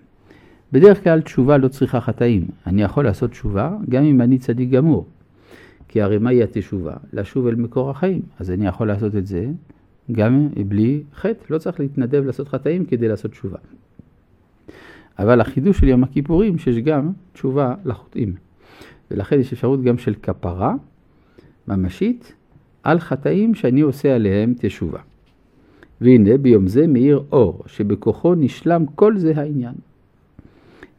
בדרך 0.71 1.03
כלל 1.03 1.21
תשובה 1.21 1.57
לא 1.57 1.67
צריכה 1.67 2.01
חטאים. 2.01 2.47
אני 2.67 2.81
יכול 2.81 3.03
לעשות 3.03 3.31
תשובה 3.31 3.77
גם 3.89 4.03
אם 4.03 4.21
אני 4.21 4.37
צדיק 4.37 4.69
גמור. 4.69 5.07
כי 5.87 6.01
הרי 6.01 6.17
מהי 6.17 6.43
התשובה? 6.43 6.93
לשוב 7.13 7.47
אל 7.47 7.55
מקור 7.55 7.89
החיים. 7.89 8.21
אז 8.39 8.51
אני 8.51 8.67
יכול 8.67 8.87
לעשות 8.87 9.15
את 9.15 9.27
זה 9.27 9.45
גם 10.11 10.47
בלי 10.67 11.03
חטא. 11.15 11.43
לא 11.49 11.57
צריך 11.57 11.79
להתנדב 11.79 12.25
לעשות 12.25 12.47
חטאים 12.47 12.85
כדי 12.85 13.07
לעשות 13.07 13.31
תשובה. 13.31 13.57
אבל 15.19 15.41
החידוש 15.41 15.79
של 15.79 15.87
יום 15.87 16.03
הכיפורים 16.03 16.57
שיש 16.57 16.77
גם 16.77 17.11
תשובה 17.33 17.75
לחוטאים. 17.85 18.48
ולכן 19.11 19.39
יש 19.39 19.53
אפשרות 19.53 19.83
גם 19.83 19.97
של 19.97 20.13
כפרה 20.23 20.73
ממשית 21.67 22.33
על 22.83 22.99
חטאים 22.99 23.55
שאני 23.55 23.81
עושה 23.81 24.15
עליהם 24.15 24.53
תשובה. 24.57 24.99
והנה 26.01 26.37
ביום 26.37 26.67
זה 26.67 26.87
מאיר 26.87 27.23
אור, 27.31 27.63
שבכוחו 27.67 28.35
נשלם 28.35 28.85
כל 28.95 29.17
זה 29.17 29.33
העניין. 29.35 29.73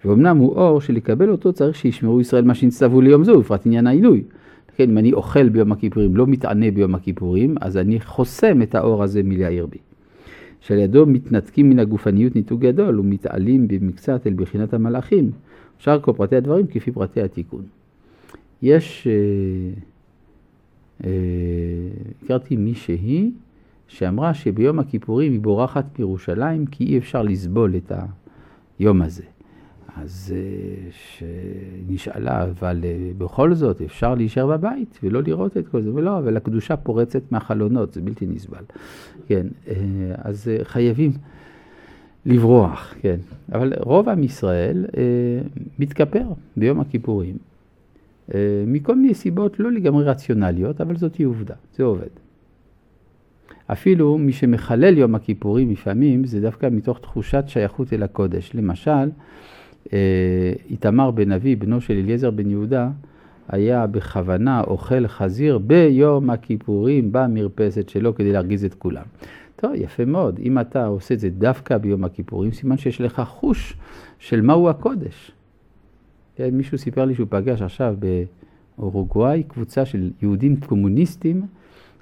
ואומנם 0.05 0.37
הוא 0.37 0.55
אור 0.55 0.81
שלקבל 0.81 1.31
אותו 1.31 1.53
צריך 1.53 1.77
שישמרו 1.77 2.21
ישראל 2.21 2.45
מה 2.45 2.55
שנצטוו 2.55 3.01
ליום 3.01 3.25
זה, 3.25 3.37
ובפרט 3.37 3.67
עניין 3.67 3.87
העילוי. 3.87 4.23
כן, 4.77 4.91
אם 4.91 4.99
אני 4.99 5.13
אוכל 5.13 5.49
ביום 5.49 5.73
הכיפורים, 5.73 6.17
לא 6.17 6.27
מתענה 6.27 6.71
ביום 6.71 6.95
הכיפורים, 6.95 7.55
אז 7.61 7.77
אני 7.77 8.01
חוסם 8.01 8.63
את 8.63 8.75
האור 8.75 9.03
הזה 9.03 9.23
מלהאיר 9.23 9.67
בי. 9.67 9.79
שעל 10.61 10.79
ידו 10.79 11.07
מתנתקים 11.07 11.71
מן 11.71 11.79
הגופניות 11.79 12.37
ניתוק 12.37 12.61
גדול 12.61 13.01
ומתעלים 13.01 13.69
במקצת 13.69 14.27
אל 14.27 14.33
בחינת 14.33 14.75
המלאכים. 14.75 15.31
שאר 15.79 16.01
כל 16.01 16.13
פרטי 16.13 16.37
הדברים 16.37 16.67
כפי 16.67 16.91
פרטי 16.91 17.23
התיקון. 17.23 17.63
יש, 18.63 19.07
אה, 19.07 19.13
אה, 21.05 21.11
הכרתי 22.23 22.57
מישהי 22.57 23.31
שאמרה 23.89 24.35
שביום 24.35 24.79
הכיפורים 24.79 25.33
היא 25.33 25.41
בורחת 25.41 25.99
מירושלים 25.99 26.67
כי 26.67 26.85
אי 26.85 26.99
אפשר 26.99 27.23
לסבול 27.23 27.77
את 27.77 27.93
היום 28.79 29.03
הזה. 29.03 29.23
אז 29.97 30.35
אה, 30.37 30.91
שנשאלה, 30.91 32.43
אבל 32.43 32.85
בכל 33.19 33.55
זאת 33.55 33.83
אפשר 33.83 34.15
להישאר 34.15 34.47
בבית 34.47 34.99
ולא 35.03 35.23
לראות 35.23 35.57
את 35.57 35.69
כל 35.69 35.83
זה, 35.83 35.95
ולא, 35.95 36.19
אבל 36.19 36.37
הקדושה 36.37 36.77
פורצת 36.77 37.33
מהחלונות, 37.33 37.93
זה 37.93 38.01
בלתי 38.01 38.27
נסבל. 38.27 38.65
כן, 39.27 39.47
אז 40.19 40.51
חייבים 40.63 41.13
לברוח, 42.27 42.95
כן. 43.01 43.17
אבל 43.53 43.73
רוב 43.79 44.09
עם 44.09 44.23
ישראל 44.23 44.87
מתכפר 45.79 46.25
ביום 46.57 46.81
הכיפורים, 46.81 47.37
מכל 48.67 48.97
מיני 48.97 49.15
סיבות 49.15 49.61
לא 49.61 49.73
לגמרי 49.73 50.05
רציונליות, 50.05 50.81
אבל 50.81 50.97
זאת 50.97 51.15
היא 51.15 51.27
עובדה, 51.27 51.55
זה 51.77 51.85
עובד. 51.85 52.09
אפילו 53.73 54.19
מי 54.19 54.33
שמחלל 54.33 54.99
יום 54.99 55.15
הכיפורים 55.15 55.71
לפעמים 55.71 56.25
זה 56.25 56.41
דווקא 56.41 56.69
מתוך 56.73 56.99
תחושת 56.99 57.45
שייכות 57.47 57.93
אל 57.93 58.03
הקודש. 58.03 58.51
למשל, 58.55 59.11
אה, 59.93 60.53
איתמר 60.71 61.11
בן 61.11 61.33
אבי, 61.33 61.57
בנו 61.57 61.81
של 61.81 61.95
אליעזר 61.95 62.31
בן 62.31 62.51
יהודה, 62.51 62.91
היה 63.49 63.87
בכוונה 63.87 64.61
אוכל 64.61 65.07
חזיר 65.07 65.59
ביום 65.59 66.31
הכיפורים 66.31 67.13
במרפסת 67.13 67.89
שלו 67.89 68.15
כדי 68.15 68.33
להרגיז 68.33 68.65
את 68.65 68.75
כולם. 68.75 69.05
טוב, 69.57 69.73
יפה 69.75 70.05
מאוד. 70.05 70.41
אם 70.43 70.59
אתה 70.59 70.87
עושה 70.87 71.15
את 71.15 71.21
זה 71.21 71.31
דווקא 71.31 71.79
ביום 71.79 72.05
הכיפורים, 72.05 72.53
סימן 72.53 72.77
שיש 72.77 73.01
לך 73.01 73.23
חוש 73.27 73.77
של 74.19 74.41
מהו 74.41 74.69
הקודש. 74.69 75.33
כן, 76.41 76.55
מישהו 76.55 76.79
סיפר 76.79 77.05
לי 77.05 77.15
שהוא 77.15 77.27
פגש 77.31 77.63
עכשיו 77.63 77.95
באורוגוואי 78.79 79.43
קבוצה 79.43 79.85
של 79.85 80.11
יהודים 80.23 80.61
קומוניסטים 80.61 81.47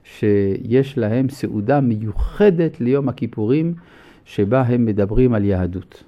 שיש 0.05 0.99
להם 0.99 1.29
סעודה 1.29 1.81
מיוחדת 1.81 2.81
ליום 2.81 3.09
הכיפורים 3.09 3.75
שבה 4.25 4.63
הם 4.63 4.85
מדברים 4.85 5.35
על 5.35 5.45
יהדות. 5.45 6.05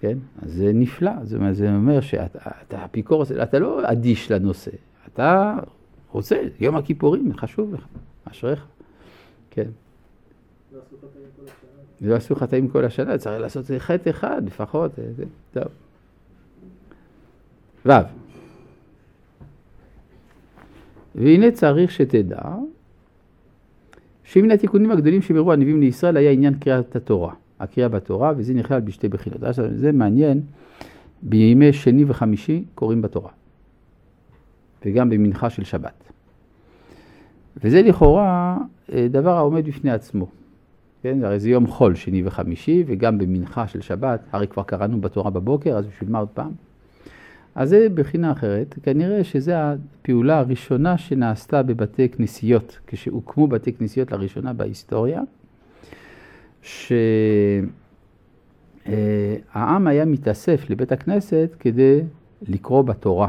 כן? 0.00 0.18
אז 0.42 0.52
זה 0.52 0.70
נפלא, 0.74 1.12
זאת 1.22 1.38
אומרת, 1.38 1.56
זה 1.56 1.74
אומר 1.74 2.00
שאתה 2.00 2.84
אפיקורוס, 2.84 3.32
אתה 3.32 3.58
לא 3.58 3.80
אדיש 3.84 4.30
לנושא, 4.30 4.70
אתה 5.12 5.58
רוצה, 6.10 6.36
יום 6.60 6.76
הכיפורים, 6.76 7.36
חשוב 7.36 7.74
לך, 7.74 7.84
אשריך, 8.24 8.66
כן. 9.50 9.68
לא 12.00 12.14
עשו 12.14 12.34
חטאים 12.34 12.68
כל 12.68 12.84
השנה, 12.84 13.18
צריך 13.18 13.40
לעשות 13.40 13.64
חטא 13.78 14.10
אחד 14.10 14.46
לפחות, 14.46 14.92
זה, 15.16 15.24
טוב. 15.52 15.68
ו' 17.86 17.92
והנה 21.14 21.50
צריך 21.50 21.90
שתדע 21.90 22.42
שמן 24.24 24.50
התיקונים 24.50 24.90
הגדולים 24.90 25.22
שמירו 25.22 25.52
הנביאים 25.52 25.80
לישראל 25.80 26.16
היה 26.16 26.30
עניין 26.30 26.54
קריאת 26.54 26.96
התורה. 26.96 27.34
הקריאה 27.62 27.88
בתורה, 27.88 28.32
וזה 28.36 28.54
נכלל 28.54 28.80
בשתי 28.80 29.08
בחינות. 29.08 29.40
זה 29.74 29.92
מעניין, 29.92 30.40
בימי 31.22 31.72
שני 31.72 32.04
וחמישי 32.06 32.64
קוראים 32.74 33.02
בתורה, 33.02 33.30
וגם 34.84 35.10
במנחה 35.10 35.50
של 35.50 35.64
שבת. 35.64 36.04
וזה 37.64 37.82
לכאורה 37.82 38.58
אה, 38.92 39.06
דבר 39.10 39.36
העומד 39.36 39.66
בפני 39.66 39.90
עצמו. 39.90 40.26
כן, 41.02 41.24
הרי 41.24 41.40
זה 41.40 41.50
יום 41.50 41.66
חול, 41.66 41.94
שני 41.94 42.22
וחמישי, 42.24 42.84
וגם 42.86 43.18
במנחה 43.18 43.66
של 43.66 43.80
שבת, 43.80 44.20
הרי 44.32 44.46
כבר 44.46 44.62
קראנו 44.62 45.00
בתורה 45.00 45.30
בבוקר, 45.30 45.76
אז 45.76 45.86
בשביל 45.86 46.10
מה 46.10 46.18
עוד 46.18 46.28
פעם? 46.28 46.52
אז 47.54 47.68
זה 47.68 47.86
בחינה 47.94 48.32
אחרת, 48.32 48.74
כנראה 48.82 49.24
שזו 49.24 49.52
הפעולה 49.52 50.38
הראשונה 50.38 50.98
שנעשתה 50.98 51.62
בבתי 51.62 52.08
כנסיות, 52.08 52.78
כשהוקמו 52.86 53.46
בתי 53.46 53.72
כנסיות 53.72 54.12
לראשונה 54.12 54.52
בהיסטוריה. 54.52 55.22
שהעם 56.62 57.06
היה 59.86 60.04
מתאסף 60.04 60.70
לבית 60.70 60.92
הכנסת 60.92 61.56
כדי 61.60 62.00
לקרוא 62.48 62.82
בתורה. 62.82 63.28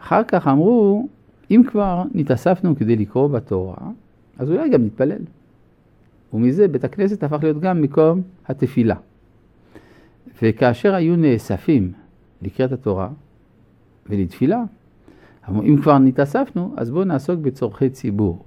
אחר 0.00 0.24
כך 0.24 0.48
אמרו, 0.48 1.08
אם 1.50 1.62
כבר 1.66 2.02
נתאספנו 2.14 2.76
כדי 2.76 2.96
לקרוא 2.96 3.28
בתורה, 3.28 3.90
אז 4.38 4.50
אולי 4.50 4.70
גם 4.70 4.84
נתפלל. 4.84 5.22
ומזה 6.32 6.68
בית 6.68 6.84
הכנסת 6.84 7.22
הפך 7.22 7.42
להיות 7.42 7.60
גם 7.60 7.82
מקום 7.82 8.22
התפילה. 8.48 8.96
וכאשר 10.42 10.94
היו 10.94 11.16
נאספים 11.16 11.92
לקריאת 12.42 12.72
התורה 12.72 13.08
ולתפילה, 14.06 14.62
אם 15.48 15.76
כבר 15.82 15.98
נתאספנו, 15.98 16.74
אז 16.76 16.90
בואו 16.90 17.04
נעסוק 17.04 17.40
בצורכי 17.40 17.90
ציבור. 17.90 18.44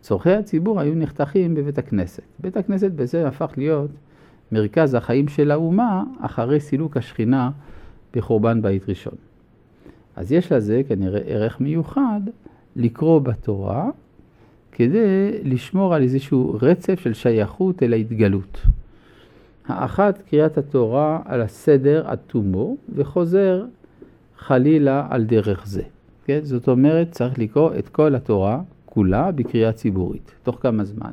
צורכי 0.00 0.32
הציבור 0.32 0.80
היו 0.80 0.94
נחתכים 0.94 1.54
בבית 1.54 1.78
הכנסת. 1.78 2.22
בית 2.38 2.56
הכנסת 2.56 2.90
בזה 2.90 3.28
הפך 3.28 3.52
להיות 3.56 3.90
מרכז 4.52 4.94
החיים 4.94 5.28
של 5.28 5.50
האומה 5.50 6.04
אחרי 6.20 6.60
סילוק 6.60 6.96
השכינה 6.96 7.50
בחורבן 8.14 8.62
בית 8.62 8.88
ראשון. 8.88 9.14
אז 10.16 10.32
יש 10.32 10.52
לזה 10.52 10.82
כנראה 10.88 11.20
ערך 11.20 11.60
מיוחד 11.60 12.20
לקרוא 12.76 13.18
בתורה 13.18 13.90
כדי 14.72 15.40
לשמור 15.42 15.94
על 15.94 16.02
איזשהו 16.02 16.58
רצף 16.62 17.00
של 17.00 17.14
שייכות 17.14 17.82
אל 17.82 17.92
ההתגלות. 17.92 18.60
האחת 19.68 20.22
קריאת 20.30 20.58
התורה 20.58 21.20
על 21.24 21.40
הסדר 21.40 22.02
עד 22.06 22.18
תומו 22.26 22.76
וחוזר 22.94 23.64
חלילה 24.38 25.06
על 25.10 25.24
דרך 25.24 25.66
זה. 25.66 25.82
כן? 26.24 26.40
זאת 26.42 26.68
אומרת 26.68 27.10
צריך 27.10 27.38
לקרוא 27.38 27.70
את 27.78 27.88
כל 27.88 28.14
התורה 28.14 28.60
כולה 28.86 29.32
בקריאה 29.32 29.72
ציבורית. 29.72 30.34
תוך 30.42 30.58
כמה 30.60 30.84
זמן? 30.84 31.12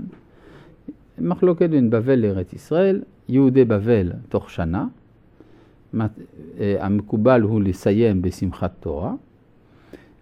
מחלוקת 1.19 1.69
בין 1.69 1.89
בבל 1.89 2.19
לארץ 2.19 2.53
ישראל, 2.53 3.01
יהודי 3.29 3.65
בבל 3.65 4.11
תוך 4.29 4.49
שנה, 4.49 4.87
אה, 5.99 6.05
המקובל 6.79 7.41
הוא 7.41 7.61
לסיים 7.61 8.21
בשמחת 8.21 8.71
תורה, 8.79 9.13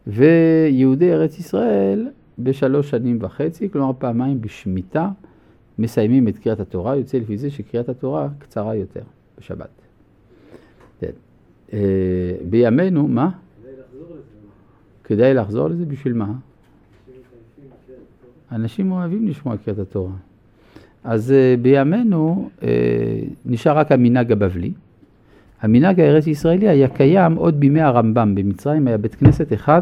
ויהודי 0.08 1.14
ארץ 1.14 1.40
ישראל 1.40 2.08
בשלוש 2.40 2.90
שנים 2.90 3.18
וחצי, 3.22 3.70
כלומר 3.70 3.92
פעמיים 3.98 4.42
בשמיטה, 4.42 5.10
מסיימים 5.80 6.28
את 6.28 6.38
קריאת 6.38 6.60
התורה, 6.60 6.96
יוצא 6.96 7.18
לפי 7.18 7.38
זה 7.38 7.52
שקריאת 7.52 7.90
התורה 7.90 8.28
קצרה 8.40 8.76
יותר 8.76 9.02
בשבת. 9.38 9.70
כן. 11.00 11.12
אה, 11.74 11.80
בימינו, 12.50 13.08
מה? 13.08 13.30
כדאי 15.04 15.34
לחזור 15.34 15.68
לזה. 15.68 15.86
בשביל 15.86 16.14
מה? 16.14 16.34
אנשים 18.52 18.92
אוהבים 18.92 19.28
לשמוע 19.28 19.58
קריאת 19.58 19.80
התורה. 19.80 20.12
אז 21.04 21.32
uh, 21.32 21.62
בימינו 21.62 22.50
uh, 22.60 22.64
נשאר 23.46 23.78
רק 23.78 23.92
המנהג 23.92 24.32
הבבלי. 24.32 24.72
המנהג 25.62 26.00
הארץ 26.00 26.28
ישראלי 26.28 26.70
היה 26.70 26.88
קיים 26.88 27.36
עוד 27.36 27.60
בימי 27.60 27.82
הרמב"ם. 27.82 28.36
במצרים 28.36 28.88
היה 28.88 28.98
בית 28.98 29.16
כנסת 29.16 29.54
אחד 29.54 29.82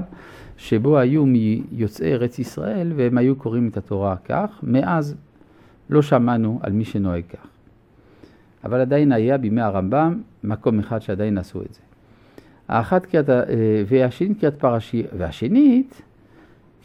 שבו 0.57 0.97
היו 0.97 1.25
מיוצאי 1.25 2.13
ארץ 2.13 2.39
ישראל 2.39 2.91
והם 2.95 3.17
היו 3.17 3.35
קוראים 3.35 3.67
את 3.67 3.77
התורה 3.77 4.15
כך. 4.25 4.59
מאז 4.63 5.15
לא 5.91 6.01
שמענו 6.01 6.59
על 6.63 6.71
מי 6.71 6.85
שנוהג 6.85 7.23
כך. 7.29 7.47
אבל 8.63 8.81
עדיין 8.81 9.11
היה 9.11 9.37
בימי 9.37 9.61
הרמב"ם 9.61 10.21
מקום 10.43 10.79
אחד 10.79 11.01
שעדיין 11.01 11.37
עשו 11.37 11.61
את 11.61 11.73
זה. 11.73 11.79
האחת 12.67 13.05
קריאת, 13.05 13.29
uh, 13.29 13.31
והשנית 13.87 14.39
קריאת 14.39 14.59
פרשי, 14.59 15.03
והשנית 15.17 16.01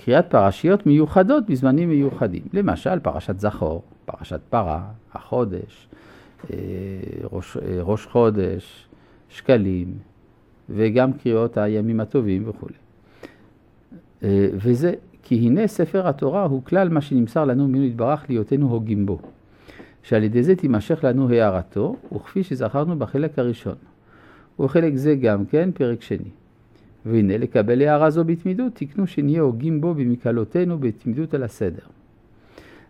קריאת 0.05 0.31
פרשיות 0.31 0.87
מיוחדות 0.87 1.47
בזמנים 1.51 1.89
מיוחדים. 1.89 2.43
למשל, 2.53 2.99
פרשת 2.99 3.41
זכור, 3.41 3.83
פרשת 4.05 4.41
פרה, 4.51 4.83
החודש, 5.15 5.89
אה, 6.51 6.57
ראש, 7.33 7.57
אה, 7.57 7.79
ראש 7.83 8.07
חודש, 8.07 8.89
שקלים, 9.29 9.95
וגם 10.71 11.13
קריאות 11.13 11.57
הימים 11.57 12.01
הטובים 12.01 12.49
וכו'. 12.49 12.67
אה, 14.23 14.49
וזה, 14.53 14.95
כי 15.29 15.35
הנה 15.35 15.67
ספר 15.67 16.09
התורה 16.09 16.45
הוא 16.45 16.63
כלל 16.65 16.89
מה 16.89 17.01
שנמסר 17.01 17.45
לנו 17.45 17.69
ממנו 17.69 17.85
יתברך 17.85 18.25
להיותנו 18.29 18.69
הוגים 18.69 19.07
בו. 19.07 19.19
שעל 20.03 20.23
ידי 20.23 20.43
זה 20.43 20.57
תימשך 20.57 21.05
לנו 21.05 21.31
הערתו, 21.31 21.97
וכפי 22.15 22.43
שזכרנו 22.43 22.99
בחלק 22.99 23.39
הראשון. 23.39 23.75
וחלק 24.61 24.95
זה 24.95 25.15
גם 25.15 25.47
כן 25.47 25.71
פרק 25.75 26.03
שני. 26.03 26.31
והנה 27.07 27.39
לקבל 27.39 27.83
הערה 27.83 28.11
זו 28.11 28.25
בתמידות, 28.25 28.73
תקנו 28.75 29.07
שנהיה 29.07 29.41
הוגים 29.41 29.81
בו 29.81 29.95
במקהלותינו 29.95 30.79
בתמידות 30.79 31.35
על 31.35 31.43
הסדר. 31.43 31.87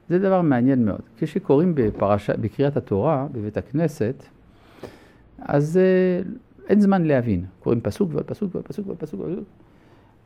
זה 0.08 0.18
דבר 0.18 0.42
מעניין 0.42 0.84
מאוד. 0.84 1.02
כשקוראים 1.18 1.72
בפרשה, 1.74 2.36
בקריאת 2.36 2.76
התורה 2.76 3.26
בבית 3.32 3.56
הכנסת, 3.56 4.22
אז 5.38 5.78
uh, 5.78 6.28
אין 6.68 6.80
זמן 6.80 7.04
להבין. 7.04 7.44
קוראים 7.60 7.80
פסוק 7.80 8.10
ועוד 8.12 8.24
פסוק 8.24 8.54
ועוד 8.54 8.66
פסוק 8.66 8.86
ועוד 8.86 8.98
פסוק 8.98 9.20
ועוד 9.20 9.32
פסוק. 9.32 9.65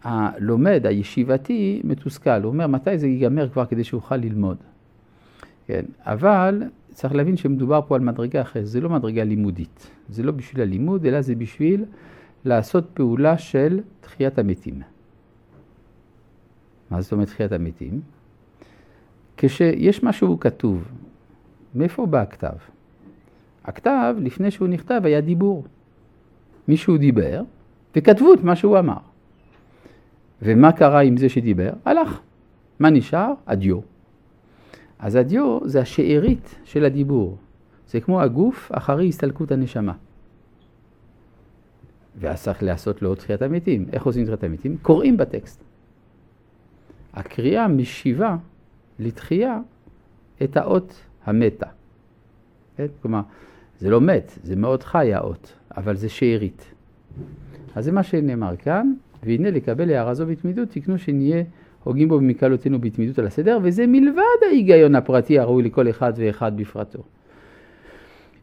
הלומד 0.03 0.86
הישיבתי 0.86 1.80
מתוסכל, 1.84 2.42
הוא 2.42 2.53
אומר 2.53 2.66
מתי 2.66 2.98
זה 2.98 3.07
ייגמר 3.07 3.48
כבר 3.48 3.66
כדי 3.66 3.84
שאוכל 3.84 4.16
ללמוד. 4.16 4.57
כן, 5.66 5.84
אבל 6.01 6.62
צריך 6.92 7.14
להבין 7.14 7.36
שמדובר 7.36 7.80
פה 7.88 7.94
על 7.94 8.01
מדרגה 8.01 8.40
אחרת, 8.40 8.66
זה 8.66 8.80
לא 8.80 8.90
מדרגה 8.90 9.24
לימודית, 9.24 9.90
זה 10.09 10.22
לא 10.22 10.32
בשביל 10.32 10.62
הלימוד, 10.62 11.07
אלא 11.07 11.20
זה 11.20 11.34
בשביל 11.34 11.84
לעשות 12.44 12.84
פעולה 12.94 13.38
של 13.38 13.80
תחיית 14.01 14.38
המתים. 14.38 14.82
מה 16.90 17.01
זאת 17.01 17.12
אומרת 17.12 17.28
תחיית 17.28 17.53
המתים? 17.53 18.01
כשיש 19.36 20.03
משהו 20.03 20.40
כתוב, 20.40 20.84
מאיפה 21.74 22.07
בא 22.07 22.20
הכתב? 22.20 22.57
הכתב, 23.64 24.14
לפני 24.20 24.51
שהוא 24.51 24.68
נכתב, 24.68 25.01
היה 25.05 25.20
דיבור. 25.20 25.64
מישהו 26.68 26.98
דיבר, 26.98 27.42
וכתבו 27.96 28.34
את 28.34 28.42
מה 28.42 28.57
שהוא 28.57 28.78
אמר. 28.78 29.09
ומה 30.43 30.72
קרה 30.72 31.01
עם 31.01 31.16
זה 31.16 31.28
שדיבר? 31.28 31.70
הלך. 31.84 32.20
מה 32.78 32.91
נשאר? 32.91 33.32
הדיו. 33.47 33.80
אז 34.99 35.14
הדיו 35.14 35.59
זה 35.64 35.80
השארית 35.80 36.55
של 36.64 36.84
הדיבור. 36.84 37.36
זה 37.88 38.01
כמו 38.01 38.20
הגוף 38.20 38.72
אחרי 38.74 39.09
הסתלקות 39.09 39.53
הנשמה. 39.53 39.93
ואז 42.20 42.43
צריך 42.43 42.62
לעשות 42.62 43.03
לו 43.03 43.14
תחיית 43.14 43.43
המתים. 43.43 43.86
איך 43.93 44.07
עושים 44.07 44.24
תחיית 44.24 44.45
המתים? 44.45 44.76
קוראים 44.82 45.16
בטקסט. 45.16 45.64
הקריאה 47.14 47.68
משיבה 47.68 48.36
לתחייה 48.99 49.59
את 50.43 50.57
האות 50.57 50.95
המתה. 51.24 51.66
כן? 52.76 52.86
כלומר, 53.03 53.20
זה 53.78 53.91
לא 53.91 54.01
מת, 54.01 54.38
זה 54.43 54.57
מאוד 54.57 54.82
חי 54.82 55.14
האות, 55.14 55.53
אבל 55.76 55.97
זה 55.97 56.09
שארית. 56.09 56.64
אז 57.74 57.84
זה 57.84 57.93
מה 57.93 58.03
שנאמר 58.03 58.57
כאן, 58.57 58.93
והנה 59.23 59.51
לקבל 59.51 59.91
הערה 59.91 60.14
זו 60.14 60.27
בתמידות, 60.27 60.68
תקנו 60.68 60.99
שנהיה 60.99 61.43
הוגים 61.85 62.09
בו 62.09 62.18
במקלותינו 62.18 62.79
בתמידות 62.79 63.18
על 63.18 63.27
הסדר, 63.27 63.59
וזה 63.62 63.87
מלבד 63.87 64.41
ההיגיון 64.47 64.95
הפרטי 64.95 65.39
הראוי 65.39 65.62
לכל 65.62 65.91
אחד 65.91 66.12
ואחד 66.16 66.57
בפרטו. 66.57 67.03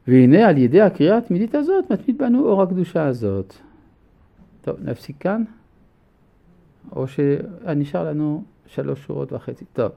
והנה 0.08 0.48
על 0.48 0.58
ידי 0.58 0.82
הקריאה 0.82 1.18
התמידית 1.18 1.56
הזאת, 1.56 1.92
מתמיד 1.92 2.18
בנו 2.18 2.46
אור 2.46 2.62
הקדושה 2.62 3.06
הזאת. 3.06 3.54
טוב, 4.62 4.76
נפסיק 4.84 5.16
כאן? 5.20 5.44
או 6.96 7.06
שנשאר 7.08 8.10
לנו 8.10 8.44
שלוש 8.66 9.06
שורות 9.06 9.34
וחצי. 9.34 9.66
טוב, 9.74 9.92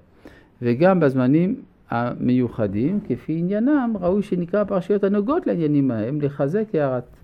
וגם 0.63 1.01
בזמנים 1.01 1.63
המיוחדים, 1.91 3.01
כפי 3.09 3.33
עניינם, 3.33 3.95
ראוי 4.01 4.23
שנקרא 4.23 4.65
פרשיות 4.65 5.05
הנוגעות 5.05 5.47
לעניינים 5.47 5.91
ההם, 5.91 6.21
לחזק 6.21 6.75
הערת 6.75 7.17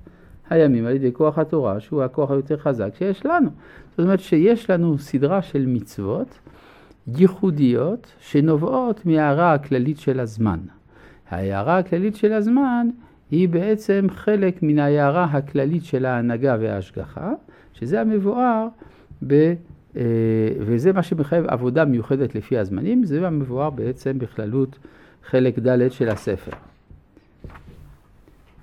הימים 0.50 0.86
על 0.86 0.92
ידי 0.92 1.12
כוח 1.12 1.38
התורה, 1.38 1.80
שהוא 1.80 2.02
הכוח 2.02 2.30
היותר 2.30 2.56
חזק 2.56 2.94
שיש 2.98 3.26
לנו. 3.26 3.50
זאת 3.90 4.00
אומרת 4.00 4.20
שיש 4.20 4.70
לנו 4.70 4.98
סדרה 4.98 5.42
של 5.42 5.66
מצוות 5.66 6.38
ייחודיות 7.06 8.12
שנובעות 8.20 9.06
מההערה 9.06 9.54
הכללית 9.54 9.98
של 9.98 10.20
הזמן. 10.20 10.58
ההערה 11.30 11.78
הכללית 11.78 12.16
של 12.16 12.32
הזמן 12.32 12.88
היא 13.30 13.48
בעצם 13.48 14.06
חלק 14.10 14.62
מן 14.62 14.78
ההערה 14.78 15.24
הכללית 15.24 15.84
של 15.84 16.04
ההנהגה 16.04 16.56
וההשגחה, 16.60 17.32
שזה 17.72 18.00
המבואר 18.00 18.66
ב... 19.26 19.54
אה, 19.96 20.02
וזה 20.58 20.92
מה 20.92 21.02
שמחייב 21.02 21.44
עבודה 21.46 21.84
מיוחדת 21.84 22.34
לפי 22.34 22.58
הזמנים, 22.58 23.04
זה 23.04 23.26
המבואר 23.26 23.70
בעצם 23.70 24.18
בכללות 24.18 24.78
חלק 25.24 25.58
ד' 25.58 25.90
של 25.90 26.08
הספר. 26.08 26.52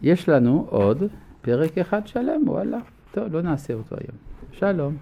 יש 0.01 0.29
לנו 0.29 0.67
עוד 0.69 1.03
פרק 1.43 1.77
אחד 1.77 2.07
שלם, 2.07 2.41
וואלה. 2.47 2.77
טוב, 3.11 3.33
לא 3.33 3.41
נעשה 3.41 3.73
אותו 3.73 3.95
היום. 3.95 4.17
שלום. 4.51 4.97